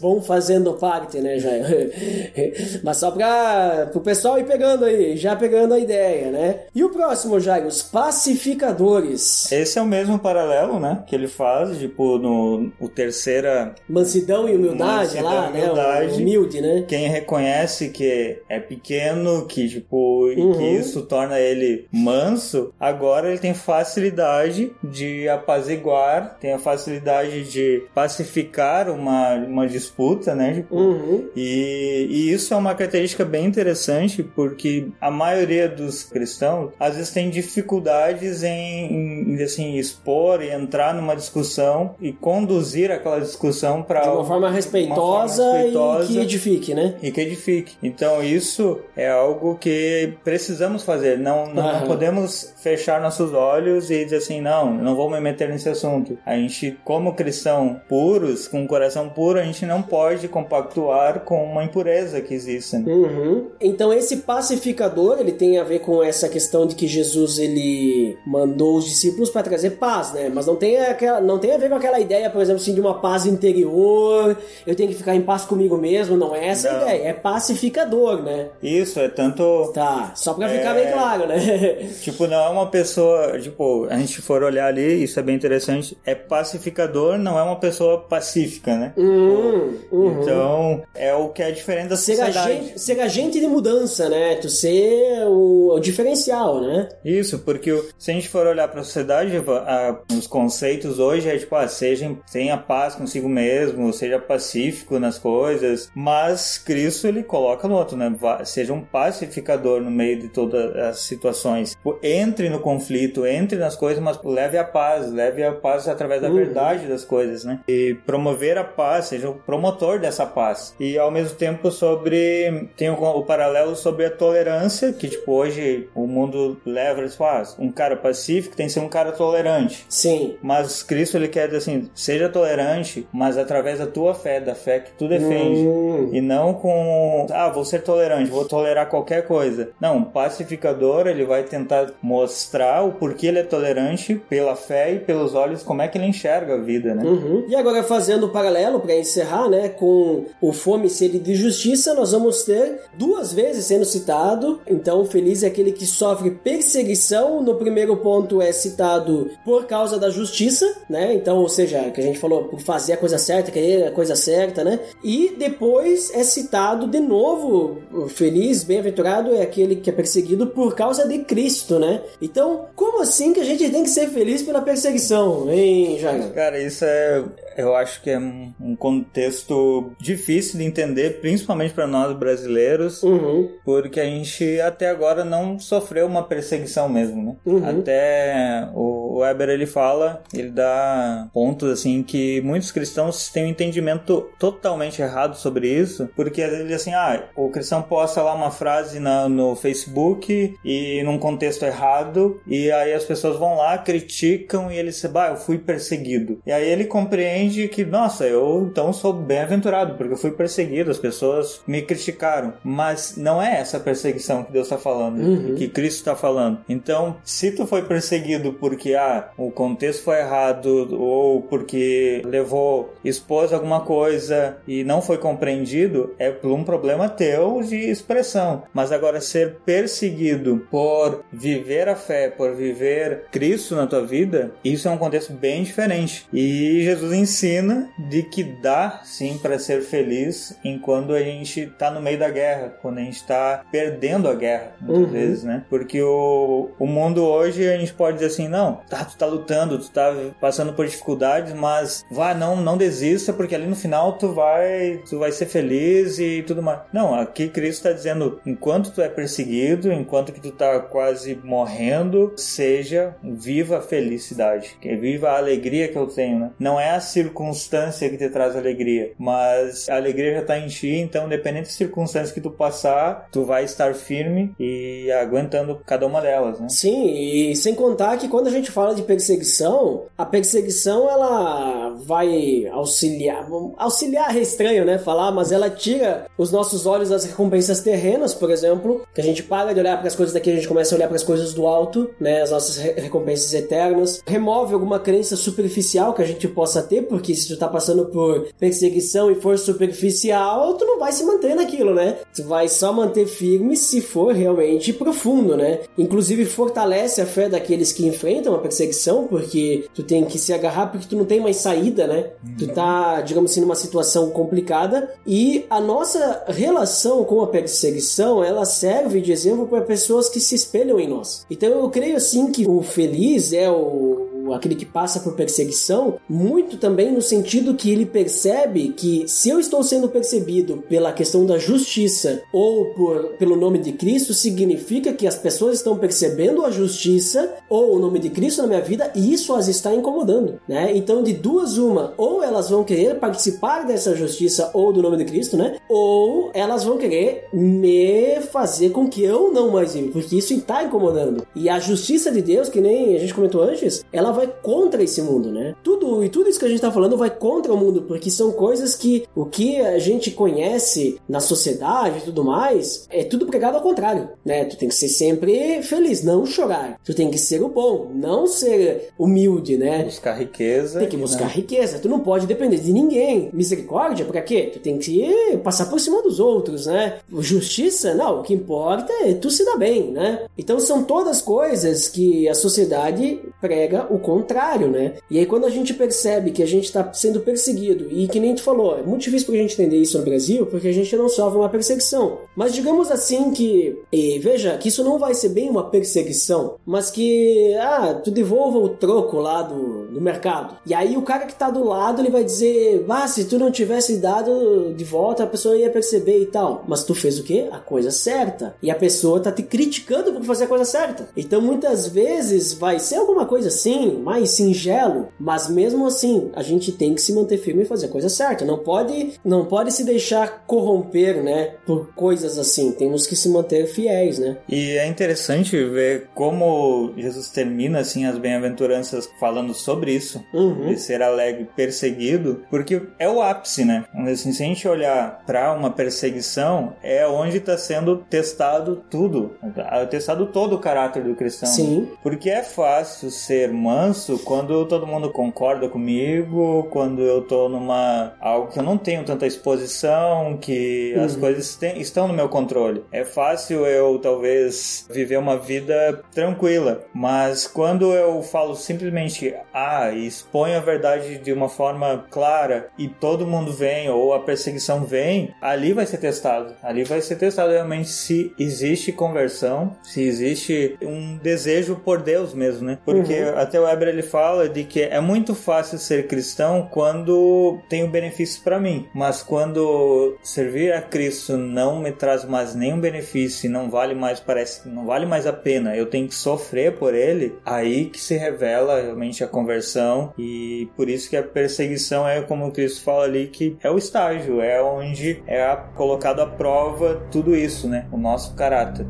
vão 0.00 0.20
fazendo 0.22 0.72
parte, 0.74 1.18
né, 1.18 1.38
Jair? 1.38 1.92
Mas 2.82 2.96
só 2.98 3.10
para 3.10 3.90
o 3.94 4.00
pessoal 4.00 4.38
ir 4.38 4.44
pegando 4.44 4.84
aí, 4.84 5.16
já 5.16 5.34
pegando 5.36 5.74
a 5.74 5.78
ideia, 5.78 6.30
né? 6.30 6.60
E 6.74 6.82
o 6.84 6.90
próximo, 6.90 7.38
Jair, 7.40 7.66
os 7.66 7.82
pacificadores. 7.82 9.50
Esse 9.50 9.78
é 9.78 9.82
o 9.82 9.86
mesmo 9.86 10.18
paralelo, 10.18 10.78
né? 10.80 11.02
Que 11.06 11.14
ele 11.14 11.28
faz, 11.28 11.78
tipo, 11.78 12.18
no 12.18 12.70
o 12.80 12.88
terceira. 12.88 13.74
Mansidão 13.88 14.48
e 14.48 14.54
humildade 14.54 15.16
Mansidão 15.16 15.24
lá, 15.24 15.48
e 15.48 15.52
né? 15.52 15.64
Humildade. 15.64 16.22
Humilde, 16.22 16.60
né? 16.60 16.84
Quem 16.88 17.08
reconhece 17.08 17.88
que 17.90 18.38
é 18.48 18.58
pequeno, 18.60 19.46
que, 19.46 19.68
tipo, 19.68 20.28
e 20.32 20.38
Uhum. 20.40 20.52
que 20.52 20.64
isso 20.64 21.02
torna 21.02 21.38
ele 21.38 21.86
manso, 21.92 22.72
agora 22.78 23.28
ele 23.28 23.38
tem 23.38 23.52
facilidade 23.54 24.72
de 24.82 25.28
apaziguar, 25.28 26.36
tem 26.40 26.52
a 26.52 26.58
facilidade 26.58 27.44
de 27.50 27.82
pacificar 27.94 28.88
uma, 28.90 29.27
uma 29.34 29.66
disputa, 29.66 30.34
né? 30.34 30.54
Tipo, 30.54 30.78
Uhum. 30.78 31.28
E, 31.34 32.06
e 32.10 32.32
isso 32.32 32.54
é 32.54 32.56
uma 32.56 32.74
característica 32.74 33.24
bem 33.24 33.46
interessante 33.46 34.22
porque 34.22 34.88
a 35.00 35.10
maioria 35.10 35.68
dos 35.68 36.02
cristãos 36.02 36.72
às 36.78 36.94
vezes 36.96 37.10
tem 37.10 37.30
dificuldades 37.30 38.42
em, 38.42 39.32
em, 39.32 39.42
assim 39.42 39.76
expor 39.76 40.42
e 40.42 40.50
entrar 40.50 40.94
numa 40.94 41.14
discussão 41.14 41.94
e 42.00 42.12
conduzir 42.12 42.90
aquela 42.90 43.20
discussão 43.20 43.82
para 43.82 44.02
De 44.02 44.08
uma 44.08 44.24
forma 44.24 44.50
respeitosa, 44.50 45.42
e 45.64 46.06
que 46.06 46.18
edifique, 46.18 46.74
né? 46.74 46.94
e 47.02 47.10
que 47.10 47.20
edifique. 47.20 47.76
Então 47.82 48.22
isso 48.22 48.80
é 48.96 49.10
algo 49.10 49.56
que 49.56 50.14
precisamos 50.24 50.82
fazer. 50.82 51.18
Não, 51.18 51.46
não, 51.52 51.80
não 51.80 51.86
podemos 51.86 52.54
fechar 52.60 53.00
nossos 53.00 53.32
olhos 53.32 53.90
e 53.90 54.04
dizer 54.04 54.16
assim, 54.16 54.40
não, 54.40 54.72
não 54.72 54.94
vou 54.94 55.10
me 55.10 55.20
meter 55.20 55.48
nesse 55.48 55.68
assunto. 55.68 56.18
A 56.24 56.36
gente, 56.36 56.78
como 56.84 57.14
cristão 57.14 57.80
puros, 57.88 58.48
com 58.48 58.60
um 58.60 58.66
coração 58.66 59.08
puro, 59.18 59.40
a 59.40 59.42
gente 59.42 59.66
não 59.66 59.82
pode 59.82 60.28
compactuar 60.28 61.20
com 61.24 61.42
uma 61.44 61.64
impureza 61.64 62.20
que 62.20 62.32
existe. 62.32 62.76
né? 62.76 62.84
Uhum. 62.92 63.46
Então 63.60 63.92
esse 63.92 64.18
pacificador, 64.18 65.16
ele 65.18 65.32
tem 65.32 65.58
a 65.58 65.64
ver 65.64 65.80
com 65.80 66.00
essa 66.04 66.28
questão 66.28 66.66
de 66.68 66.76
que 66.76 66.86
Jesus 66.86 67.38
ele 67.40 68.16
mandou 68.24 68.76
os 68.76 68.84
discípulos 68.84 69.28
para 69.28 69.42
trazer 69.42 69.70
paz, 69.70 70.12
né? 70.12 70.30
Mas 70.32 70.46
não 70.46 70.54
tem 70.54 70.78
aquela, 70.78 71.20
não 71.20 71.38
tem 71.38 71.52
a 71.52 71.58
ver 71.58 71.68
com 71.68 71.74
aquela 71.74 71.98
ideia, 71.98 72.30
por 72.30 72.40
exemplo, 72.40 72.62
assim, 72.62 72.74
de 72.74 72.80
uma 72.80 72.94
paz 73.00 73.26
interior, 73.26 74.36
eu 74.64 74.74
tenho 74.76 74.88
que 74.88 74.94
ficar 74.94 75.16
em 75.16 75.22
paz 75.22 75.44
comigo 75.44 75.76
mesmo, 75.76 76.16
não 76.16 76.34
é 76.36 76.46
essa 76.48 76.68
a 76.70 76.72
Não. 76.74 76.82
ideia, 76.82 77.08
é 77.08 77.12
pacificador, 77.12 78.22
né? 78.22 78.46
Isso 78.62 79.00
é 79.00 79.08
tanto. 79.08 79.72
Tá, 79.74 80.12
só 80.14 80.32
pra 80.34 80.48
ficar 80.48 80.76
É. 80.76 80.84
bem 80.84 80.92
claro, 80.92 81.26
né? 81.26 81.38
Tipo, 82.02 82.26
não 82.28 82.36
é 82.36 82.48
uma 82.50 82.66
pessoa. 82.66 83.38
Tipo, 83.40 83.86
a 83.90 83.96
gente 83.98 84.22
for 84.22 84.42
olhar 84.42 84.66
ali, 84.66 85.02
isso 85.02 85.18
é 85.18 85.22
bem 85.22 85.34
interessante. 85.34 85.96
É 86.06 86.14
pacificador, 86.14 87.18
não 87.18 87.38
é 87.38 87.42
uma 87.42 87.56
pessoa 87.56 87.98
pacífica, 87.98 88.76
né? 88.76 88.92
Hum, 88.96 89.07
uhum. 89.08 90.20
Então, 90.20 90.82
é 90.94 91.12
o 91.14 91.28
que 91.30 91.42
é 91.42 91.50
diferente 91.50 91.88
da 91.88 91.96
Ser 91.96 92.16
sociedade. 92.16 92.38
agente, 92.52 92.80
ser 92.80 93.00
agente 93.00 93.40
de 93.40 93.46
mudança, 93.46 94.08
né? 94.08 94.36
Tu 94.36 94.48
ser 94.48 95.24
o, 95.26 95.74
o 95.74 95.80
diferencial, 95.80 96.60
né? 96.60 96.88
Isso, 97.04 97.38
porque 97.40 97.82
se 97.98 98.10
a 98.10 98.14
gente 98.14 98.28
for 98.28 98.46
olhar 98.46 98.68
para 98.68 98.80
a 98.80 98.84
sociedade, 98.84 99.32
a- 99.36 99.98
os 100.16 100.26
conceitos 100.26 100.98
hoje 100.98 101.28
é 101.28 101.36
tipo, 101.36 101.54
ah, 101.54 101.68
seja, 101.68 102.14
tenha 102.32 102.56
paz 102.56 102.94
consigo 102.94 103.28
mesmo, 103.28 103.92
seja 103.92 104.18
pacífico 104.18 104.98
nas 104.98 105.18
coisas, 105.18 105.90
mas 105.94 106.58
Cristo 106.58 107.06
ele 107.06 107.22
coloca 107.22 107.66
no 107.68 107.74
outro, 107.76 107.96
né? 107.96 108.12
Seja 108.44 108.72
um 108.72 108.82
pacificador 108.82 109.80
no 109.80 109.90
meio 109.90 110.18
de 110.20 110.28
todas 110.28 110.74
as 110.76 111.00
situações. 111.00 111.70
Tipo, 111.72 111.98
Entre 112.02 112.48
no 112.48 112.60
conflito, 112.60 113.26
entre 113.26 113.58
nas 113.58 113.76
coisas, 113.76 114.02
mas 114.02 114.18
leve 114.24 114.56
a 114.58 114.64
paz, 114.64 115.12
leve 115.12 115.42
a 115.42 115.52
paz 115.52 115.88
através 115.88 116.20
da 116.22 116.28
Uhum. 116.28 116.34
verdade 116.36 116.86
das 116.86 117.04
coisas, 117.04 117.44
né? 117.44 117.60
E 117.68 117.96
promover 118.06 118.56
a 118.58 118.64
paz, 118.64 118.97
seja 119.02 119.28
o 119.28 119.34
promotor 119.34 119.98
dessa 119.98 120.26
paz. 120.26 120.74
E 120.78 120.98
ao 120.98 121.10
mesmo 121.10 121.36
tempo 121.36 121.70
sobre 121.70 122.68
tem 122.76 122.90
o, 122.90 122.94
o 122.94 123.22
paralelo 123.24 123.74
sobre 123.76 124.06
a 124.06 124.10
tolerância, 124.10 124.92
que 124.92 125.08
tipo 125.08 125.32
hoje 125.32 125.88
o 125.94 126.06
mundo 126.06 126.58
leva 126.64 127.06
tipo, 127.06 127.24
ah, 127.24 127.42
um 127.58 127.70
cara 127.70 127.96
pacífico 127.96 128.56
tem 128.56 128.66
que 128.66 128.72
ser 128.72 128.80
um 128.80 128.88
cara 128.88 129.12
tolerante. 129.12 129.84
Sim. 129.88 130.36
Mas 130.42 130.82
Cristo 130.82 131.16
ele 131.16 131.28
quer 131.28 131.46
dizer 131.46 131.58
assim, 131.58 131.90
seja 131.94 132.28
tolerante, 132.28 133.06
mas 133.12 133.38
através 133.38 133.78
da 133.78 133.86
tua 133.86 134.14
fé, 134.14 134.40
da 134.40 134.54
fé 134.54 134.80
que 134.80 134.92
tu 134.92 135.08
defende. 135.08 135.60
Hum. 135.60 136.10
E 136.12 136.20
não 136.20 136.54
com, 136.54 137.26
ah, 137.30 137.48
vou 137.48 137.64
ser 137.64 137.82
tolerante, 137.82 138.30
vou 138.30 138.44
tolerar 138.44 138.88
qualquer 138.88 139.26
coisa. 139.26 139.70
Não, 139.80 139.98
um 139.98 140.04
pacificador, 140.04 141.06
ele 141.06 141.24
vai 141.24 141.42
tentar 141.42 141.92
mostrar 142.02 142.82
o 142.82 142.92
porquê 142.92 143.28
ele 143.28 143.40
é 143.40 143.42
tolerante 143.42 144.14
pela 144.28 144.56
fé 144.56 144.92
e 144.92 144.98
pelos 144.98 145.34
olhos, 145.34 145.62
como 145.62 145.82
é 145.82 145.88
que 145.88 145.98
ele 145.98 146.06
enxerga 146.06 146.54
a 146.54 146.58
vida, 146.58 146.94
né? 146.94 147.04
Uhum. 147.04 147.44
E 147.48 147.54
agora 147.54 147.82
fazendo 147.82 148.26
o 148.26 148.30
paralelo 148.30 148.80
para 148.88 148.96
encerrar, 148.96 149.50
né, 149.50 149.68
com 149.68 150.24
o 150.40 150.50
fome 150.50 150.88
sede 150.88 151.18
de 151.18 151.34
justiça, 151.34 151.92
nós 151.92 152.12
vamos 152.12 152.42
ter 152.44 152.80
duas 152.96 153.34
vezes 153.34 153.66
sendo 153.66 153.84
citado. 153.84 154.60
Então, 154.66 155.04
feliz 155.04 155.42
é 155.42 155.48
aquele 155.48 155.72
que 155.72 155.86
sofre 155.86 156.30
perseguição. 156.30 157.42
No 157.42 157.56
primeiro 157.56 157.98
ponto 157.98 158.40
é 158.40 158.50
citado 158.50 159.30
por 159.44 159.66
causa 159.66 159.98
da 159.98 160.08
justiça, 160.08 160.64
né? 160.88 161.12
Então, 161.12 161.36
ou 161.36 161.50
seja, 161.50 161.90
que 161.90 162.00
a 162.00 162.02
gente 162.04 162.18
falou 162.18 162.44
por 162.44 162.60
fazer 162.60 162.94
a 162.94 162.96
coisa 162.96 163.18
certa, 163.18 163.50
querer 163.50 163.88
a 163.88 163.90
coisa 163.90 164.16
certa, 164.16 164.64
né? 164.64 164.80
E 165.04 165.34
depois 165.38 166.10
é 166.14 166.24
citado 166.24 166.86
de 166.86 166.98
novo, 166.98 167.76
feliz, 168.08 168.64
bem-aventurado 168.64 169.34
é 169.34 169.42
aquele 169.42 169.76
que 169.76 169.90
é 169.90 169.92
perseguido 169.92 170.46
por 170.46 170.74
causa 170.74 171.06
de 171.06 171.18
Cristo, 171.18 171.78
né? 171.78 172.00
Então, 172.22 172.68
como 172.74 173.02
assim 173.02 173.34
que 173.34 173.40
a 173.40 173.44
gente 173.44 173.68
tem 173.68 173.82
que 173.82 173.90
ser 173.90 174.08
feliz 174.08 174.42
pela 174.42 174.62
perseguição, 174.62 175.52
hein, 175.52 175.98
Jair? 175.98 176.32
Cara, 176.32 176.58
isso 176.58 176.86
é. 176.86 177.22
Eu 177.58 177.74
acho 177.76 178.00
que 178.02 178.10
é 178.10 178.18
um 178.18 178.52
um 178.60 178.74
contexto 178.76 179.92
difícil 180.00 180.58
de 180.58 180.64
entender, 180.64 181.20
principalmente 181.20 181.74
para 181.74 181.86
nós 181.86 182.16
brasileiros, 182.16 183.02
Uhum. 183.02 183.48
porque 183.64 184.00
a 184.00 184.04
gente 184.04 184.60
até 184.60 184.88
agora 184.88 185.24
não 185.24 185.58
sofreu 185.58 186.06
uma 186.06 186.22
perseguição 186.22 186.88
mesmo, 186.88 187.22
né? 187.22 187.36
Uhum. 187.44 187.80
Até 187.80 188.68
o 188.74 189.18
Weber 189.18 189.48
ele 189.48 189.66
fala, 189.66 190.22
ele 190.32 190.50
dá 190.50 191.28
pontos 191.32 191.70
assim 191.70 192.02
que 192.02 192.40
muitos 192.42 192.70
cristãos 192.70 193.28
têm 193.30 193.44
um 193.44 193.48
entendimento 193.48 194.28
totalmente 194.38 195.00
errado 195.02 195.36
sobre 195.36 195.68
isso, 195.68 196.08
porque 196.14 196.46
vezes 196.46 196.72
assim, 196.72 196.94
ah, 196.94 197.24
o 197.36 197.48
cristão 197.50 197.82
posta 197.82 198.22
lá 198.22 198.34
uma 198.34 198.50
frase 198.50 199.00
na, 199.00 199.28
no 199.28 199.56
Facebook 199.56 200.54
e 200.64 201.02
num 201.02 201.18
contexto 201.18 201.64
errado, 201.64 202.40
e 202.46 202.70
aí 202.70 202.92
as 202.92 203.04
pessoas 203.04 203.36
vão 203.38 203.56
lá, 203.56 203.78
criticam 203.78 204.70
e 204.70 204.76
ele 204.78 204.92
se, 204.92 205.08
bah, 205.08 205.28
eu 205.30 205.36
fui 205.36 205.58
perseguido. 205.58 206.40
E 206.46 206.52
aí 206.52 206.68
ele 206.68 206.84
compreende 206.84 207.47
que, 207.68 207.84
nossa, 207.84 208.26
eu 208.26 208.68
então 208.70 208.92
sou 208.92 209.12
bem-aventurado, 209.12 209.94
porque 209.94 210.12
eu 210.12 210.16
fui 210.18 210.30
perseguido, 210.30 210.90
as 210.90 210.98
pessoas 210.98 211.60
me 211.66 211.82
criticaram. 211.82 212.52
Mas 212.62 213.16
não 213.16 213.42
é 213.42 213.58
essa 213.60 213.80
perseguição 213.80 214.44
que 214.44 214.52
Deus 214.52 214.66
está 214.66 214.78
falando, 214.78 215.18
Uhum. 215.20 215.54
que 215.54 215.68
Cristo 215.68 215.98
está 215.98 216.14
falando. 216.14 216.58
Então, 216.68 217.16
se 217.24 217.50
tu 217.52 217.66
foi 217.66 217.82
perseguido 217.82 218.52
porque 218.54 218.94
ah, 218.94 219.28
o 219.36 219.50
contexto 219.50 220.02
foi 220.04 220.18
errado 220.18 220.88
ou 220.98 221.42
porque 221.42 222.22
levou, 222.24 222.94
expôs 223.04 223.52
alguma 223.52 223.80
coisa 223.80 224.56
e 224.66 224.84
não 224.84 225.00
foi 225.00 225.18
compreendido, 225.18 226.14
é 226.18 226.30
por 226.30 226.52
um 226.52 226.64
problema 226.64 227.08
teu 227.08 227.60
de 227.62 227.76
expressão. 227.76 228.62
Mas 228.72 228.92
agora 228.92 229.20
ser 229.20 229.56
perseguido 229.64 230.66
por 230.70 231.24
viver 231.32 231.88
a 231.88 231.96
fé, 231.96 232.28
por 232.28 232.54
viver 232.54 233.24
Cristo 233.30 233.74
na 233.74 233.86
tua 233.86 234.04
vida, 234.04 234.52
isso 234.64 234.88
é 234.88 234.90
um 234.90 234.98
contexto 234.98 235.32
bem 235.32 235.62
diferente. 235.62 236.26
E 236.32 236.82
Jesus 236.82 237.12
ensina 237.28 237.90
de 237.98 238.22
que 238.22 238.42
dá 238.42 239.00
sim 239.04 239.38
para 239.38 239.58
ser 239.58 239.82
feliz 239.82 240.56
enquanto 240.64 241.12
a 241.12 241.20
gente 241.20 241.60
está 241.60 241.90
no 241.90 242.00
meio 242.00 242.18
da 242.18 242.30
guerra, 242.30 242.74
quando 242.80 242.98
a 242.98 243.02
gente 243.02 243.16
está 243.16 243.62
perdendo 243.70 244.28
a 244.28 244.34
guerra, 244.34 244.72
muitas 244.80 244.98
Uhum. 244.98 245.10
vezes, 245.12 245.44
né? 245.44 245.64
Porque 245.68 246.02
o, 246.02 246.70
o 246.78 246.86
mundo 246.86 247.24
hoje 247.24 247.68
a 247.68 247.76
gente 247.78 247.92
pode 247.92 248.14
dizer 248.14 248.26
assim, 248.26 248.48
não, 248.48 248.80
tá, 248.88 249.04
tu 249.04 249.16
tá 249.16 249.26
lutando, 249.26 249.78
tu 249.78 249.90
tá 249.90 250.12
passando 250.40 250.72
por 250.72 250.86
dificuldades, 250.86 251.52
mas 251.52 252.04
vá, 252.10 252.34
não, 252.34 252.56
não 252.56 252.76
desista, 252.76 253.32
porque 253.32 253.54
ali 253.54 253.66
no 253.66 253.76
final 253.76 254.14
tu 254.14 254.32
vai, 254.32 255.00
tu 255.08 255.18
vai 255.18 255.30
ser 255.30 255.46
feliz 255.46 256.18
e 256.18 256.42
tudo 256.46 256.62
mais. 256.62 256.80
Não, 256.92 257.14
aqui 257.14 257.48
Cristo 257.48 257.86
está 257.86 257.92
dizendo, 257.92 258.40
enquanto 258.46 258.90
tu 258.90 259.00
é 259.02 259.08
perseguido, 259.08 259.92
enquanto 259.92 260.32
que 260.32 260.40
tu 260.40 260.50
tá 260.50 260.80
quase 260.80 261.38
morrendo, 261.44 262.32
seja 262.36 263.14
viva 263.22 263.78
a 263.78 263.82
felicidade, 263.82 264.76
que 264.80 264.96
viva 264.96 265.30
a 265.30 265.38
alegria 265.38 265.88
que 265.88 265.96
eu 265.96 266.06
tenho, 266.06 266.38
né? 266.38 266.50
Não 266.58 266.78
é 266.80 266.90
a 266.90 267.00
circunstância 267.22 268.08
que 268.08 268.16
te 268.16 268.28
traz 268.28 268.56
alegria, 268.56 269.12
mas 269.18 269.88
a 269.88 269.96
alegria 269.96 270.34
já 270.34 270.42
tá 270.42 270.58
em 270.58 270.66
ti, 270.68 270.88
então 270.96 271.26
independente 271.26 271.64
da 271.66 271.70
circunstância 271.70 272.32
que 272.34 272.40
tu 272.40 272.50
passar, 272.50 273.28
tu 273.30 273.44
vai 273.44 273.64
estar 273.64 273.94
firme 273.94 274.54
e 274.58 275.10
aguentando 275.12 275.80
cada 275.86 276.06
uma 276.06 276.20
delas, 276.20 276.60
né? 276.60 276.68
Sim, 276.68 277.10
e 277.14 277.56
sem 277.56 277.74
contar 277.74 278.16
que 278.18 278.28
quando 278.28 278.46
a 278.48 278.50
gente 278.50 278.70
fala 278.70 278.94
de 278.94 279.02
perseguição, 279.02 280.04
a 280.16 280.24
perseguição 280.24 281.08
ela 281.08 281.90
vai 282.04 282.66
auxiliar. 282.70 283.46
Auxiliar 283.76 284.36
é 284.36 284.40
estranho, 284.40 284.84
né? 284.84 284.98
Falar, 284.98 285.30
mas 285.32 285.52
ela 285.52 285.70
tira 285.70 286.26
os 286.36 286.50
nossos 286.50 286.86
olhos 286.86 287.08
das 287.10 287.24
recompensas 287.24 287.80
terrenas, 287.80 288.34
por 288.34 288.50
exemplo, 288.50 289.06
que 289.14 289.20
a 289.20 289.24
gente 289.24 289.42
para 289.42 289.72
de 289.72 289.80
olhar 289.80 289.98
para 289.98 290.08
as 290.08 290.16
coisas 290.16 290.32
daqui, 290.34 290.50
a 290.50 290.54
gente 290.54 290.68
começa 290.68 290.94
a 290.94 290.96
olhar 290.96 291.06
para 291.08 291.16
as 291.16 291.22
coisas 291.22 291.52
do 291.54 291.66
alto, 291.66 292.10
né? 292.20 292.42
As 292.42 292.50
nossas 292.50 292.76
re- 292.78 292.94
recompensas 292.96 293.52
eternas. 293.54 294.22
Remove 294.26 294.74
alguma 294.74 294.98
crença 294.98 295.36
superficial 295.36 296.12
que 296.14 296.22
a 296.22 296.26
gente 296.26 296.46
possa 296.48 296.82
ter, 296.82 297.02
porque 297.08 297.34
se 297.34 297.48
tu 297.48 297.56
tá 297.56 297.68
passando 297.68 298.06
por 298.06 298.48
perseguição 298.58 299.30
e 299.30 299.34
for 299.36 299.58
superficial, 299.58 300.74
tu 300.74 300.84
não 300.84 300.98
vai 300.98 301.12
se 301.12 301.24
manter 301.24 301.54
naquilo, 301.54 301.94
né? 301.94 302.18
Tu 302.34 302.44
vai 302.44 302.68
só 302.68 302.92
manter 302.92 303.26
firme 303.26 303.76
se 303.76 304.00
for 304.00 304.34
realmente 304.34 304.92
profundo, 304.92 305.56
né? 305.56 305.80
Inclusive 305.96 306.44
fortalece 306.44 307.20
a 307.20 307.26
fé 307.26 307.48
daqueles 307.48 307.92
que 307.92 308.06
enfrentam 308.06 308.54
a 308.54 308.58
perseguição, 308.58 309.26
porque 309.26 309.86
tu 309.94 310.02
tem 310.02 310.24
que 310.24 310.38
se 310.38 310.52
agarrar 310.52 310.88
porque 310.88 311.06
tu 311.08 311.16
não 311.16 311.24
tem 311.24 311.40
mais 311.40 311.56
saída, 311.56 312.06
né? 312.06 312.30
Tu 312.58 312.68
tá, 312.68 313.20
digamos 313.20 313.50
assim, 313.50 313.60
numa 313.60 313.74
situação 313.74 314.30
complicada 314.30 315.12
e 315.26 315.64
a 315.70 315.80
nossa 315.80 316.44
relação 316.48 317.24
com 317.24 317.42
a 317.42 317.46
perseguição, 317.46 318.42
ela 318.42 318.64
serve 318.64 319.20
de 319.20 319.32
exemplo 319.32 319.66
para 319.66 319.80
pessoas 319.82 320.28
que 320.28 320.40
se 320.40 320.54
espelham 320.54 321.00
em 321.00 321.08
nós. 321.08 321.46
Então 321.50 321.68
eu 321.68 321.88
creio 321.90 322.16
assim 322.16 322.50
que 322.52 322.66
o 322.66 322.82
feliz 322.82 323.52
é 323.52 323.70
o 323.70 324.27
aquele 324.52 324.74
que 324.74 324.86
passa 324.86 325.20
por 325.20 325.34
perseguição, 325.34 326.18
muito 326.28 326.76
também 326.76 327.12
no 327.12 327.22
sentido 327.22 327.74
que 327.74 327.90
ele 327.90 328.06
percebe 328.06 328.88
que 328.96 329.24
se 329.26 329.48
eu 329.48 329.60
estou 329.60 329.82
sendo 329.82 330.08
percebido 330.08 330.84
pela 330.88 331.12
questão 331.12 331.46
da 331.46 331.58
justiça 331.58 332.42
ou 332.52 332.86
por, 332.94 333.36
pelo 333.38 333.56
nome 333.56 333.78
de 333.78 333.92
Cristo, 333.92 334.34
significa 334.34 335.12
que 335.12 335.26
as 335.26 335.36
pessoas 335.36 335.76
estão 335.76 335.96
percebendo 335.96 336.64
a 336.64 336.70
justiça 336.70 337.54
ou 337.68 337.96
o 337.96 337.98
nome 337.98 338.18
de 338.18 338.30
Cristo 338.30 338.62
na 338.62 338.68
minha 338.68 338.80
vida 338.80 339.10
e 339.14 339.32
isso 339.32 339.54
as 339.54 339.68
está 339.68 339.94
incomodando, 339.94 340.60
né? 340.68 340.92
Então, 340.94 341.22
de 341.22 341.32
duas 341.32 341.78
uma, 341.78 342.14
ou 342.16 342.42
elas 342.42 342.70
vão 342.70 342.84
querer 342.84 343.16
participar 343.16 343.86
dessa 343.86 344.14
justiça 344.14 344.70
ou 344.74 344.92
do 344.92 345.02
nome 345.02 345.16
de 345.16 345.24
Cristo, 345.24 345.56
né? 345.56 345.76
Ou 345.88 346.50
elas 346.54 346.84
vão 346.84 346.98
querer 346.98 347.46
me 347.52 348.40
fazer 348.52 348.90
com 348.90 349.08
que 349.08 349.22
eu 349.22 349.52
não 349.52 349.70
mais 349.70 349.94
viva, 349.94 350.10
porque 350.12 350.36
isso 350.36 350.54
está 350.54 350.82
incomodando. 350.82 351.46
E 351.54 351.68
a 351.68 351.78
justiça 351.78 352.30
de 352.30 352.42
Deus, 352.42 352.68
que 352.68 352.80
nem 352.80 353.14
a 353.16 353.18
gente 353.18 353.34
comentou 353.34 353.62
antes, 353.62 354.04
ela 354.12 354.32
vai 354.38 354.52
contra 354.62 355.02
esse 355.02 355.20
mundo, 355.20 355.50
né? 355.50 355.74
Tudo 355.82 356.24
e 356.24 356.28
tudo 356.28 356.48
isso 356.48 356.58
que 356.58 356.64
a 356.64 356.68
gente 356.68 356.80
tá 356.80 356.92
falando 356.92 357.16
vai 357.16 357.30
contra 357.30 357.72
o 357.72 357.76
mundo, 357.76 358.02
porque 358.02 358.30
são 358.30 358.52
coisas 358.52 358.94
que 358.94 359.26
o 359.34 359.44
que 359.44 359.80
a 359.80 359.98
gente 359.98 360.30
conhece 360.30 361.20
na 361.28 361.40
sociedade 361.40 362.18
e 362.18 362.22
tudo 362.22 362.44
mais 362.44 363.06
é 363.10 363.24
tudo 363.24 363.46
pregado 363.46 363.76
ao 363.76 363.82
contrário, 363.82 364.28
né? 364.44 364.64
Tu 364.64 364.76
tem 364.76 364.88
que 364.88 364.94
ser 364.94 365.08
sempre 365.08 365.82
feliz, 365.82 366.22
não 366.22 366.46
chorar. 366.46 366.98
Tu 367.04 367.14
tem 367.14 367.30
que 367.30 367.38
ser 367.38 367.62
o 367.62 367.68
bom, 367.68 368.10
não 368.14 368.46
ser 368.46 369.10
humilde, 369.18 369.76
né? 369.76 370.04
Buscar 370.04 370.34
riqueza. 370.34 371.00
Tem 371.00 371.08
que 371.08 371.16
buscar 371.16 371.46
né? 371.46 371.52
riqueza, 371.54 371.98
tu 371.98 372.08
não 372.08 372.20
pode 372.20 372.46
depender 372.46 372.78
de 372.78 372.92
ninguém. 372.92 373.50
Misericórdia, 373.52 374.24
pra 374.24 374.42
quê? 374.42 374.70
Tu 374.72 374.78
tem 374.78 374.98
que 374.98 375.58
passar 375.64 375.86
por 375.86 375.98
cima 375.98 376.22
dos 376.22 376.38
outros, 376.38 376.86
né? 376.86 377.18
Justiça, 377.40 378.14
não, 378.14 378.40
o 378.40 378.42
que 378.42 378.54
importa 378.54 379.12
é 379.24 379.34
tu 379.34 379.50
se 379.50 379.64
dar 379.64 379.76
bem, 379.76 380.10
né? 380.12 380.46
Então 380.56 380.78
são 380.78 381.02
todas 381.02 381.40
coisas 381.40 382.08
que 382.08 382.48
a 382.48 382.54
sociedade 382.54 383.40
prega 383.60 384.06
o 384.10 384.18
contrário, 384.28 384.88
né? 384.88 385.14
E 385.30 385.38
aí 385.38 385.46
quando 385.46 385.64
a 385.64 385.70
gente 385.70 385.94
percebe 385.94 386.50
que 386.50 386.62
a 386.62 386.66
gente 386.66 386.92
tá 386.92 387.10
sendo 387.14 387.40
perseguido, 387.40 388.08
e 388.10 388.28
que 388.28 388.38
nem 388.38 388.54
tu 388.54 388.62
falou, 388.62 388.98
é 388.98 389.02
muito 389.02 389.22
difícil 389.22 389.46
pra 389.46 389.56
gente 389.56 389.72
entender 389.72 389.96
isso 389.96 390.18
no 390.18 390.24
Brasil, 390.24 390.66
porque 390.66 390.88
a 390.88 390.92
gente 390.92 391.16
não 391.16 391.30
sofre 391.30 391.58
uma 391.58 391.68
perseguição. 391.70 392.40
Mas 392.54 392.74
digamos 392.74 393.10
assim 393.10 393.50
que, 393.52 393.98
e 394.12 394.38
veja, 394.38 394.76
que 394.76 394.88
isso 394.88 395.02
não 395.02 395.18
vai 395.18 395.32
ser 395.32 395.48
bem 395.48 395.70
uma 395.70 395.84
perseguição, 395.84 396.74
mas 396.84 397.10
que, 397.10 397.74
ah, 397.80 398.20
tu 398.22 398.30
devolva 398.30 398.76
o 398.76 398.90
troco 398.90 399.38
lá 399.38 399.62
do, 399.62 400.08
do 400.08 400.20
mercado. 400.20 400.76
E 400.84 400.92
aí 400.92 401.16
o 401.16 401.22
cara 401.22 401.46
que 401.46 401.54
tá 401.54 401.70
do 401.70 401.82
lado, 401.82 402.20
ele 402.20 402.30
vai 402.30 402.44
dizer, 402.44 403.06
ah, 403.08 403.26
se 403.26 403.44
tu 403.46 403.58
não 403.58 403.70
tivesse 403.70 404.18
dado 404.18 404.92
de 404.94 405.04
volta, 405.04 405.44
a 405.44 405.46
pessoa 405.46 405.76
ia 405.76 405.88
perceber 405.88 406.38
e 406.40 406.46
tal. 406.46 406.84
Mas 406.86 407.02
tu 407.02 407.14
fez 407.14 407.38
o 407.38 407.44
quê? 407.44 407.68
A 407.72 407.78
coisa 407.78 408.10
certa. 408.10 408.74
E 408.82 408.90
a 408.90 408.94
pessoa 408.94 409.40
tá 409.40 409.50
te 409.50 409.62
criticando 409.62 410.32
por 410.32 410.44
fazer 410.44 410.64
a 410.64 410.68
coisa 410.68 410.84
certa. 410.84 411.28
Então 411.36 411.60
muitas 411.60 412.06
vezes 412.06 412.74
vai 412.74 412.98
ser 412.98 413.16
alguma 413.16 413.46
coisa 413.46 413.68
assim, 413.68 414.17
mais 414.18 414.50
singelo, 414.50 415.28
mas 415.38 415.68
mesmo 415.68 416.06
assim, 416.06 416.50
a 416.54 416.62
gente 416.62 416.92
tem 416.92 417.14
que 417.14 417.22
se 417.22 417.32
manter 417.32 417.58
firme 417.58 417.82
e 417.82 417.86
fazer 417.86 418.06
a 418.06 418.10
coisa 418.10 418.28
certa. 418.28 418.64
Não 418.64 418.78
pode, 418.78 419.34
não 419.44 419.64
pode 419.64 419.92
se 419.92 420.04
deixar 420.04 420.64
corromper, 420.66 421.42
né, 421.42 421.74
por 421.86 422.12
coisas 422.14 422.58
assim. 422.58 422.92
Temos 422.92 423.26
que 423.26 423.36
se 423.36 423.48
manter 423.48 423.86
fiéis, 423.86 424.38
né? 424.38 424.58
E 424.68 424.92
é 424.98 425.06
interessante 425.06 425.76
ver 425.84 426.28
como 426.34 427.12
Jesus 427.16 427.48
termina 427.50 428.00
assim 428.00 428.24
as 428.24 428.38
bem-aventuranças 428.38 429.28
falando 429.38 429.74
sobre 429.74 430.12
isso, 430.12 430.42
Uhum. 430.52 430.86
de 430.88 430.98
ser 431.00 431.22
alegre 431.22 431.68
perseguido, 431.76 432.62
porque 432.70 433.02
é 433.18 433.28
o 433.28 433.40
ápice, 433.42 433.84
né? 433.84 434.04
Assim, 434.30 434.52
se 434.52 434.62
a 434.62 434.66
gente 434.66 434.86
olhar 434.88 435.42
para 435.46 435.72
uma 435.72 435.90
perseguição, 435.90 436.94
é 437.02 437.26
onde 437.26 437.58
está 437.58 437.76
sendo 437.78 438.16
testado 438.28 439.02
tudo, 439.10 439.56
Tá 439.74 440.06
testado 440.06 440.46
todo 440.46 440.74
o 440.76 440.78
caráter 440.78 441.22
do 441.22 441.34
cristão. 441.34 441.68
Sim. 441.68 442.08
Porque 442.22 442.50
é 442.50 442.62
fácil 442.62 443.30
ser 443.30 443.70
manso 443.72 444.07
quando 444.44 444.84
todo 444.86 445.06
mundo 445.06 445.30
concorda 445.30 445.88
comigo, 445.88 446.86
quando 446.90 447.22
eu 447.22 447.42
tô 447.42 447.68
numa 447.68 448.32
algo 448.40 448.68
que 448.72 448.78
eu 448.78 448.82
não 448.82 448.96
tenho 448.98 449.24
tanta 449.24 449.46
exposição, 449.46 450.56
que 450.60 451.14
as 451.14 451.36
coisas 451.36 451.76
tem- 451.76 452.00
estão 452.00 452.28
no 452.28 452.34
meu 452.34 452.48
controle. 452.48 453.04
É 453.12 453.24
fácil 453.24 453.86
eu 453.86 454.18
talvez 454.18 455.06
viver 455.10 455.38
uma 455.38 455.56
vida 455.58 456.22
tranquila, 456.34 457.04
mas 457.14 457.66
quando 457.66 458.12
eu 458.12 458.42
falo 458.42 458.74
simplesmente 458.74 459.54
ah, 459.72 460.10
e 460.10 460.26
exponho 460.26 460.76
a 460.76 460.80
verdade 460.80 461.38
de 461.38 461.52
uma 461.52 461.68
forma 461.68 462.24
clara 462.30 462.88
e 462.98 463.08
todo 463.08 463.46
mundo 463.46 463.72
vem 463.72 464.08
ou 464.10 464.32
a 464.34 464.40
perseguição 464.40 465.04
vem, 465.04 465.54
ali 465.60 465.92
vai 465.92 466.06
ser 466.06 466.18
testado. 466.18 466.74
Ali 466.82 467.04
vai 467.04 467.20
ser 467.20 467.36
testado 467.36 467.72
realmente 467.72 468.08
se 468.08 468.52
existe 468.58 469.12
conversão, 469.12 469.96
se 470.02 470.22
existe 470.22 470.96
um 471.02 471.36
desejo 471.38 471.96
por 472.04 472.20
Deus 472.22 472.52
mesmo, 472.54 472.86
né? 472.86 472.98
Porque 473.04 473.28
que 473.28 473.34
até 473.58 473.78
o 473.80 473.86
Weber 473.98 474.08
ele 474.08 474.22
fala 474.22 474.68
de 474.68 474.84
que 474.84 475.02
é 475.02 475.20
muito 475.20 475.54
fácil 475.54 475.98
ser 475.98 476.28
cristão 476.28 476.88
quando 476.90 477.78
tenho 477.88 478.08
benefícios 478.08 478.62
para 478.62 478.78
mim, 478.78 479.08
mas 479.12 479.42
quando 479.42 480.38
servir 480.42 480.92
a 480.92 481.02
Cristo 481.02 481.56
não 481.56 482.00
me 482.00 482.12
traz 482.12 482.44
mais 482.44 482.74
nenhum 482.74 483.00
benefício 483.00 483.68
não 483.68 483.90
vale 483.90 484.14
mais 484.14 484.38
parece 484.38 484.82
que 484.82 484.88
não 484.88 485.04
vale 485.04 485.26
mais 485.26 485.46
a 485.46 485.52
pena, 485.52 485.96
eu 485.96 486.06
tenho 486.06 486.28
que 486.28 486.34
sofrer 486.34 486.92
por 486.96 487.14
ele, 487.14 487.58
aí 487.64 488.06
que 488.06 488.20
se 488.20 488.36
revela 488.36 489.00
realmente 489.00 489.42
a 489.42 489.48
conversão 489.48 490.32
e 490.38 490.88
por 490.96 491.08
isso 491.08 491.28
que 491.28 491.36
a 491.36 491.42
perseguição 491.42 492.26
é 492.26 492.40
como 492.42 492.66
o 492.66 492.72
Cristo 492.72 493.02
fala 493.02 493.24
ali 493.24 493.48
que 493.48 493.76
é 493.82 493.90
o 493.90 493.98
estágio, 493.98 494.60
é 494.60 494.80
onde 494.80 495.42
é 495.46 495.76
colocado 495.96 496.40
à 496.40 496.46
prova 496.46 497.26
tudo 497.30 497.56
isso, 497.56 497.88
né? 497.88 498.06
O 498.12 498.16
nosso 498.16 498.54
caráter. 498.54 499.06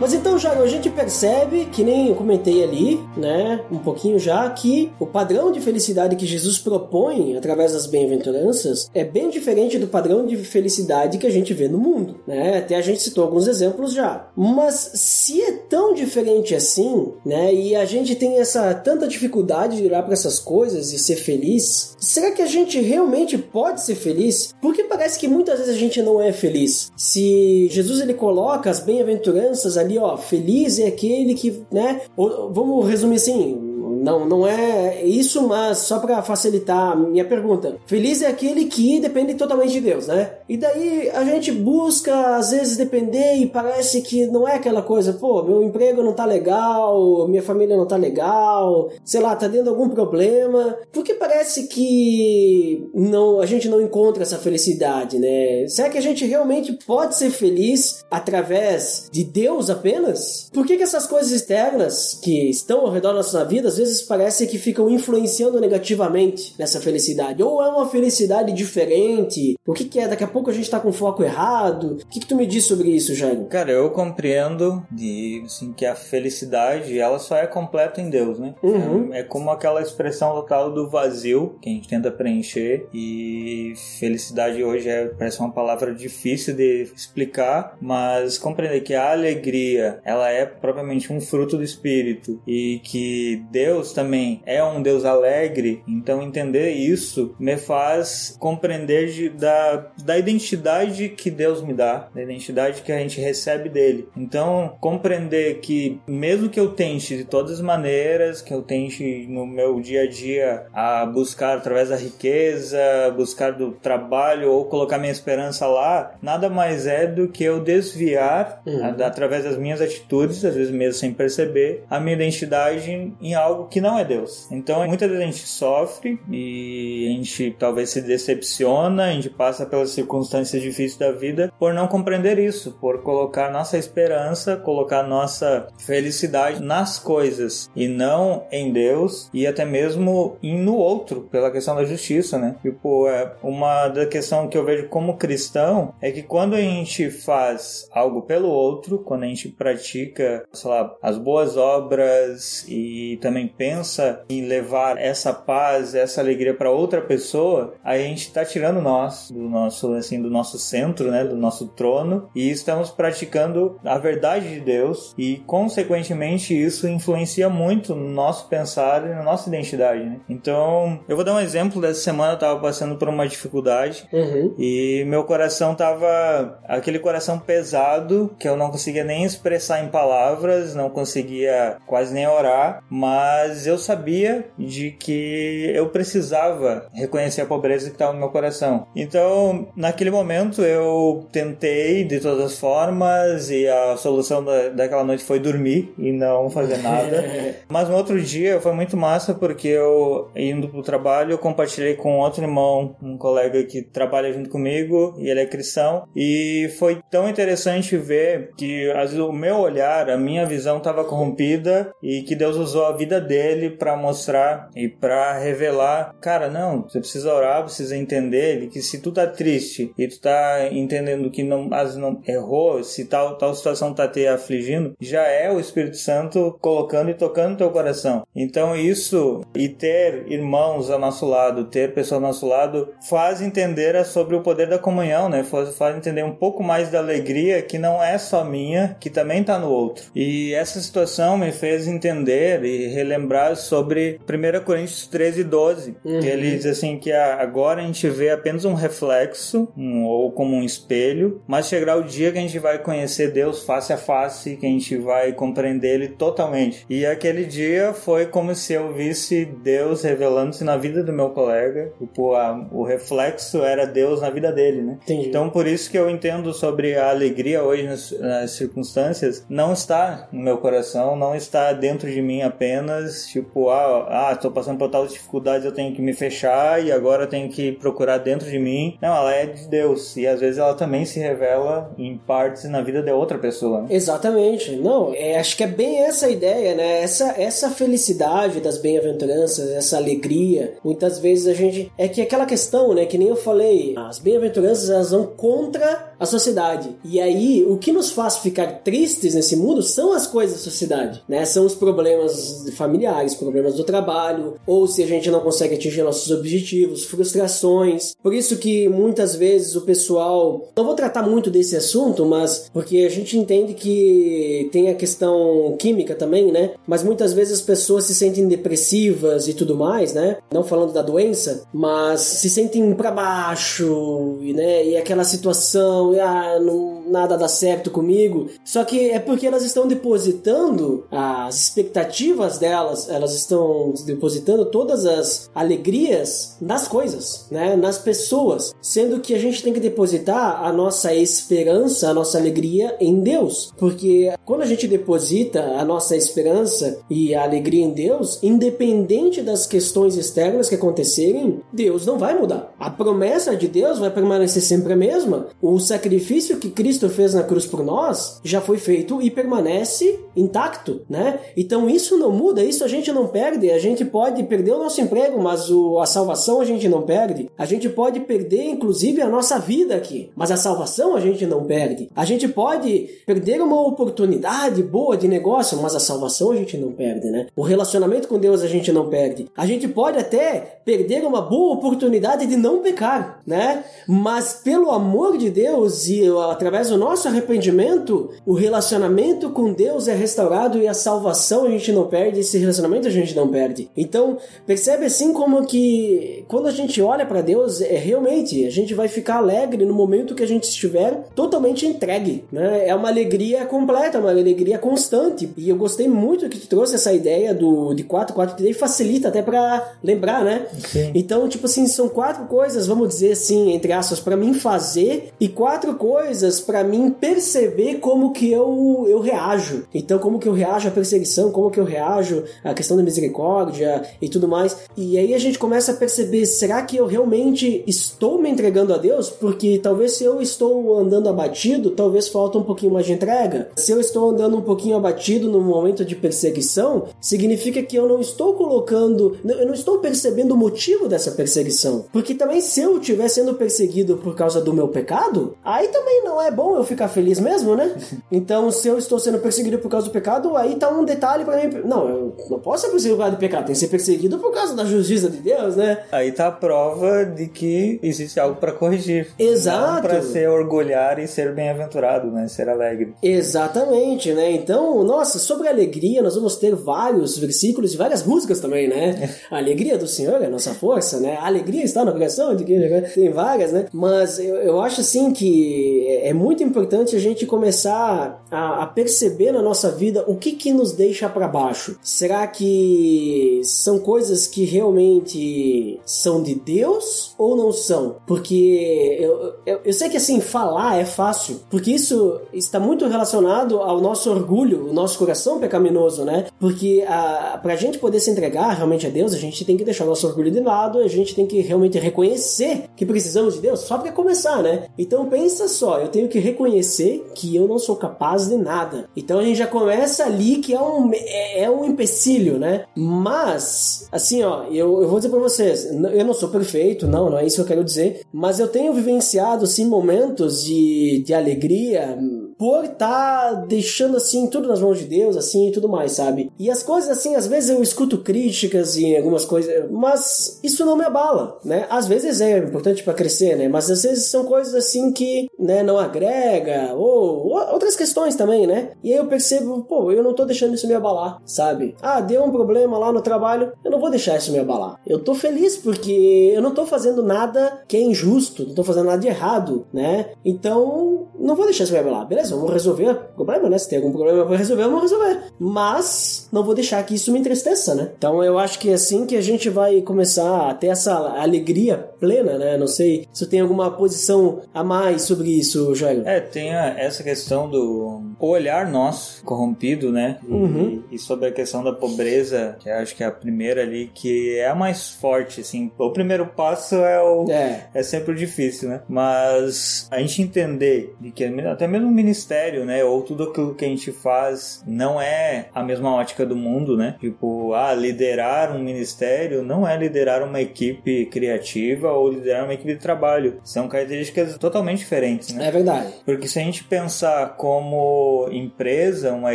Mas 0.00 0.14
então, 0.14 0.38
já 0.38 0.52
a 0.52 0.66
gente 0.66 0.88
percebe, 0.88 1.66
que 1.66 1.84
nem 1.84 2.08
eu 2.08 2.14
comentei 2.14 2.64
ali, 2.64 2.98
né, 3.16 3.62
um 3.70 3.78
pouquinho 3.78 4.18
já, 4.18 4.48
que 4.48 4.90
o 4.98 5.06
padrão 5.06 5.52
de 5.52 5.60
felicidade 5.60 6.16
que 6.16 6.24
Jesus 6.24 6.58
propõe 6.58 7.36
através 7.36 7.74
das 7.74 7.86
bem-aventuranças 7.86 8.90
é 8.94 9.04
bem 9.04 9.28
diferente 9.28 9.78
do 9.78 9.86
padrão 9.86 10.26
de 10.26 10.36
felicidade 10.36 11.18
que 11.18 11.26
a 11.26 11.30
gente 11.30 11.52
vê 11.52 11.68
no 11.68 11.78
mundo, 11.78 12.16
né? 12.26 12.58
Até 12.58 12.76
a 12.76 12.80
gente 12.80 13.02
citou 13.02 13.24
alguns 13.24 13.46
exemplos 13.46 13.92
já. 13.92 14.28
Mas 14.34 14.92
se 14.94 15.42
é 15.42 15.52
tão 15.52 15.92
diferente 15.92 16.54
assim, 16.54 17.12
né, 17.24 17.52
e 17.52 17.76
a 17.76 17.84
gente 17.84 18.14
tem 18.14 18.38
essa 18.38 18.72
tanta 18.72 19.06
dificuldade 19.06 19.76
de 19.76 19.84
olhar 19.84 20.02
para 20.02 20.14
essas 20.14 20.38
coisas 20.38 20.92
e 20.94 20.98
ser 20.98 21.16
feliz, 21.16 21.94
será 21.98 22.30
que 22.30 22.40
a 22.40 22.46
gente 22.46 22.80
realmente 22.80 23.36
pode 23.36 23.82
ser 23.82 23.94
feliz? 23.94 24.54
Porque 24.62 24.84
parece 24.84 25.18
que 25.18 25.28
muitas 25.28 25.58
vezes 25.58 25.74
a 25.74 25.78
gente 25.78 26.00
não 26.00 26.22
é 26.22 26.32
feliz. 26.32 26.90
Se 26.96 27.68
Jesus 27.68 28.00
ele 28.00 28.14
coloca 28.14 28.70
as 28.70 28.80
bem-aventuranças 28.80 29.76
ali 29.76 29.89
ali, 29.90 29.98
ó, 29.98 30.16
feliz 30.16 30.78
é 30.78 30.86
aquele 30.86 31.34
que, 31.34 31.62
né? 31.70 32.02
Ou, 32.16 32.52
vamos 32.52 32.88
resumir 32.88 33.16
assim, 33.16 33.69
não, 34.00 34.26
não 34.26 34.46
é 34.46 35.04
isso, 35.04 35.46
mas 35.46 35.78
só 35.78 35.98
para 35.98 36.22
facilitar 36.22 36.92
a 36.92 36.96
minha 36.96 37.24
pergunta. 37.24 37.76
Feliz 37.86 38.22
é 38.22 38.26
aquele 38.26 38.64
que 38.64 38.98
depende 38.98 39.34
totalmente 39.34 39.72
de 39.72 39.80
Deus, 39.80 40.06
né? 40.06 40.32
E 40.48 40.56
daí 40.56 41.10
a 41.10 41.22
gente 41.24 41.52
busca 41.52 42.36
às 42.36 42.50
vezes 42.50 42.76
depender 42.76 43.34
e 43.36 43.46
parece 43.46 44.00
que 44.00 44.26
não 44.26 44.48
é 44.48 44.54
aquela 44.54 44.82
coisa, 44.82 45.12
pô, 45.12 45.42
meu 45.42 45.62
emprego 45.62 46.02
não 46.02 46.14
tá 46.14 46.24
legal, 46.24 47.28
minha 47.28 47.42
família 47.42 47.76
não 47.76 47.86
tá 47.86 47.96
legal, 47.96 48.90
sei 49.04 49.20
lá, 49.20 49.36
tá 49.36 49.48
tendo 49.48 49.68
algum 49.68 49.88
problema. 49.88 50.76
Porque 50.90 51.14
parece 51.14 51.68
que 51.68 52.88
não, 52.94 53.40
a 53.40 53.46
gente 53.46 53.68
não 53.68 53.80
encontra 53.80 54.22
essa 54.22 54.38
felicidade, 54.38 55.18
né? 55.18 55.66
Será 55.68 55.90
que 55.90 55.98
a 55.98 56.02
gente 56.02 56.24
realmente 56.24 56.72
pode 56.86 57.16
ser 57.16 57.30
feliz 57.30 58.04
através 58.10 59.08
de 59.12 59.24
Deus 59.24 59.68
apenas? 59.68 60.48
Por 60.52 60.66
que, 60.66 60.76
que 60.76 60.82
essas 60.82 61.06
coisas 61.06 61.32
externas 61.32 62.18
que 62.22 62.48
estão 62.48 62.80
ao 62.80 62.90
redor 62.90 63.10
da 63.10 63.16
nossa 63.16 63.44
vida 63.44 63.68
às 63.68 63.76
vezes 63.76 63.89
vezes 63.90 64.02
parece 64.02 64.46
que 64.46 64.58
ficam 64.58 64.88
influenciando 64.88 65.60
negativamente 65.60 66.54
nessa 66.58 66.80
felicidade. 66.80 67.42
Ou 67.42 67.62
é 67.62 67.68
uma 67.68 67.88
felicidade 67.88 68.52
diferente? 68.52 69.56
O 69.66 69.72
que, 69.72 69.84
que 69.84 69.98
é? 69.98 70.08
Daqui 70.08 70.24
a 70.24 70.28
pouco 70.28 70.50
a 70.50 70.52
gente 70.52 70.70
tá 70.70 70.78
com 70.78 70.92
foco 70.92 71.22
errado? 71.22 71.98
O 72.02 72.06
que, 72.06 72.20
que 72.20 72.26
tu 72.26 72.36
me 72.36 72.46
diz 72.46 72.64
sobre 72.64 72.90
isso, 72.90 73.14
Jairo? 73.14 73.46
Cara, 73.46 73.72
eu 73.72 73.90
compreendo 73.90 74.82
de, 74.90 75.42
assim, 75.44 75.72
que 75.72 75.84
a 75.84 75.94
felicidade 75.94 76.98
ela 76.98 77.18
só 77.18 77.36
é 77.36 77.46
completa 77.46 78.00
em 78.00 78.08
Deus, 78.08 78.38
né? 78.38 78.54
Uhum. 78.62 79.12
É, 79.12 79.20
é 79.20 79.22
como 79.22 79.50
aquela 79.50 79.82
expressão 79.82 80.32
local 80.34 80.72
do 80.72 80.88
vazio 80.88 81.56
que 81.60 81.68
a 81.68 81.72
gente 81.72 81.88
tenta 81.88 82.10
preencher 82.10 82.86
e 82.94 83.72
felicidade 83.98 84.62
hoje 84.62 84.88
é, 84.88 85.06
parece 85.06 85.40
uma 85.40 85.50
palavra 85.50 85.94
difícil 85.94 86.54
de 86.54 86.90
explicar, 86.94 87.76
mas 87.80 88.38
compreender 88.38 88.80
que 88.80 88.94
a 88.94 89.12
alegria 89.12 90.00
ela 90.04 90.30
é 90.30 90.46
propriamente 90.46 91.12
um 91.12 91.20
fruto 91.20 91.56
do 91.56 91.62
Espírito 91.62 92.40
e 92.46 92.80
que 92.84 93.42
Deus 93.50 93.79
Deus 93.80 93.92
também 93.94 94.42
é 94.44 94.62
um 94.62 94.82
Deus 94.82 95.06
alegre, 95.06 95.82
então 95.88 96.22
entender 96.22 96.70
isso 96.70 97.34
me 97.38 97.56
faz 97.56 98.36
compreender 98.38 99.10
de, 99.10 99.30
da, 99.30 99.86
da 100.04 100.18
identidade 100.18 101.08
que 101.08 101.30
Deus 101.30 101.62
me 101.62 101.72
dá, 101.72 102.08
da 102.14 102.22
identidade 102.22 102.82
que 102.82 102.92
a 102.92 102.98
gente 102.98 103.20
recebe 103.20 103.70
dele. 103.70 104.06
Então, 104.14 104.76
compreender 104.80 105.60
que 105.60 105.98
mesmo 106.06 106.50
que 106.50 106.60
eu 106.60 106.72
tente 106.72 107.16
de 107.16 107.24
todas 107.24 107.52
as 107.52 107.60
maneiras, 107.62 108.42
que 108.42 108.52
eu 108.52 108.60
tente 108.60 109.26
no 109.28 109.46
meu 109.46 109.80
dia 109.80 110.02
a 110.02 110.06
dia 110.06 110.66
a 110.74 111.06
buscar 111.06 111.56
através 111.56 111.88
da 111.88 111.96
riqueza, 111.96 112.78
buscar 113.16 113.52
do 113.52 113.72
trabalho 113.72 114.50
ou 114.50 114.66
colocar 114.66 114.98
minha 114.98 115.12
esperança 115.12 115.66
lá, 115.66 116.12
nada 116.20 116.50
mais 116.50 116.86
é 116.86 117.06
do 117.06 117.28
que 117.28 117.44
eu 117.44 117.60
desviar 117.60 118.60
uhum. 118.66 118.84
a, 118.84 119.06
através 119.06 119.44
das 119.44 119.56
minhas 119.56 119.80
atitudes, 119.80 120.44
às 120.44 120.54
vezes 120.54 120.70
mesmo 120.70 121.00
sem 121.00 121.14
perceber, 121.14 121.84
a 121.88 121.98
minha 121.98 122.14
identidade 122.14 123.14
em 123.20 123.34
algo 123.34 123.69
que 123.70 123.80
não 123.80 123.98
é 123.98 124.04
Deus. 124.04 124.50
Então, 124.50 124.86
muitas 124.86 125.08
vezes 125.08 125.22
a 125.22 125.26
gente 125.26 125.46
sofre 125.46 126.20
e 126.30 127.06
a 127.08 127.16
gente 127.16 127.56
talvez 127.58 127.90
se 127.90 128.02
decepciona, 128.02 129.04
a 129.04 129.12
gente 129.12 129.30
passa 129.30 129.64
pelas 129.64 129.90
circunstâncias 129.90 130.60
difíceis 130.60 130.96
da 130.96 131.12
vida 131.12 131.52
por 131.58 131.72
não 131.72 131.86
compreender 131.86 132.38
isso, 132.38 132.72
por 132.80 133.02
colocar 133.02 133.50
nossa 133.50 133.78
esperança, 133.78 134.56
colocar 134.56 135.02
nossa 135.02 135.68
felicidade 135.78 136.60
nas 136.62 136.98
coisas 136.98 137.70
e 137.74 137.86
não 137.86 138.44
em 138.50 138.72
Deus 138.72 139.30
e 139.32 139.46
até 139.46 139.64
mesmo 139.64 140.36
no 140.42 140.74
outro, 140.74 141.22
pela 141.30 141.50
questão 141.50 141.76
da 141.76 141.84
justiça, 141.84 142.38
né? 142.38 142.56
Tipo, 142.62 143.06
é 143.08 143.34
uma 143.42 143.88
da 143.88 144.06
questão 144.06 144.48
que 144.48 144.58
eu 144.58 144.64
vejo 144.64 144.88
como 144.88 145.16
cristão 145.16 145.94
é 146.00 146.10
que 146.10 146.22
quando 146.22 146.54
a 146.54 146.60
gente 146.60 147.10
faz 147.10 147.88
algo 147.92 148.22
pelo 148.22 148.48
outro, 148.48 148.98
quando 148.98 149.24
a 149.24 149.26
gente 149.26 149.48
pratica, 149.48 150.44
sei 150.52 150.70
lá, 150.70 150.94
as 151.02 151.18
boas 151.18 151.56
obras 151.56 152.64
e 152.68 153.18
também 153.20 153.48
pensa 153.60 154.22
em 154.30 154.46
levar 154.46 154.96
essa 154.96 155.34
paz, 155.34 155.94
essa 155.94 156.22
alegria 156.22 156.54
para 156.54 156.70
outra 156.70 157.02
pessoa, 157.02 157.74
a 157.84 157.98
gente 157.98 158.20
está 158.20 158.42
tirando 158.42 158.80
nós 158.80 159.30
do 159.30 159.50
nosso 159.50 159.92
assim 159.92 160.22
do 160.22 160.30
nosso 160.30 160.58
centro, 160.58 161.10
né, 161.10 161.24
do 161.24 161.36
nosso 161.36 161.68
trono 161.68 162.30
e 162.34 162.50
estamos 162.50 162.90
praticando 162.90 163.78
a 163.84 163.98
verdade 163.98 164.48
de 164.48 164.60
Deus 164.60 165.14
e 165.18 165.42
consequentemente 165.46 166.58
isso 166.58 166.88
influencia 166.88 167.50
muito 167.50 167.94
no 167.94 168.08
nosso 168.08 168.48
pensar 168.48 169.04
e 169.04 169.10
na 169.10 169.22
nossa 169.22 169.50
identidade. 169.50 170.04
Né? 170.04 170.16
Então 170.26 170.98
eu 171.06 171.14
vou 171.14 171.24
dar 171.24 171.34
um 171.34 171.40
exemplo 171.40 171.82
dessa 171.82 172.00
semana 172.00 172.32
eu 172.32 172.36
estava 172.36 172.58
passando 172.60 172.96
por 172.96 173.10
uma 173.10 173.28
dificuldade 173.28 174.08
uhum. 174.10 174.54
e 174.58 175.04
meu 175.06 175.24
coração 175.24 175.74
tava 175.74 176.58
aquele 176.66 176.98
coração 176.98 177.38
pesado 177.38 178.34
que 178.38 178.48
eu 178.48 178.56
não 178.56 178.70
conseguia 178.70 179.04
nem 179.04 179.22
expressar 179.22 179.84
em 179.84 179.88
palavras, 179.88 180.74
não 180.74 180.88
conseguia 180.88 181.76
quase 181.86 182.14
nem 182.14 182.26
orar, 182.26 182.82
mas 182.88 183.49
mas 183.50 183.66
eu 183.66 183.76
sabia 183.76 184.46
de 184.56 184.92
que 184.92 185.72
eu 185.74 185.88
precisava 185.88 186.86
reconhecer 186.94 187.40
a 187.40 187.46
pobreza 187.46 187.86
que 187.86 187.96
estava 187.96 188.12
no 188.12 188.20
meu 188.20 188.28
coração. 188.28 188.86
Então, 188.94 189.66
naquele 189.74 190.10
momento, 190.10 190.62
eu 190.62 191.26
tentei 191.32 192.04
de 192.04 192.20
todas 192.20 192.44
as 192.44 192.58
formas 192.58 193.50
e 193.50 193.66
a 193.66 193.96
solução 193.96 194.44
da, 194.44 194.68
daquela 194.68 195.02
noite 195.02 195.24
foi 195.24 195.40
dormir 195.40 195.92
e 195.98 196.12
não 196.12 196.48
fazer 196.48 196.78
nada. 196.78 197.24
mas 197.68 197.88
no 197.88 197.96
outro 197.96 198.20
dia 198.20 198.60
foi 198.60 198.72
muito 198.72 198.96
massa 198.96 199.34
porque 199.34 199.66
eu, 199.66 200.30
indo 200.36 200.68
pro 200.68 200.82
trabalho, 200.82 201.32
eu 201.32 201.38
compartilhei 201.38 201.94
com 201.94 202.18
outro 202.18 202.44
irmão, 202.44 202.94
um 203.02 203.18
colega 203.18 203.64
que 203.64 203.82
trabalha 203.82 204.32
junto 204.32 204.48
comigo 204.48 205.16
e 205.18 205.28
ele 205.28 205.40
é 205.40 205.46
cristão. 205.46 206.04
E 206.14 206.70
foi 206.78 207.00
tão 207.10 207.28
interessante 207.28 207.96
ver 207.96 208.52
que 208.56 208.88
às 208.92 209.10
vezes, 209.10 209.18
o 209.18 209.32
meu 209.32 209.56
olhar, 209.56 210.08
a 210.08 210.16
minha 210.16 210.46
visão 210.46 210.78
estava 210.78 211.02
corrompida 211.02 211.92
e 212.00 212.22
que 212.22 212.36
Deus 212.36 212.56
usou 212.56 212.86
a 212.86 212.92
vida 212.92 213.20
dele 213.20 213.39
para 213.78 213.96
mostrar 213.96 214.70
e 214.74 214.88
para 214.88 215.38
revelar, 215.38 216.14
cara, 216.20 216.48
não, 216.48 216.82
você 216.82 217.00
precisa 217.00 217.32
orar, 217.32 217.64
precisa 217.64 217.96
entender 217.96 218.68
que 218.68 218.80
se 218.82 219.00
tu 219.00 219.12
tá 219.12 219.26
triste 219.26 219.92
e 219.96 220.08
tu 220.08 220.20
tá 220.20 220.68
entendendo 220.70 221.30
que 221.30 221.42
não, 221.42 221.68
as 221.72 221.96
não 221.96 222.20
errou, 222.26 222.82
se 222.82 223.04
tal 223.04 223.36
tal 223.36 223.54
situação 223.54 223.94
tá 223.94 224.06
te 224.08 224.26
afligindo, 224.26 224.94
já 225.00 225.22
é 225.22 225.50
o 225.50 225.60
Espírito 225.60 225.96
Santo 225.96 226.56
colocando 226.60 227.10
e 227.10 227.14
tocando 227.14 227.58
teu 227.58 227.70
coração. 227.70 228.26
Então 228.34 228.76
isso 228.76 229.42
e 229.54 229.68
ter 229.68 230.30
irmãos 230.30 230.90
ao 230.90 230.98
nosso 230.98 231.26
lado, 231.26 231.64
ter 231.64 231.94
pessoas 231.94 232.22
ao 232.22 232.28
nosso 232.28 232.46
lado, 232.46 232.88
faz 233.08 233.40
entender 233.40 234.04
sobre 234.04 234.36
o 234.36 234.42
poder 234.42 234.68
da 234.68 234.78
comunhão, 234.78 235.28
né? 235.28 235.42
Faz, 235.44 235.76
faz 235.76 235.96
entender 235.96 236.24
um 236.24 236.34
pouco 236.34 236.62
mais 236.62 236.90
da 236.90 236.98
alegria 236.98 237.62
que 237.62 237.78
não 237.78 238.02
é 238.02 238.18
só 238.18 238.44
minha, 238.44 238.96
que 239.00 239.10
também 239.10 239.42
tá 239.42 239.58
no 239.58 239.70
outro. 239.70 240.04
E 240.14 240.52
essa 240.54 240.80
situação 240.80 241.36
me 241.36 241.52
fez 241.52 241.86
entender 241.86 242.64
e 242.64 242.88
relembrar 242.88 243.29
lembrar 243.30 243.56
sobre 243.56 244.18
1 244.28 244.64
Coríntios 244.64 245.06
13, 245.06 245.44
12. 245.44 245.96
Uhum. 246.04 246.18
Ele 246.20 246.50
diz 246.56 246.66
assim 246.66 246.98
que 246.98 247.12
agora 247.12 247.80
a 247.80 247.84
gente 247.84 248.08
vê 248.08 248.30
apenas 248.30 248.64
um 248.64 248.74
reflexo, 248.74 249.68
um, 249.76 250.04
ou 250.04 250.32
como 250.32 250.56
um 250.56 250.64
espelho, 250.64 251.40
mas 251.46 251.68
chegará 251.68 251.96
o 251.96 252.02
dia 252.02 252.32
que 252.32 252.38
a 252.38 252.40
gente 252.40 252.58
vai 252.58 252.78
conhecer 252.78 253.30
Deus 253.30 253.62
face 253.62 253.92
a 253.92 253.96
face, 253.96 254.56
que 254.56 254.66
a 254.66 254.68
gente 254.68 254.96
vai 254.96 255.32
compreender 255.32 255.94
Ele 255.94 256.08
totalmente. 256.08 256.84
E 256.90 257.06
aquele 257.06 257.44
dia 257.44 257.92
foi 257.92 258.26
como 258.26 258.54
se 258.54 258.72
eu 258.72 258.92
visse 258.92 259.44
Deus 259.44 260.02
revelando-se 260.02 260.64
na 260.64 260.76
vida 260.76 261.02
do 261.04 261.12
meu 261.12 261.30
colega. 261.30 261.92
Tipo, 261.98 262.34
a- 262.34 262.66
o 262.72 262.82
reflexo 262.82 263.62
era 263.62 263.86
Deus 263.86 264.20
na 264.20 264.30
vida 264.30 264.50
dele, 264.50 264.82
né? 264.82 264.98
Entendi. 265.02 265.28
Então, 265.28 265.48
por 265.50 265.66
isso 265.66 265.88
que 265.90 265.98
eu 265.98 266.10
entendo 266.10 266.52
sobre 266.52 266.96
a 266.96 267.10
alegria 267.10 267.62
hoje 267.62 267.84
nas, 267.84 268.10
nas 268.18 268.50
circunstâncias, 268.52 269.44
não 269.48 269.72
está 269.72 270.28
no 270.32 270.42
meu 270.42 270.58
coração, 270.58 271.14
não 271.16 271.34
está 271.34 271.72
dentro 271.72 272.10
de 272.10 272.20
mim 272.20 272.42
apenas, 272.42 273.09
tipo, 273.28 273.68
ah, 273.70 274.30
ah, 274.30 274.36
tô 274.36 274.50
passando 274.50 274.78
por 274.78 274.88
tal 274.88 275.06
dificuldade, 275.06 275.66
eu 275.66 275.72
tenho 275.72 275.94
que 275.94 276.02
me 276.02 276.12
fechar 276.12 276.84
e 276.84 276.90
agora 276.92 277.24
eu 277.24 277.28
tenho 277.28 277.48
que 277.48 277.72
procurar 277.72 278.18
dentro 278.18 278.50
de 278.50 278.58
mim. 278.58 278.96
Não, 279.00 279.14
ela 279.14 279.34
é 279.34 279.46
de 279.46 279.68
Deus 279.68 280.16
e 280.16 280.26
às 280.26 280.40
vezes 280.40 280.58
ela 280.58 280.74
também 280.74 281.04
se 281.04 281.18
revela 281.18 281.92
em 281.98 282.16
partes 282.16 282.64
na 282.64 282.80
vida 282.82 283.02
de 283.02 283.10
outra 283.12 283.38
pessoa. 283.38 283.82
né? 283.82 283.88
Exatamente. 283.90 284.76
Não, 284.76 285.12
é, 285.14 285.38
acho 285.38 285.56
que 285.56 285.64
é 285.64 285.66
bem 285.66 286.02
essa 286.02 286.26
a 286.26 286.30
ideia, 286.30 286.74
né? 286.74 287.02
Essa, 287.02 287.34
essa 287.36 287.70
felicidade 287.70 288.60
das 288.60 288.78
bem-aventuranças, 288.78 289.70
essa 289.70 289.96
alegria. 289.96 290.74
Muitas 290.84 291.18
vezes 291.18 291.46
a 291.46 291.54
gente. 291.54 291.92
É 291.96 292.08
que 292.08 292.20
aquela 292.20 292.46
questão, 292.46 292.94
né? 292.94 293.06
Que 293.06 293.18
nem 293.18 293.28
eu 293.28 293.36
falei, 293.36 293.94
as 293.96 294.18
bem-aventuranças 294.18 294.90
elas 294.90 295.10
vão 295.10 295.26
contra 295.26 296.10
a 296.18 296.26
sociedade. 296.26 296.96
E 297.04 297.20
aí, 297.20 297.64
o 297.66 297.78
que 297.78 297.92
nos 297.92 298.10
faz 298.10 298.38
ficar 298.38 298.80
tristes 298.82 299.34
nesse 299.34 299.56
mundo 299.56 299.82
são 299.82 300.12
as 300.12 300.26
coisas 300.26 300.56
da 300.58 300.62
sociedade, 300.62 301.22
né? 301.28 301.44
São 301.44 301.64
os 301.64 301.74
problemas 301.74 302.66
familiares, 302.76 302.99
problemas 303.38 303.74
do 303.74 303.84
trabalho, 303.84 304.54
ou 304.66 304.86
se 304.86 305.02
a 305.02 305.06
gente 305.06 305.30
não 305.30 305.40
consegue 305.40 305.74
atingir 305.74 306.02
nossos 306.02 306.30
objetivos, 306.30 307.04
frustrações. 307.04 308.14
Por 308.22 308.34
isso 308.34 308.56
que 308.56 308.88
muitas 308.88 309.34
vezes 309.34 309.76
o 309.76 309.82
pessoal. 309.82 310.68
Não 310.76 310.84
vou 310.84 310.94
tratar 310.94 311.22
muito 311.22 311.50
desse 311.50 311.76
assunto, 311.76 312.24
mas 312.24 312.70
porque 312.72 312.98
a 312.98 313.10
gente 313.10 313.36
entende 313.36 313.74
que 313.74 314.68
tem 314.72 314.88
a 314.88 314.94
questão 314.94 315.76
química 315.78 316.14
também, 316.14 316.50
né? 316.50 316.72
Mas 316.86 317.02
muitas 317.02 317.32
vezes 317.32 317.54
as 317.54 317.62
pessoas 317.62 318.04
se 318.04 318.14
sentem 318.14 318.46
depressivas 318.48 319.48
e 319.48 319.54
tudo 319.54 319.76
mais, 319.76 320.14
né? 320.14 320.38
Não 320.52 320.62
falando 320.64 320.92
da 320.92 321.02
doença, 321.02 321.64
mas 321.72 322.20
se 322.20 322.50
sentem 322.50 322.92
pra 322.94 323.10
baixo, 323.10 324.38
e, 324.40 324.52
né? 324.52 324.86
E 324.86 324.96
aquela 324.96 325.24
situação, 325.24 326.14
e, 326.14 326.20
ah, 326.20 326.58
não, 326.60 327.02
nada 327.08 327.36
dá 327.36 327.48
certo 327.48 327.90
comigo. 327.90 328.48
Só 328.64 328.84
que 328.84 329.10
é 329.10 329.18
porque 329.18 329.46
elas 329.46 329.64
estão 329.64 329.86
depositando 329.86 331.04
as 331.10 331.62
expectativas 331.62 332.58
delas, 332.58 332.89
elas 333.08 333.34
estão 333.34 333.92
depositando 334.04 334.66
todas 334.66 335.06
as 335.06 335.50
alegrias 335.54 336.56
nas 336.60 336.88
coisas, 336.88 337.46
né? 337.50 337.76
Nas 337.76 337.98
pessoas, 337.98 338.72
sendo 338.80 339.20
que 339.20 339.34
a 339.34 339.38
gente 339.38 339.62
tem 339.62 339.72
que 339.72 339.80
depositar 339.80 340.64
a 340.64 340.72
nossa 340.72 341.14
esperança, 341.14 342.08
a 342.08 342.14
nossa 342.14 342.38
alegria 342.38 342.96
em 343.00 343.20
Deus, 343.20 343.72
porque 343.76 344.32
quando 344.44 344.62
a 344.62 344.66
gente 344.66 344.86
deposita 344.86 345.62
a 345.62 345.84
nossa 345.84 346.16
esperança 346.16 346.98
e 347.08 347.34
a 347.34 347.42
alegria 347.42 347.84
em 347.84 347.92
Deus, 347.92 348.38
independente 348.42 349.42
das 349.42 349.66
questões 349.66 350.16
externas 350.16 350.68
que 350.68 350.74
acontecerem, 350.74 351.60
Deus 351.72 352.06
não 352.06 352.18
vai 352.18 352.38
mudar. 352.38 352.74
A 352.78 352.90
promessa 352.90 353.56
de 353.56 353.68
Deus 353.68 353.98
vai 353.98 354.10
permanecer 354.10 354.62
sempre 354.62 354.92
a 354.92 354.96
mesma. 354.96 355.48
O 355.60 355.78
sacrifício 355.78 356.58
que 356.58 356.70
Cristo 356.70 357.08
fez 357.08 357.34
na 357.34 357.42
cruz 357.42 357.66
por 357.66 357.84
nós 357.84 358.40
já 358.44 358.60
foi 358.60 358.78
feito 358.78 359.20
e 359.22 359.30
permanece 359.30 360.18
intacto, 360.36 361.02
né? 361.08 361.40
Então 361.56 361.88
isso 361.88 362.16
não 362.18 362.30
muda, 362.30 362.64
isso 362.64 362.79
a 362.84 362.88
gente 362.88 363.12
não 363.12 363.26
perde. 363.26 363.70
A 363.70 363.78
gente 363.78 364.04
pode 364.04 364.42
perder 364.44 364.72
o 364.72 364.78
nosso 364.78 365.00
emprego, 365.00 365.40
mas 365.42 365.70
o, 365.70 365.98
a 365.98 366.06
salvação 366.06 366.60
a 366.60 366.64
gente 366.64 366.88
não 366.88 367.02
perde. 367.02 367.50
A 367.56 367.64
gente 367.64 367.88
pode 367.88 368.20
perder, 368.20 368.64
inclusive, 368.64 369.20
a 369.20 369.28
nossa 369.28 369.58
vida 369.58 369.94
aqui, 369.94 370.30
mas 370.34 370.50
a 370.50 370.56
salvação 370.56 371.14
a 371.14 371.20
gente 371.20 371.46
não 371.46 371.64
perde. 371.64 372.08
A 372.14 372.24
gente 372.24 372.48
pode 372.48 373.08
perder 373.26 373.60
uma 373.60 373.80
oportunidade 373.80 374.82
boa 374.82 375.16
de 375.16 375.28
negócio, 375.28 375.80
mas 375.80 375.94
a 375.94 376.00
salvação 376.00 376.52
a 376.52 376.56
gente 376.56 376.76
não 376.76 376.92
perde, 376.92 377.30
né? 377.30 377.46
O 377.56 377.62
relacionamento 377.62 378.28
com 378.28 378.38
Deus 378.38 378.62
a 378.62 378.66
gente 378.66 378.92
não 378.92 379.08
perde. 379.08 379.46
A 379.56 379.66
gente 379.66 379.86
pode 379.88 380.18
até 380.18 380.80
perder 380.84 381.24
uma 381.24 381.42
boa 381.42 381.74
oportunidade 381.74 382.46
de 382.46 382.56
não 382.56 382.82
pecar, 382.82 383.40
né? 383.46 383.84
Mas 384.06 384.60
pelo 384.64 384.90
amor 384.90 385.38
de 385.38 385.50
Deus 385.50 386.08
e 386.08 386.22
através 386.50 386.88
do 386.88 386.96
nosso 386.96 387.28
arrependimento, 387.28 388.30
o 388.46 388.54
relacionamento 388.54 389.50
com 389.50 389.72
Deus 389.72 390.08
é 390.08 390.14
restaurado 390.14 390.78
e 390.78 390.88
a 390.88 390.94
salvação 390.94 391.64
a 391.64 391.70
gente 391.70 391.92
não 391.92 392.06
perde, 392.06 392.40
esse 392.40 392.58
relacionamento 392.70 393.08
a 393.08 393.10
gente 393.10 393.34
não 393.34 393.48
perde. 393.48 393.90
Então, 393.96 394.38
percebe 394.66 395.04
assim 395.04 395.32
como 395.32 395.66
que 395.66 396.44
quando 396.48 396.68
a 396.68 396.70
gente 396.70 397.02
olha 397.02 397.26
para 397.26 397.40
Deus, 397.40 397.80
é 397.80 397.96
realmente 397.96 398.64
a 398.64 398.70
gente 398.70 398.94
vai 398.94 399.08
ficar 399.08 399.36
alegre 399.36 399.84
no 399.84 399.94
momento 399.94 400.34
que 400.34 400.42
a 400.42 400.48
gente 400.48 400.64
estiver 400.64 401.24
totalmente 401.34 401.86
entregue, 401.86 402.44
né? 402.50 402.86
É 402.86 402.94
uma 402.94 403.08
alegria 403.08 403.64
completa, 403.64 404.18
uma 404.18 404.30
alegria 404.30 404.78
constante. 404.78 405.50
E 405.56 405.68
eu 405.68 405.76
gostei 405.76 406.08
muito 406.08 406.48
que 406.48 406.58
tu 406.58 406.68
trouxe 406.68 406.94
essa 406.94 407.12
ideia 407.12 407.54
do 407.54 407.94
de 407.94 408.04
4 408.04 408.34
4 408.34 408.56
que 408.56 408.62
daí 408.62 408.72
facilita 408.72 409.28
até 409.28 409.42
para 409.42 409.92
lembrar, 410.02 410.44
né? 410.44 410.66
Sim. 410.78 411.12
Então, 411.14 411.48
tipo 411.48 411.66
assim, 411.66 411.86
são 411.86 412.08
quatro 412.08 412.44
coisas, 412.46 412.86
vamos 412.86 413.08
dizer 413.08 413.32
assim, 413.32 413.72
entre 413.72 413.92
aspas, 413.92 414.20
para 414.20 414.36
mim 414.36 414.54
fazer 414.54 415.32
e 415.40 415.48
quatro 415.48 415.94
coisas 415.94 416.60
para 416.60 416.84
mim 416.84 417.10
perceber 417.10 417.96
como 417.96 418.32
que 418.32 418.50
eu, 418.50 419.06
eu 419.08 419.20
reajo. 419.20 419.84
Então, 419.94 420.18
como 420.18 420.38
que 420.38 420.48
eu 420.48 420.52
reajo 420.52 420.88
à 420.88 420.90
perseguição, 420.90 421.50
como 421.50 421.70
que 421.70 421.80
eu 421.80 421.84
reajo 421.84 422.44
à 422.62 422.74
questão 422.74 422.96
da 422.96 423.02
misericórdia 423.02 424.02
e 424.20 424.28
tudo 424.28 424.48
mais. 424.48 424.76
E 424.96 425.18
aí 425.18 425.34
a 425.34 425.38
gente 425.38 425.58
começa 425.58 425.92
a 425.92 425.96
perceber, 425.96 426.46
será 426.46 426.82
que 426.82 426.96
eu 426.96 427.06
realmente 427.06 427.82
estou 427.86 428.40
me 428.40 428.50
entregando 428.50 428.94
a 428.94 428.98
Deus? 428.98 429.30
Porque 429.30 429.78
talvez 429.78 430.12
se 430.12 430.24
eu 430.24 430.40
estou 430.40 430.98
andando 430.98 431.28
abatido, 431.28 431.90
talvez 431.90 432.28
falta 432.28 432.58
um 432.58 432.62
pouquinho 432.62 432.92
mais 432.92 433.06
de 433.06 433.12
entrega. 433.12 433.70
Se 433.76 433.92
eu 433.92 434.00
estou 434.00 434.30
andando 434.30 434.56
um 434.56 434.62
pouquinho 434.62 434.96
abatido 434.96 435.50
no 435.50 435.60
momento 435.60 436.04
de 436.04 436.16
perseguição, 436.16 437.04
significa 437.20 437.82
que 437.82 437.96
eu 437.96 438.08
não 438.08 438.20
estou 438.20 438.54
colocando, 438.54 439.36
eu 439.44 439.66
não 439.66 439.74
estou 439.74 439.98
percebendo 439.98 440.54
o 440.54 440.56
motivo 440.56 441.08
dessa 441.08 441.30
perseguição. 441.32 442.04
Porque 442.12 442.34
também 442.34 442.60
se 442.60 442.80
eu 442.80 442.98
estiver 442.98 443.28
sendo 443.28 443.54
perseguido 443.54 444.16
por 444.16 444.34
causa 444.34 444.60
do 444.60 444.72
meu 444.72 444.88
pecado, 444.88 445.54
aí 445.64 445.88
também 445.88 446.24
não 446.24 446.40
é 446.40 446.50
bom 446.50 446.76
eu 446.76 446.84
ficar 446.84 447.08
feliz 447.08 447.40
mesmo, 447.40 447.74
né? 447.74 447.94
Então, 448.32 448.70
se 448.70 448.86
eu 448.86 448.96
estou 448.96 449.18
sendo 449.18 449.38
perseguido 449.38 449.78
por 449.78 449.90
causa 449.90 450.06
do 450.06 450.12
pecado, 450.12 450.56
aí 450.56 450.76
tá 450.76 450.88
um 450.88 451.04
detalhe 451.04 451.44
pra 451.44 451.56
mim. 451.56 451.82
Não, 451.84 452.08
eu 452.08 452.34
não 452.50 452.58
posso 452.58 452.86
ser 452.86 452.90
perseguido 452.90 453.16
por 453.16 453.22
causa 453.22 453.36
do 453.36 453.40
pecado, 453.40 453.64
tem 453.66 453.72
que 453.72 453.78
ser 453.78 453.88
perseguido 453.88 454.38
por 454.38 454.52
causa 454.52 454.74
da 454.74 454.84
justiça 454.84 455.30
de 455.30 455.38
Deus, 455.38 455.76
né? 455.76 455.98
Aí 456.10 456.32
tá 456.32 456.48
a 456.48 456.52
prova 456.52 457.24
de 457.24 457.46
que 457.46 457.98
existe 458.02 458.38
algo 458.40 458.56
para 458.56 458.72
corrigir. 458.72 459.28
Exato. 459.38 459.94
Não 459.94 460.02
para 460.02 460.22
ser 460.22 460.48
orgulhar 460.48 461.18
e 461.18 461.28
ser 461.28 461.54
bem-aventurado, 461.54 462.30
né? 462.30 462.48
Ser 462.48 462.68
alegre. 462.68 463.14
Exatamente, 463.22 464.32
né? 464.32 464.50
Então, 464.52 465.02
nossa, 465.04 465.38
sobre 465.38 465.68
a 465.68 465.70
alegria, 465.70 466.22
nós 466.22 466.34
vamos 466.34 466.56
ter 466.56 466.74
vários 466.74 467.38
versículos 467.38 467.94
e 467.94 467.96
várias 467.96 468.24
músicas 468.24 468.60
também, 468.60 468.88
né? 468.88 469.30
A 469.50 469.56
alegria 469.58 469.96
do 469.96 470.06
Senhor 470.06 470.42
é 470.42 470.46
a 470.46 470.50
nossa 470.50 470.74
força, 470.74 471.20
né? 471.20 471.36
A 471.40 471.46
alegria 471.46 471.84
está 471.84 472.04
no 472.04 472.12
coração 472.12 472.54
de 472.56 472.64
quem 472.64 472.80
tem 473.14 473.30
várias, 473.30 473.72
né? 473.72 473.86
Mas 473.92 474.38
eu, 474.38 474.56
eu 474.56 474.80
acho 474.80 475.00
assim 475.00 475.32
que 475.32 476.06
é 476.22 476.32
muito 476.32 476.62
importante 476.62 477.14
a 477.14 477.18
gente 477.20 477.46
começar 477.46 478.39
a, 478.50 478.82
a 478.82 478.86
perceber 478.86 479.52
na 479.52 479.62
nossa 479.62 479.90
vida 479.90 480.24
o 480.26 480.36
que 480.36 480.52
que 480.52 480.72
nos 480.72 480.92
deixa 480.92 481.28
para 481.28 481.48
baixo. 481.48 481.98
Será 482.02 482.46
que 482.46 483.60
são 483.64 483.98
coisas 483.98 484.46
que 484.46 484.64
realmente 484.64 486.00
são 486.04 486.42
de 486.42 486.54
Deus 486.54 487.34
ou 487.38 487.56
não 487.56 487.72
são? 487.72 488.16
Porque 488.26 489.18
eu, 489.20 489.54
eu, 489.66 489.80
eu 489.84 489.92
sei 489.92 490.08
que 490.08 490.16
assim, 490.16 490.40
falar 490.40 490.98
é 490.98 491.04
fácil, 491.04 491.60
porque 491.70 491.90
isso 491.90 492.40
está 492.52 492.80
muito 492.80 493.06
relacionado 493.06 493.78
ao 493.78 494.00
nosso 494.00 494.30
orgulho, 494.30 494.88
o 494.88 494.92
nosso 494.92 495.18
coração 495.18 495.58
pecaminoso, 495.58 496.24
né? 496.24 496.46
Porque 496.58 497.04
a, 497.06 497.58
pra 497.62 497.76
gente 497.76 497.98
poder 497.98 498.20
se 498.20 498.30
entregar 498.30 498.72
realmente 498.72 499.06
a 499.06 499.10
Deus, 499.10 499.32
a 499.32 499.38
gente 499.38 499.64
tem 499.64 499.76
que 499.76 499.84
deixar 499.84 500.04
o 500.04 500.08
nosso 500.08 500.26
orgulho 500.26 500.50
de 500.50 500.60
lado, 500.60 500.98
a 500.98 501.08
gente 501.08 501.34
tem 501.34 501.46
que 501.46 501.60
realmente 501.60 501.98
reconhecer 501.98 502.84
que 502.96 503.06
precisamos 503.06 503.54
de 503.54 503.60
Deus, 503.60 503.80
só 503.80 503.98
para 503.98 504.12
começar, 504.12 504.62
né? 504.62 504.88
Então 504.98 505.28
pensa 505.28 505.68
só, 505.68 505.98
eu 505.98 506.08
tenho 506.08 506.28
que 506.28 506.38
reconhecer 506.38 507.30
que 507.34 507.54
eu 507.54 507.66
não 507.66 507.78
sou 507.78 507.96
capaz 507.96 508.39
de 508.48 508.56
nada. 508.56 509.08
Então 509.16 509.38
a 509.38 509.44
gente 509.44 509.58
já 509.58 509.66
começa 509.66 510.24
ali 510.24 510.56
que 510.56 510.74
é 510.74 510.80
um, 510.80 511.10
é, 511.12 511.62
é 511.62 511.70
um 511.70 511.84
empecilho, 511.84 512.58
né? 512.58 512.84
Mas, 512.96 514.08
assim, 514.10 514.42
ó, 514.42 514.64
eu, 514.64 515.02
eu 515.02 515.08
vou 515.08 515.18
dizer 515.18 515.30
pra 515.30 515.38
vocês, 515.38 515.84
eu 515.84 516.24
não 516.24 516.34
sou 516.34 516.48
perfeito, 516.48 517.06
não, 517.06 517.30
não 517.30 517.38
é 517.38 517.46
isso 517.46 517.56
que 517.56 517.62
eu 517.62 517.66
quero 517.66 517.84
dizer, 517.84 518.22
mas 518.32 518.58
eu 518.58 518.68
tenho 518.68 518.92
vivenciado, 518.92 519.66
sim, 519.66 519.86
momentos 519.86 520.64
de, 520.64 521.22
de 521.24 521.34
alegria 521.34 522.18
por 522.60 522.86
tá 522.88 523.54
deixando 523.54 524.18
assim 524.18 524.46
tudo 524.46 524.68
nas 524.68 524.82
mãos 524.82 524.98
de 524.98 525.06
Deus, 525.06 525.34
assim 525.34 525.68
e 525.68 525.72
tudo 525.72 525.88
mais, 525.88 526.12
sabe? 526.12 526.52
E 526.58 526.70
as 526.70 526.82
coisas 526.82 527.08
assim, 527.08 527.34
às 527.34 527.46
vezes 527.46 527.70
eu 527.70 527.82
escuto 527.82 528.18
críticas 528.18 528.98
em 528.98 529.16
algumas 529.16 529.46
coisas, 529.46 529.90
mas 529.90 530.60
isso 530.62 530.84
não 530.84 530.94
me 530.94 531.04
abala, 531.04 531.58
né? 531.64 531.86
Às 531.88 532.06
vezes 532.06 532.38
é 532.42 532.58
importante 532.58 533.02
para 533.02 533.14
crescer, 533.14 533.56
né? 533.56 533.66
Mas 533.66 533.90
às 533.90 534.02
vezes 534.02 534.26
são 534.26 534.44
coisas 534.44 534.74
assim 534.74 535.10
que, 535.10 535.48
né, 535.58 535.82
não 535.82 535.98
agrega 535.98 536.92
ou, 536.92 537.46
ou 537.46 537.72
outras 537.72 537.96
questões 537.96 538.36
também, 538.36 538.66
né? 538.66 538.90
E 539.02 539.10
aí 539.10 539.18
eu 539.18 539.24
percebo, 539.24 539.82
pô, 539.84 540.12
eu 540.12 540.22
não 540.22 540.34
tô 540.34 540.44
deixando 540.44 540.74
isso 540.74 540.86
me 540.86 540.92
abalar, 540.92 541.40
sabe? 541.46 541.96
Ah, 542.02 542.20
deu 542.20 542.44
um 542.44 542.50
problema 542.50 542.98
lá 542.98 543.10
no 543.10 543.22
trabalho, 543.22 543.72
eu 543.82 543.90
não 543.90 543.98
vou 543.98 544.10
deixar 544.10 544.36
isso 544.36 544.52
me 544.52 544.58
abalar. 544.58 545.00
Eu 545.06 545.18
tô 545.18 545.34
feliz 545.34 545.78
porque 545.78 546.52
eu 546.54 546.60
não 546.60 546.74
tô 546.74 546.84
fazendo 546.84 547.22
nada 547.22 547.84
que 547.88 547.96
é 547.96 548.02
injusto, 548.02 548.66
não 548.66 548.74
tô 548.74 548.84
fazendo 548.84 549.06
nada 549.06 549.22
de 549.22 549.28
errado, 549.28 549.86
né? 549.94 550.32
Então, 550.44 551.28
não 551.38 551.56
vou 551.56 551.64
deixar 551.64 551.84
isso 551.84 551.94
me 551.94 551.98
abalar. 551.98 552.26
Beleza, 552.26 552.49
vamos 552.50 552.72
resolver 552.72 553.10
o 553.10 553.14
problema, 553.34 553.68
né? 553.68 553.78
Se 553.78 553.88
tem 553.88 553.98
algum 553.98 554.12
problema 554.12 554.44
pra 554.46 554.56
resolver, 554.56 554.82
vamos 554.84 555.02
resolver. 555.02 555.40
Mas 555.58 556.48
não 556.52 556.64
vou 556.64 556.74
deixar 556.74 557.02
que 557.04 557.14
isso 557.14 557.32
me 557.32 557.38
entristeça, 557.38 557.94
né? 557.94 558.10
Então 558.16 558.42
eu 558.42 558.58
acho 558.58 558.78
que 558.78 558.90
é 558.90 558.94
assim 558.94 559.26
que 559.26 559.36
a 559.36 559.40
gente 559.40 559.68
vai 559.70 560.00
começar 560.02 560.68
a 560.70 560.74
ter 560.74 560.88
essa 560.88 561.14
alegria 561.14 561.96
plena, 562.18 562.58
né? 562.58 562.76
Não 562.76 562.86
sei 562.86 563.26
se 563.32 563.46
tem 563.46 563.60
alguma 563.60 563.90
posição 563.90 564.60
a 564.74 564.82
mais 564.84 565.22
sobre 565.22 565.48
isso, 565.50 565.94
Jair. 565.94 566.22
É, 566.26 566.40
tem 566.40 566.74
a, 566.74 566.98
essa 566.98 567.22
questão 567.22 567.68
do 567.68 568.22
olhar 568.38 568.88
nosso 568.90 569.42
corrompido, 569.44 570.10
né? 570.12 570.38
E, 570.46 570.60
Uhum. 570.60 571.02
e 571.10 571.18
sobre 571.18 571.48
a 571.48 571.52
questão 571.52 571.82
da 571.82 571.92
pobreza, 571.92 572.76
que 572.80 572.90
acho 572.90 573.16
que 573.16 573.22
é 573.22 573.26
a 573.26 573.30
primeira 573.30 573.82
ali, 573.82 574.10
que 574.14 574.58
é 574.58 574.68
a 574.68 574.74
mais 574.74 575.08
forte, 575.10 575.60
assim. 575.60 575.90
O 575.98 576.10
primeiro 576.10 576.46
passo 576.46 576.96
é 576.96 577.20
o. 577.22 577.50
É. 577.50 577.86
É 577.94 578.02
sempre 578.02 578.34
difícil, 578.34 578.88
né? 578.88 579.00
Mas 579.08 580.06
a 580.10 580.18
gente 580.20 580.42
entender 580.42 581.14
de 581.20 581.30
que 581.30 581.44
até 581.44 581.86
mesmo 581.86 582.08
o 582.08 582.10
ministério, 582.10 582.39
né? 582.84 583.04
Ou 583.04 583.22
tudo 583.22 583.44
aquilo 583.44 583.74
que 583.74 583.84
a 583.84 583.88
gente 583.88 584.12
faz 584.12 584.82
não 584.86 585.20
é 585.20 585.68
a 585.74 585.82
mesma 585.82 586.14
ótica 586.14 586.44
do 586.46 586.56
mundo, 586.56 586.96
né? 586.96 587.16
Tipo, 587.20 587.74
ah, 587.74 587.94
liderar 587.94 588.74
um 588.74 588.78
ministério 588.78 589.62
não 589.62 589.86
é 589.86 589.96
liderar 589.96 590.42
uma 590.42 590.60
equipe 590.60 591.26
criativa 591.26 592.12
ou 592.12 592.30
liderar 592.30 592.64
uma 592.64 592.74
equipe 592.74 592.94
de 592.94 593.00
trabalho. 593.00 593.60
São 593.64 593.88
características 593.88 594.56
totalmente 594.58 594.98
diferentes, 594.98 595.54
né? 595.54 595.68
É 595.68 595.70
verdade. 595.70 596.12
Porque 596.24 596.48
se 596.48 596.58
a 596.58 596.62
gente 596.62 596.84
pensar 596.84 597.56
como 597.56 598.48
empresa, 598.50 599.32
uma 599.32 599.54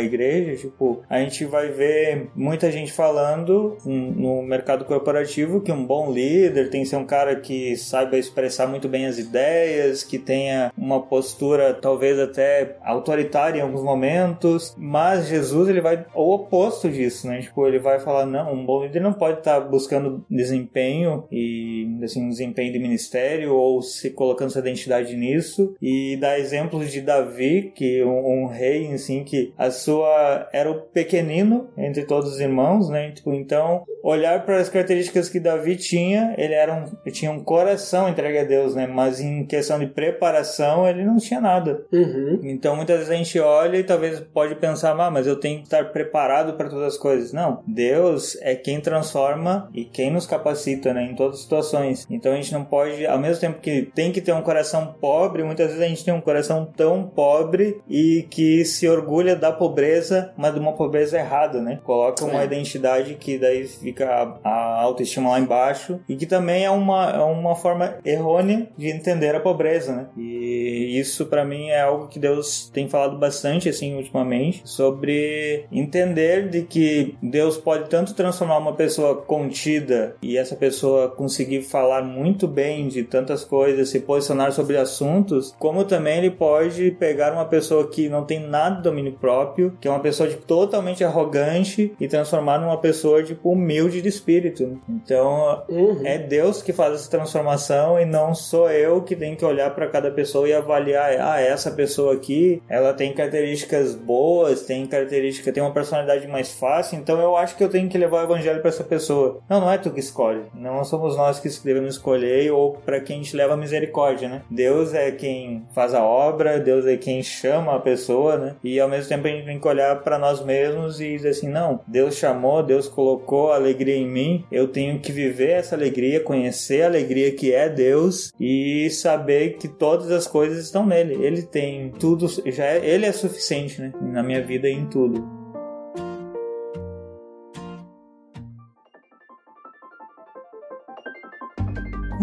igreja, 0.00 0.56
tipo, 0.56 1.02
a 1.08 1.18
gente 1.18 1.44
vai 1.44 1.68
ver 1.68 2.30
muita 2.34 2.70
gente 2.70 2.92
falando 2.92 3.76
no 3.84 4.42
mercado 4.42 4.84
corporativo 4.84 5.60
que 5.60 5.72
um 5.72 5.84
bom 5.84 6.12
líder 6.12 6.70
tem 6.70 6.82
que 6.82 6.88
ser 6.88 6.96
um 6.96 7.06
cara 7.06 7.36
que 7.36 7.76
saiba 7.76 8.16
expressar 8.16 8.66
muito 8.66 8.88
bem 8.88 9.06
as 9.06 9.18
ideias, 9.18 10.02
que 10.02 10.18
tenha 10.18 10.72
uma 10.76 11.00
postura 11.02 11.74
talvez 11.74 12.18
até 12.18 12.75
autoritária 12.82 13.58
em 13.58 13.62
alguns 13.62 13.82
momentos, 13.82 14.74
mas 14.76 15.28
Jesus 15.28 15.68
ele 15.68 15.80
vai 15.80 16.04
ao 16.14 16.30
oposto 16.30 16.88
disso, 16.88 17.26
né? 17.26 17.40
Tipo, 17.40 17.66
ele 17.66 17.78
vai 17.78 17.98
falar 18.00 18.26
não, 18.26 18.52
um 18.52 18.64
bom 18.64 18.82
líder 18.82 19.00
não 19.00 19.12
pode 19.12 19.38
estar 19.38 19.60
buscando 19.60 20.24
desempenho 20.30 21.24
e 21.30 21.98
assim 22.02 22.24
um 22.24 22.28
desempenho 22.28 22.72
de 22.72 22.78
ministério 22.78 23.54
ou 23.54 23.82
se 23.82 24.10
colocando 24.10 24.50
sua 24.50 24.60
identidade 24.60 25.16
nisso 25.16 25.74
e 25.80 26.16
dá 26.16 26.38
exemplos 26.38 26.90
de 26.90 27.00
Davi, 27.00 27.72
que 27.74 28.02
um, 28.02 28.44
um 28.44 28.46
rei 28.46 28.92
assim 28.92 29.24
que 29.24 29.52
a 29.56 29.70
sua 29.70 30.48
era 30.52 30.70
o 30.70 30.80
pequenino 30.80 31.68
entre 31.76 32.04
todos 32.04 32.32
os 32.32 32.40
irmãos, 32.40 32.88
né? 32.88 33.10
Tipo, 33.12 33.32
então 33.32 33.84
olhar 34.02 34.44
para 34.44 34.58
as 34.58 34.68
características 34.68 35.28
que 35.28 35.40
Davi 35.40 35.76
tinha, 35.76 36.34
ele 36.38 36.54
era 36.54 36.72
um, 36.72 37.10
tinha 37.10 37.30
um 37.30 37.42
coração 37.42 38.08
entregue 38.08 38.38
a 38.38 38.44
Deus, 38.44 38.74
né? 38.74 38.86
Mas 38.86 39.20
em 39.20 39.44
questão 39.44 39.78
de 39.78 39.86
preparação, 39.86 40.88
ele 40.88 41.04
não 41.04 41.16
tinha 41.16 41.40
nada. 41.40 41.84
Uhum. 41.92 42.40
Então 42.56 42.74
muitas 42.74 42.96
vezes 42.98 43.12
a 43.12 43.16
gente 43.16 43.38
olha 43.38 43.76
e 43.76 43.84
talvez 43.84 44.18
pode 44.20 44.54
pensar, 44.54 44.98
ah, 44.98 45.10
mas 45.10 45.26
eu 45.26 45.36
tenho 45.36 45.58
que 45.58 45.64
estar 45.64 45.84
preparado 45.92 46.54
para 46.54 46.70
todas 46.70 46.94
as 46.94 46.98
coisas. 46.98 47.32
Não, 47.32 47.62
Deus 47.66 48.36
é 48.40 48.54
quem 48.54 48.80
transforma 48.80 49.68
e 49.74 49.84
quem 49.84 50.10
nos 50.10 50.26
capacita, 50.26 50.94
né, 50.94 51.02
em 51.04 51.14
todas 51.14 51.36
as 51.36 51.42
situações. 51.42 52.06
Então 52.10 52.32
a 52.32 52.36
gente 52.36 52.52
não 52.52 52.64
pode, 52.64 53.06
ao 53.06 53.18
mesmo 53.18 53.40
tempo 53.40 53.60
que 53.60 53.82
tem 53.94 54.10
que 54.10 54.20
ter 54.20 54.32
um 54.32 54.40
coração 54.42 54.94
pobre, 55.00 55.42
muitas 55.44 55.68
vezes 55.68 55.82
a 55.82 55.88
gente 55.88 56.04
tem 56.04 56.14
um 56.14 56.20
coração 56.20 56.64
tão 56.76 57.04
pobre 57.04 57.80
e 57.88 58.26
que 58.30 58.64
se 58.64 58.88
orgulha 58.88 59.36
da 59.36 59.52
pobreza, 59.52 60.32
mas 60.36 60.54
de 60.54 60.60
uma 60.60 60.72
pobreza 60.72 61.18
errada, 61.18 61.60
né? 61.60 61.78
Coloca 61.84 62.24
uma 62.24 62.40
É. 62.42 62.44
identidade 62.46 63.14
que 63.14 63.38
daí 63.38 63.66
fica 63.66 64.38
a, 64.42 64.48
a 64.48 64.80
autoestima 64.82 65.30
lá 65.30 65.38
embaixo 65.40 66.00
e 66.08 66.16
que 66.16 66.24
também 66.26 66.64
é 66.64 66.70
uma, 66.70 67.10
é 67.10 67.18
uma 67.20 67.54
forma 67.54 67.96
errônea 68.04 68.68
de 68.76 68.88
entender 68.88 69.34
a 69.34 69.40
pobreza, 69.40 69.94
né? 69.94 70.06
E 70.16 70.98
isso 70.98 71.26
para 71.26 71.44
mim 71.44 71.68
é 71.68 71.80
algo 71.82 72.08
que 72.08 72.18
Deus 72.18 72.45
tem 72.72 72.88
falado 72.88 73.16
bastante 73.18 73.68
assim 73.68 73.94
ultimamente 73.96 74.62
sobre 74.64 75.64
entender 75.70 76.48
de 76.48 76.62
que 76.62 77.16
Deus 77.22 77.56
pode 77.56 77.88
tanto 77.88 78.14
transformar 78.14 78.58
uma 78.58 78.72
pessoa 78.74 79.16
contida 79.16 80.16
e 80.22 80.36
essa 80.36 80.56
pessoa 80.56 81.08
conseguir 81.08 81.62
falar 81.62 82.02
muito 82.02 82.46
bem 82.46 82.88
de 82.88 83.02
tantas 83.04 83.44
coisas, 83.44 83.88
se 83.88 84.00
posicionar 84.00 84.52
sobre 84.52 84.76
assuntos, 84.76 85.54
como 85.58 85.84
também 85.84 86.18
ele 86.18 86.30
pode 86.30 86.90
pegar 86.92 87.32
uma 87.32 87.44
pessoa 87.44 87.88
que 87.88 88.08
não 88.08 88.24
tem 88.24 88.40
nada 88.40 88.76
de 88.76 88.82
domínio 88.82 89.12
próprio, 89.12 89.76
que 89.80 89.88
é 89.88 89.90
uma 89.90 90.00
pessoa 90.00 90.28
tipo, 90.28 90.42
totalmente 90.46 91.04
arrogante 91.04 91.92
e 92.00 92.08
transformar 92.08 92.58
numa 92.58 92.78
pessoa 92.78 93.22
tipo 93.22 93.50
humilde 93.52 94.02
de 94.02 94.08
espírito. 94.08 94.78
Então 94.88 95.62
Uhum. 95.68 96.02
é 96.04 96.18
Deus 96.18 96.62
que 96.62 96.72
faz 96.72 96.94
essa 96.94 97.10
transformação 97.10 97.98
e 98.00 98.04
não 98.04 98.34
sou 98.34 98.70
eu 98.70 99.02
que 99.02 99.16
tenho 99.16 99.36
que 99.36 99.44
olhar 99.44 99.74
para 99.74 99.86
cada 99.88 100.10
pessoa 100.10 100.48
e 100.48 100.52
avaliar, 100.52 101.10
ah, 101.20 101.40
essa 101.40 101.70
pessoa 101.70 102.14
aqui, 102.14 102.35
ela 102.68 102.92
tem 102.92 103.12
características 103.12 103.94
boas, 103.94 104.62
tem 104.62 104.86
característica, 104.86 105.52
tem 105.52 105.62
uma 105.62 105.72
personalidade 105.72 106.26
mais 106.28 106.52
fácil, 106.52 106.98
então 106.98 107.20
eu 107.20 107.36
acho 107.36 107.56
que 107.56 107.64
eu 107.64 107.68
tenho 107.68 107.88
que 107.88 107.98
levar 107.98 108.20
o 108.20 108.24
evangelho 108.24 108.60
para 108.60 108.68
essa 108.68 108.84
pessoa. 108.84 109.40
Não, 109.48 109.60
não 109.60 109.70
é 109.70 109.78
tu 109.78 109.90
que 109.90 110.00
escolhe. 110.00 110.42
Não 110.54 110.84
somos 110.84 111.16
nós 111.16 111.40
que 111.40 111.48
devemos 111.64 111.94
escolher 111.94 112.50
ou 112.52 112.72
para 112.72 113.00
quem 113.00 113.16
a 113.16 113.22
gente 113.22 113.36
leva 113.36 113.54
a 113.54 113.56
misericórdia, 113.56 114.28
né? 114.28 114.42
Deus 114.50 114.94
é 114.94 115.10
quem 115.10 115.64
faz 115.74 115.94
a 115.94 116.02
obra, 116.02 116.58
Deus 116.58 116.86
é 116.86 116.96
quem 116.96 117.22
chama 117.22 117.74
a 117.74 117.80
pessoa, 117.80 118.36
né? 118.36 118.56
E 118.62 118.78
ao 118.80 118.88
mesmo 118.88 119.08
tempo 119.08 119.26
a 119.26 119.30
gente 119.30 119.46
tem 119.46 119.58
que 119.58 119.68
olhar 119.68 120.02
para 120.02 120.18
nós 120.18 120.44
mesmos 120.44 121.00
e 121.00 121.16
dizer 121.16 121.30
assim, 121.30 121.48
não, 121.48 121.80
Deus 121.86 122.16
chamou, 122.16 122.62
Deus 122.62 122.88
colocou 122.88 123.52
a 123.52 123.56
alegria 123.56 123.96
em 123.96 124.06
mim, 124.06 124.44
eu 124.50 124.68
tenho 124.68 124.98
que 124.98 125.12
viver 125.12 125.50
essa 125.50 125.74
alegria, 125.74 126.20
conhecer 126.20 126.82
a 126.82 126.86
alegria 126.86 127.32
que 127.32 127.52
é 127.52 127.68
Deus 127.68 128.32
e 128.40 128.88
saber 128.90 129.56
que 129.56 129.68
todas 129.68 130.10
as 130.10 130.26
coisas 130.26 130.64
estão 130.64 130.86
nele. 130.86 131.14
Ele 131.24 131.42
tem 131.42 131.90
tudo, 131.98 132.25
já 132.28 132.64
é, 132.64 132.86
ele 132.86 133.06
é 133.06 133.12
suficiente, 133.12 133.80
né? 133.80 133.92
Na 134.00 134.22
minha 134.22 134.44
vida 134.44 134.68
e 134.68 134.72
em 134.72 134.86
tudo. 134.86 135.45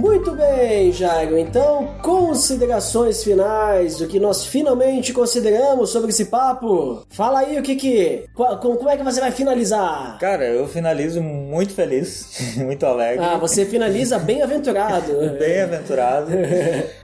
Muito 0.04 0.36
bem, 0.36 0.92
Jairo. 0.92 1.38
Então, 1.38 1.96
considerações 2.02 3.24
finais 3.24 3.96
do 3.96 4.06
que 4.06 4.20
nós 4.20 4.46
finalmente 4.46 5.14
consideramos 5.14 5.92
sobre 5.92 6.10
esse 6.10 6.26
papo. 6.26 7.06
Fala 7.10 7.40
aí 7.40 7.58
o 7.58 7.64
que 7.64 7.78
que. 7.78 8.26
Como 8.36 8.90
é 8.90 8.98
que 8.98 9.04
você 9.04 9.22
vai 9.22 9.32
finalizar? 9.32 10.18
Cara, 10.20 10.46
eu 10.46 10.68
finalizo 10.68 11.22
muito 11.22 11.74
feliz, 11.74 12.54
muito 12.60 12.86
alegre. 12.86 13.24
Ah, 13.24 13.38
você 13.38 13.66
finaliza 13.66 14.20
bem-aventurado. 14.20 15.14
Bem-aventurado. 15.40 16.32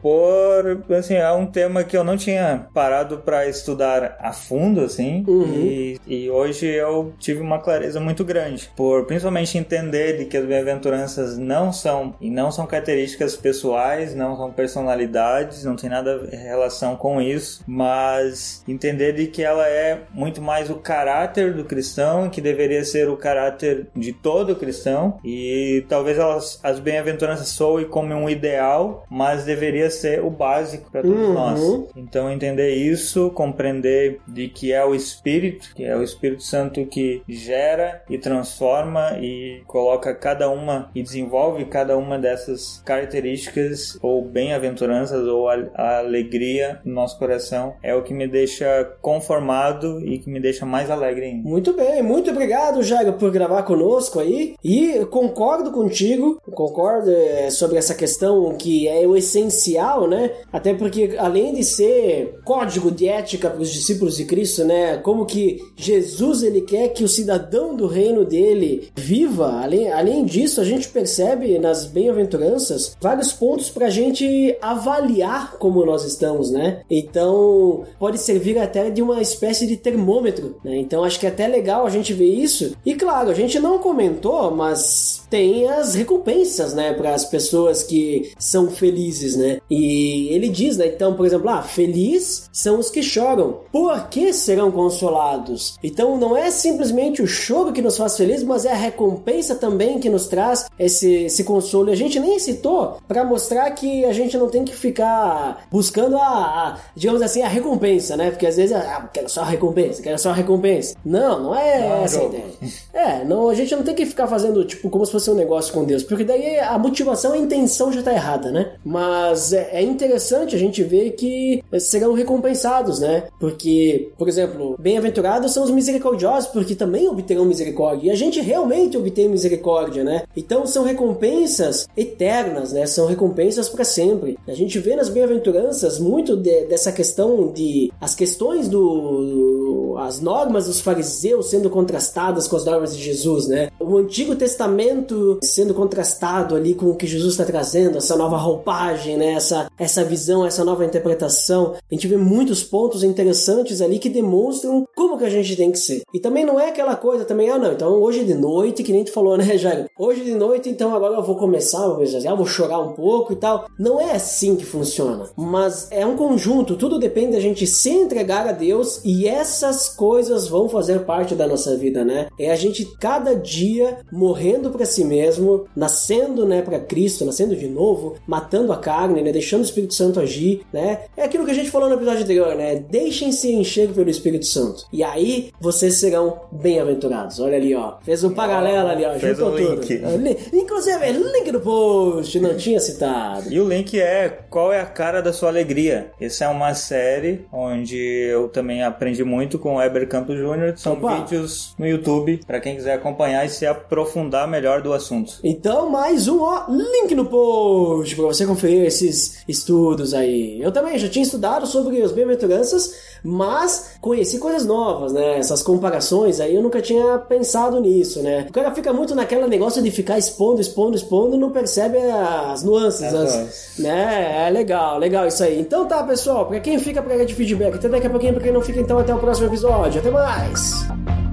Por, 0.02 0.84
assim, 0.94 1.16
é 1.16 1.32
um 1.32 1.46
tema 1.46 1.86
que 1.86 1.96
eu 1.96 2.04
não 2.04 2.18
tinha 2.18 2.68
parado 2.74 3.20
para 3.20 3.48
estudar 3.48 4.18
a 4.20 4.34
fundo, 4.34 4.82
assim. 4.82 5.24
Uhum. 5.26 5.54
E, 5.54 6.00
e 6.06 6.30
hoje 6.30 6.66
eu 6.66 7.14
tive 7.18 7.40
uma 7.40 7.60
clareza 7.60 8.02
muito 8.02 8.26
grande. 8.26 8.70
Por 8.76 9.06
principalmente 9.06 9.58
entender 9.58 10.18
de 10.18 10.26
que 10.26 10.36
as 10.36 10.46
bem-aventuranças 10.46 11.38
não 11.38 11.72
são, 11.72 12.14
e 12.20 12.30
não 12.30 12.52
são 12.52 12.68
características 12.90 13.36
pessoais, 13.36 14.16
não 14.16 14.36
são 14.36 14.52
personalidades, 14.52 15.64
não 15.64 15.76
tem 15.76 15.90
nada 15.90 16.28
em 16.32 16.36
relação 16.38 16.96
com 16.96 17.22
isso, 17.22 17.64
mas 17.68 18.64
entender 18.68 19.14
de 19.14 19.28
que 19.28 19.44
ela 19.44 19.68
é 19.68 20.02
muito 20.12 20.42
mais 20.42 20.70
o 20.70 20.76
caráter 20.76 21.54
do 21.54 21.64
cristão, 21.64 22.30
que 22.30 22.42
deveria 22.42 22.84
ser 22.84 23.08
o 23.10 23.18
caráter 23.18 23.88
de 23.96 24.12
todo 24.12 24.56
cristão, 24.56 25.20
e 25.24 25.86
talvez 25.88 26.18
elas, 26.18 26.60
as 26.64 26.80
bem-aventuranças 26.80 27.50
soem 27.50 27.86
como 27.86 28.14
um 28.14 28.30
ideal, 28.30 29.04
mas 29.10 29.46
deveria 29.46 29.90
ser 29.90 30.24
o 30.24 30.30
básico 30.30 30.90
para 30.92 31.02
todos 31.02 31.20
Uhum. 31.20 31.34
nós. 31.34 31.60
Então 31.96 32.32
entender 32.32 32.72
isso, 32.76 33.30
compreender 33.32 34.20
de 34.28 34.48
que 34.48 34.72
é 34.72 34.84
o 34.84 34.96
Espírito, 34.96 35.74
que 35.76 35.84
é 35.84 35.96
o 35.96 36.02
Espírito 36.02 36.44
Santo 36.44 36.86
que 36.86 37.22
gera 37.28 38.02
e 38.10 38.18
transforma 38.18 39.18
e 39.20 39.62
coloca 39.68 40.14
cada 40.16 40.50
uma 40.50 40.90
e 40.96 41.04
desenvolve 41.04 41.66
cada 41.66 41.98
uma 41.98 42.18
dessas 42.18 42.79
características 42.84 43.98
ou 44.02 44.24
bem-aventuranças 44.24 45.28
ou 45.28 45.50
a, 45.50 45.56
a 45.76 46.00
alegria 46.00 46.80
no 46.84 46.94
nosso 46.94 47.18
coração 47.18 47.76
é 47.82 47.94
o 47.96 48.04
que 48.04 48.14
me 48.14 48.28
deixa 48.28 48.86
conformado 49.02 50.06
e 50.06 50.20
que 50.20 50.30
me 50.30 50.40
deixa 50.40 50.66
mais 50.66 50.90
alegre 50.90 51.26
ainda. 51.26 51.48
Muito 51.48 51.74
bem, 51.74 52.02
muito 52.02 52.32
obrigado, 52.32 52.84
Jairo, 52.84 53.14
por 53.14 53.32
gravar 53.32 53.64
conosco 53.64 54.20
aí. 54.20 54.56
E 54.64 55.06
concordo 55.06 55.72
contigo, 55.72 56.42
concordo 56.52 57.12
é, 57.12 57.50
sobre 57.50 57.78
essa 57.78 57.96
questão 57.96 58.54
que 58.56 58.88
é 58.88 59.08
o 59.08 59.16
essencial, 59.16 60.08
né? 60.08 60.32
Até 60.52 60.74
porque, 60.74 61.16
além 61.18 61.54
de 61.54 61.64
ser 61.64 62.40
código 62.44 62.92
de 62.92 63.08
ética 63.08 63.50
para 63.50 63.62
os 63.62 63.72
discípulos 63.72 64.18
de 64.18 64.26
Cristo, 64.26 64.64
né? 64.64 64.98
Como 64.98 65.26
que 65.26 65.62
Jesus 65.76 66.44
ele 66.44 66.62
quer 66.62 66.90
que 66.90 67.04
o 67.04 67.08
cidadão 67.08 67.76
do 67.76 67.88
reino 67.88 68.26
dele 68.26 68.90
viva. 68.96 69.62
Além, 69.64 69.92
além 69.92 70.26
disso, 70.26 70.62
a 70.62 70.64
gente 70.64 70.90
percebe 70.90 71.58
nas 71.60 71.86
bem-aventuranças 71.86 72.69
vários 73.02 73.32
pontos 73.32 73.70
para 73.70 73.88
a 73.88 73.90
gente 73.90 74.56
avaliar 74.62 75.58
como 75.58 75.86
nós 75.86 76.04
estamos, 76.04 76.52
né? 76.52 76.82
Então, 76.90 77.84
pode 78.00 78.18
servir 78.20 78.58
até 78.58 78.90
de 78.90 79.02
uma 79.02 79.22
espécie 79.22 79.68
de 79.68 79.78
termômetro, 79.78 80.58
né? 80.64 80.78
Então, 80.78 81.04
acho 81.04 81.20
que 81.20 81.26
é 81.26 81.30
até 81.30 81.48
legal 81.48 81.86
a 81.86 81.90
gente 81.90 82.14
ver 82.14 82.30
isso. 82.30 82.76
E 82.86 82.96
claro, 82.96 83.30
a 83.30 83.34
gente 83.34 83.60
não 83.60 83.80
comentou, 83.80 84.52
mas 84.52 85.24
tem 85.30 85.70
as 85.70 85.94
recompensas, 85.94 86.74
né, 86.74 86.94
para 86.94 87.14
as 87.14 87.26
pessoas 87.26 87.84
que 87.84 88.32
são 88.38 88.70
felizes, 88.70 89.36
né? 89.36 89.60
E 89.70 90.30
ele 90.30 90.50
diz, 90.50 90.78
né, 90.78 90.88
então, 90.88 91.14
por 91.14 91.26
exemplo, 91.26 91.50
ah, 91.50 91.62
feliz 91.62 92.50
são 92.52 92.80
os 92.80 92.90
que 92.90 93.04
choram, 93.04 93.60
porque 93.72 94.34
serão 94.34 94.72
consolados. 94.72 95.78
Então, 95.84 96.18
não 96.18 96.36
é 96.36 96.50
simplesmente 96.52 97.22
o 97.22 97.28
choro 97.28 97.72
que 97.72 97.82
nos 97.82 97.98
faz 97.98 98.18
felizes, 98.18 98.44
mas 98.44 98.66
é 98.66 98.72
a 98.72 98.76
recompensa 98.76 99.56
também 99.56 100.00
que 100.00 100.10
nos 100.10 100.28
traz 100.28 100.66
esse, 100.78 101.26
esse 101.26 101.44
consolo. 101.44 101.92
A 101.92 101.96
gente 101.96 102.20
nem 102.20 102.36
citou 102.50 102.98
para 103.08 103.24
mostrar 103.24 103.70
que 103.72 104.06
a 104.06 104.14
gente 104.14 104.38
não 104.38 104.50
tem 104.50 104.64
que 104.64 104.76
ficar 104.76 105.66
buscando 105.72 106.18
a, 106.18 106.22
a, 106.22 106.78
digamos 106.96 107.22
assim, 107.22 107.42
a 107.42 107.48
recompensa, 107.48 108.18
né? 108.18 108.32
Porque 108.32 108.48
às 108.48 108.58
vezes, 108.58 108.76
ah, 108.76 109.10
quero 109.14 109.30
só 109.30 109.42
a 109.42 109.46
recompensa, 109.46 110.02
quero 110.02 110.18
só 110.18 110.32
a 110.32 110.34
recompensa. 110.34 110.96
Não, 111.06 111.44
não 111.44 111.56
é 111.56 111.80
não, 111.80 112.04
essa 112.04 112.20
a 112.20 112.24
ideia. 112.24 112.46
É, 112.94 113.24
não, 113.24 113.50
a 113.50 113.54
gente 113.54 113.76
não 113.76 113.84
tem 113.84 113.96
que 113.96 114.06
ficar 114.06 114.28
fazendo, 114.28 114.64
tipo, 114.66 114.90
como 114.90 115.06
se 115.06 115.12
fosse 115.12 115.30
um 115.30 115.36
negócio 115.36 115.74
com 115.74 115.84
Deus, 115.84 116.04
porque 116.04 116.24
daí 116.24 116.60
a 116.60 116.78
motivação, 116.78 117.34
a 117.34 117.38
intenção 117.38 117.92
já 117.92 118.02
tá 118.02 118.14
errada, 118.14 118.52
né? 118.52 118.74
Mas 118.84 119.54
é, 119.54 119.70
é 119.74 119.82
interessante 119.82 120.56
a 120.56 120.60
gente 120.60 120.84
ver 120.84 121.12
que 121.12 121.64
serão 121.80 122.14
recompensados, 122.14 123.00
né? 123.00 123.24
Porque, 123.40 124.12
por 124.18 124.28
exemplo, 124.28 124.76
bem-aventurados 124.80 125.54
são 125.54 125.64
os 125.64 125.72
misericordiosos, 125.72 126.50
porque 126.50 126.76
também 126.76 127.08
obterão 127.08 127.46
misericórdia. 127.46 128.08
E 128.08 128.12
a 128.12 128.16
gente 128.16 128.42
realmente 128.42 128.98
obtém 128.98 129.30
misericórdia, 129.30 130.04
né? 130.04 130.24
Então 130.36 130.66
são 130.66 130.84
recompensas 130.84 131.88
eternas, 131.96 132.39
né? 132.72 132.86
São 132.86 133.06
recompensas 133.06 133.70
para 133.70 133.84
sempre. 133.84 134.38
A 134.48 134.54
gente 134.54 134.80
vê 134.80 134.96
nas 134.96 135.10
bem-aventuranças 135.10 136.00
muito 136.00 136.36
de, 136.36 136.66
dessa 136.66 136.92
questão 136.92 137.52
de 137.52 137.92
as 138.00 138.16
questões 138.16 138.68
do 138.68 139.96
as 139.98 140.22
normas 140.22 140.68
dos 140.68 140.80
fariseus 140.80 141.50
sendo 141.50 141.70
contrastadas 141.70 142.48
com 142.48 142.56
as 142.56 142.66
normas 142.66 142.96
de 142.96 143.04
Jesus, 143.04 143.48
né? 143.48 143.69
O 143.80 143.98
Antigo 143.98 144.36
Testamento 144.36 145.40
sendo 145.42 145.74
contrastado 145.74 146.56
ali 146.56 146.74
com 146.74 146.88
o 146.88 146.96
que 146.96 147.08
Jesus 147.08 147.34
está 147.34 147.46
trazendo, 147.46 147.98
essa 147.98 148.16
nova 148.18 148.38
roupagem, 148.38 149.18
né? 149.18 149.34
Essa, 149.34 149.72
essa 149.78 150.04
visão, 150.04 150.46
essa 150.46 150.66
nova 150.66 150.84
interpretação. 150.84 151.76
A 151.90 151.94
gente 151.94 152.08
vê 152.08 152.18
muitos 152.18 152.62
pontos 152.62 153.04
interessantes 153.04 153.82
ali 153.82 153.98
que 153.98 154.10
demonstram 154.10 154.86
como 154.96 155.18
que 155.18 155.24
a 155.24 155.30
gente 155.30 155.56
tem 155.56 155.72
que 155.72 155.80
ser. 155.80 156.02
E 156.14 156.20
também 156.20 156.46
não 156.46 156.60
é 156.60 156.70
aquela 156.70 156.96
coisa 156.96 157.24
também, 157.24 157.50
ah 157.50 157.58
não, 157.58 157.72
então 157.72 157.94
hoje 157.94 158.26
de 158.26 158.34
noite, 158.34 158.84
que 158.84 158.92
nem 158.92 159.04
tu 159.04 159.12
falou, 159.12 159.38
né, 159.38 159.56
Jairo? 159.58 159.86
Hoje 159.98 160.24
de 160.24 160.34
noite, 160.34 160.70
então 160.70 160.94
agora 160.94 161.16
eu 161.16 161.24
vou 161.24 161.38
começar, 161.38 161.88
vou, 161.88 162.04
ah, 162.04 162.36
vou 162.36 162.46
chorar 162.46 162.80
um 162.80 162.94
pouco 162.94 163.32
e 163.32 163.38
tal. 163.38 163.66
Não 163.80 164.00
é 164.00 164.12
assim 164.12 164.56
que 164.56 164.66
funciona. 164.66 165.30
Mas 165.38 165.88
é 165.90 166.06
um 166.06 166.18
conjunto, 166.18 166.76
tudo 166.76 167.00
depende 167.00 167.34
da 167.34 167.40
gente 167.40 167.66
se 167.66 167.90
entregar 167.90 168.46
a 168.46 168.52
Deus 168.52 169.02
e 169.06 169.26
essas 169.26 169.88
coisas 169.88 170.48
vão 170.48 170.68
fazer 170.68 171.06
parte 171.06 171.34
da 171.34 171.48
nossa 171.48 171.78
vida, 171.78 172.04
né? 172.04 172.28
É 172.38 172.52
a 172.52 172.56
gente 172.56 172.86
cada 173.00 173.34
dia 173.34 173.69
morrendo 174.12 174.70
para 174.70 174.86
si 174.86 175.04
mesmo, 175.04 175.66
nascendo, 175.76 176.46
né, 176.46 176.62
para 176.62 176.80
Cristo, 176.80 177.26
nascendo 177.26 177.56
de 177.56 177.68
novo, 177.68 178.16
matando 178.26 178.72
a 178.72 178.78
carne, 178.78 179.22
né, 179.22 179.32
deixando 179.32 179.62
o 179.62 179.66
Espírito 179.66 179.94
Santo 179.94 180.20
agir, 180.20 180.62
né? 180.74 181.00
É 181.16 181.24
aquilo 181.24 181.46
que 181.46 181.52
a 181.52 181.56
gente 181.56 181.70
falou 181.70 181.90
no 181.90 181.96
episódio 181.96 182.24
anterior, 182.24 182.56
né? 182.56 182.76
Deixem-se 182.90 183.52
encher 183.52 183.90
pelo 183.90 184.10
Espírito 184.10 184.46
Santo. 184.46 184.86
E 184.92 185.04
aí 185.04 185.52
vocês 185.60 185.96
serão 185.96 186.42
bem-aventurados. 186.52 187.40
Olha 187.40 187.58
ali, 187.58 187.76
ó. 187.76 187.96
Fez 188.02 188.24
um 188.24 188.32
paralelo 188.32 188.90
ali, 188.90 189.06
ó. 189.06 189.14
Fez 189.20 189.38
juntou 189.38 189.54
um 189.54 189.58
tudo. 189.58 189.82
link. 189.82 190.50
Inclusive, 190.54 191.12
link 191.12 191.52
no 191.52 191.60
post, 191.60 192.40
não 192.40 192.56
tinha 192.56 192.80
citado. 192.80 193.52
E 193.52 193.60
o 193.60 193.68
link 193.68 194.00
é 194.00 194.30
Qual 194.50 194.72
é 194.72 194.80
a 194.80 194.86
cara 194.86 195.22
da 195.22 195.34
sua 195.34 195.50
alegria? 195.50 196.12
Essa 196.20 196.46
é 196.46 196.48
uma 196.48 196.74
série 196.74 197.46
onde 197.52 197.98
eu 197.98 198.50
também 198.50 198.84
aprendi 198.84 199.24
muito 199.24 199.60
com 199.60 199.76
o 199.76 199.78
Weber 199.78 200.08
Campos 200.08 200.36
Jr. 200.36 200.78
São 200.78 200.94
Opa. 200.94 201.16
vídeos 201.16 201.74
no 201.78 201.88
YouTube 201.88 202.40
para 202.46 202.60
quem 202.60 202.76
quiser 202.76 202.94
acompanhar 202.94 203.46
e 203.46 203.50
se 203.60 203.68
aprofundar 203.68 204.48
melhor 204.48 204.82
do 204.82 204.94
assunto. 204.94 205.34
Então, 205.44 205.90
mais 205.90 206.28
um 206.30 206.42
ó, 206.42 206.64
link 206.70 207.14
no 207.14 207.26
post 207.26 208.16
para 208.16 208.26
você 208.26 208.46
conferir 208.46 208.86
esses 208.86 209.40
estudos 209.48 210.14
aí. 210.14 210.62
Eu 210.62 210.72
também 210.72 210.98
já 210.98 211.10
tinha 211.10 211.24
estudado 211.24 211.68
sobre 211.68 212.02
as 212.02 212.12
bem-aventuranças, 212.12 212.94
mas 213.24 213.92
conheci 214.00 214.38
coisas 214.40 214.66
novas, 214.66 215.12
né? 215.12 215.38
Essas 215.40 215.62
comparações 215.62 216.40
aí 216.40 216.56
eu 216.56 216.64
nunca 216.64 216.82
tinha 216.82 217.18
pensado 217.18 217.80
nisso, 217.82 218.22
né? 218.22 218.46
O 218.50 218.54
cara 218.54 218.74
fica 218.74 218.94
muito 218.94 219.14
naquela 219.14 219.46
negócio 219.48 219.82
de 219.82 219.92
ficar 219.92 220.18
expondo, 220.18 220.62
expondo, 220.62 220.96
expondo, 220.96 221.38
não 221.38 221.52
percebe 221.52 221.98
as 221.98 222.64
nuances, 222.64 223.14
As 223.14 223.14
as- 223.36 223.78
né? 223.80 224.48
É 224.48 224.50
legal, 224.50 224.98
legal 224.98 225.28
isso 225.28 225.44
aí. 225.44 225.60
Então 225.60 225.86
tá, 225.86 226.02
pessoal, 226.04 226.46
pra 226.46 226.60
quem 226.62 226.80
fica 226.80 227.02
pra 227.02 227.20
de 227.26 227.36
feedback, 227.36 227.76
até 227.76 227.90
daqui 227.90 228.08
a 228.08 228.10
pouquinho, 228.10 228.34
pra 228.34 228.44
quem 228.44 228.54
não 228.54 228.62
fica, 228.62 228.80
então 228.80 228.98
até 228.98 229.14
o 229.14 229.20
próximo 229.20 229.48
episódio. 229.48 230.00
Até 230.00 230.10
mais! 230.10 231.29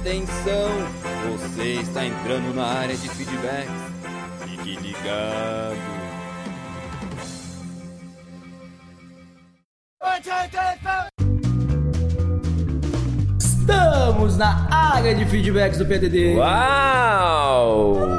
Atenção! 0.00 0.70
Você 1.32 1.80
está 1.80 2.06
entrando 2.06 2.54
na 2.54 2.64
área 2.64 2.96
de 2.96 3.08
feedback. 3.08 3.68
Fique 4.46 4.76
ligado. 4.76 5.76
Estamos 13.40 14.36
na 14.36 14.68
área 14.70 15.14
de 15.14 15.26
feedbacks 15.26 15.78
do 15.78 15.86
PDD. 15.86 16.36
Uau! 16.36 18.16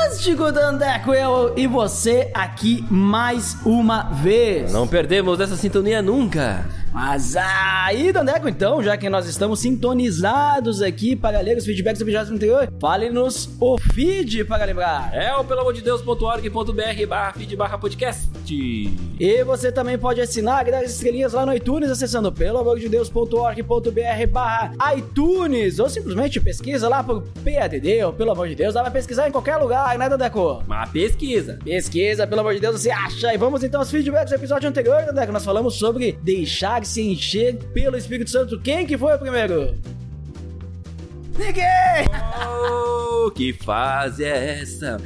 Fantástico, 0.00 0.50
Dandeco, 0.50 1.12
eu 1.12 1.54
e 1.56 1.66
você 1.66 2.30
aqui 2.32 2.84
mais 2.90 3.56
uma 3.64 4.04
vez. 4.10 4.72
Não 4.72 4.88
perdemos 4.88 5.38
essa 5.38 5.56
sintonia 5.56 6.00
nunca. 6.00 6.79
Mas 6.92 7.36
aí, 7.36 8.12
Dandeco, 8.12 8.48
então, 8.48 8.82
já 8.82 8.96
que 8.96 9.08
nós 9.08 9.26
estamos 9.26 9.60
sintonizados 9.60 10.82
aqui 10.82 11.14
para 11.14 11.40
ler 11.40 11.56
os 11.56 11.64
feedbacks 11.64 12.00
do 12.00 12.04
episódio 12.04 12.34
anterior, 12.34 12.68
fale-nos 12.80 13.48
o 13.60 13.78
feed 13.78 14.44
para 14.44 14.64
lembrar. 14.64 15.14
É 15.14 15.34
o 15.36 15.44
pelo 15.44 15.60
amor 15.60 15.72
de 15.72 15.82
Deus.org.br 15.82 17.06
barra 17.08 17.32
feed 17.32 17.56
barra 17.56 17.78
podcast. 17.78 18.39
E 18.54 19.44
você 19.44 19.70
também 19.70 19.98
pode 19.98 20.20
assinar 20.20 20.66
e 20.66 20.70
dar 20.70 20.78
as 20.78 20.92
estrelinhas 20.92 21.32
lá 21.32 21.44
no 21.44 21.54
iTunes 21.54 21.90
acessando 21.90 22.32
pelo 22.32 22.58
amor 22.58 22.78
de 22.78 22.88
Deus.org.br 22.88 24.26
barra 24.30 24.72
iTunes 24.96 25.78
ou 25.78 25.88
simplesmente 25.88 26.40
pesquisa 26.40 26.88
lá 26.88 27.02
por 27.02 27.22
PADD 27.44 28.02
ou 28.04 28.12
pelo 28.12 28.32
amor 28.32 28.48
de 28.48 28.54
Deus, 28.54 28.74
dá 28.74 28.82
pra 28.82 28.90
pesquisar 28.90 29.28
em 29.28 29.32
qualquer 29.32 29.56
lugar, 29.56 29.98
né, 29.98 30.08
Dandeco? 30.08 30.62
Uma 30.66 30.86
pesquisa. 30.86 31.58
Pesquisa, 31.62 32.26
pelo 32.26 32.40
amor 32.40 32.54
de 32.54 32.60
Deus, 32.60 32.80
você 32.80 32.90
acha? 32.90 33.32
E 33.32 33.36
vamos 33.36 33.62
então 33.62 33.80
aos 33.80 33.90
feedbacks 33.90 34.30
do 34.30 34.36
episódio 34.36 34.68
anterior, 34.68 35.04
Dandeco. 35.04 35.32
Nós 35.32 35.44
falamos 35.44 35.74
sobre 35.74 36.18
deixar-se 36.22 37.02
encher 37.02 37.56
pelo 37.72 37.96
Espírito 37.96 38.30
Santo. 38.30 38.60
Quem 38.60 38.86
que 38.86 38.96
foi 38.96 39.14
o 39.14 39.18
primeiro? 39.18 39.76
Ninguém! 41.38 42.04
Oh, 42.48 43.30
que 43.30 43.52
fase 43.52 44.24
é 44.24 44.60
essa? 44.60 44.98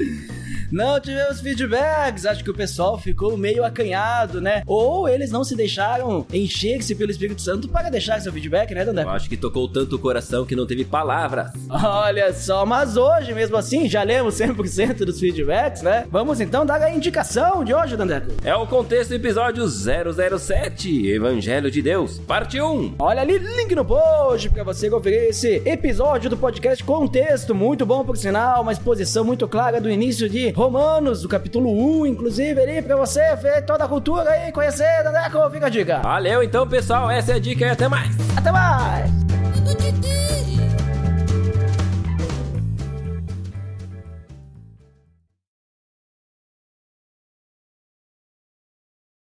Não 0.70 0.98
tivemos 1.00 1.40
feedbacks, 1.40 2.26
acho 2.26 2.42
que 2.44 2.50
o 2.50 2.54
pessoal 2.54 2.98
ficou 2.98 3.36
meio 3.36 3.64
acanhado, 3.64 4.40
né? 4.40 4.62
Ou 4.66 5.08
eles 5.08 5.30
não 5.30 5.44
se 5.44 5.54
deixaram 5.56 6.26
encher-se 6.32 6.94
pelo 6.94 7.10
Espírito 7.10 7.40
Santo 7.42 7.68
para 7.68 7.90
deixar 7.90 8.20
seu 8.20 8.32
feedback, 8.32 8.74
né, 8.74 8.82
Eu 8.82 8.86
Dandeco? 8.86 9.10
acho 9.10 9.28
que 9.28 9.36
tocou 9.36 9.68
tanto 9.68 9.96
o 9.96 9.98
coração 9.98 10.44
que 10.44 10.56
não 10.56 10.66
teve 10.66 10.84
palavras. 10.84 11.50
Olha 11.68 12.32
só, 12.32 12.64
mas 12.66 12.96
hoje, 12.96 13.32
mesmo 13.34 13.56
assim, 13.56 13.88
já 13.88 14.02
lemos 14.02 14.34
100% 14.36 15.04
dos 15.04 15.18
feedbacks, 15.20 15.82
né? 15.82 16.06
Vamos 16.10 16.40
então 16.40 16.64
dar 16.66 16.80
a 16.82 16.90
indicação 16.90 17.64
de 17.64 17.74
hoje, 17.74 17.96
Dandeco. 17.96 18.32
É 18.44 18.54
o 18.54 18.66
contexto 18.66 19.10
do 19.10 19.16
episódio 19.16 19.66
007, 19.68 21.08
Evangelho 21.10 21.70
de 21.70 21.82
Deus, 21.82 22.18
parte 22.20 22.60
1. 22.60 22.94
Olha 22.98 23.22
ali, 23.22 23.38
link 23.38 23.74
no 23.74 23.84
post 23.84 24.50
pra 24.50 24.62
você 24.64 24.90
conferir 24.90 25.24
esse 25.30 25.62
episódio 25.64 26.28
do 26.30 26.36
podcast 26.36 26.82
com 26.82 27.06
texto 27.06 27.54
muito 27.54 27.84
bom, 27.86 28.04
por 28.04 28.16
sinal, 28.16 28.62
uma 28.62 28.72
exposição 28.72 29.24
muito 29.24 29.46
clara 29.48 29.80
do 29.80 29.90
início 29.90 30.28
de 30.28 30.52
Romanos, 30.64 31.20
do 31.20 31.28
capítulo 31.28 32.00
1, 32.00 32.06
inclusive, 32.06 32.58
ali 32.58 32.80
pra 32.80 32.96
você 32.96 33.36
ver 33.36 33.66
toda 33.66 33.84
a 33.84 33.88
cultura 33.88 34.30
aí, 34.30 34.50
conhecer, 34.50 35.02
Dandeco, 35.04 35.50
fica 35.50 35.66
a 35.66 35.68
dica. 35.68 35.98
Valeu 35.98 36.42
então, 36.42 36.66
pessoal. 36.66 37.10
Essa 37.10 37.32
é 37.32 37.34
a 37.34 37.38
dica 37.38 37.66
e 37.66 37.68
até 37.68 37.86
mais. 37.86 38.16
Até 38.34 38.50
mais! 38.50 39.10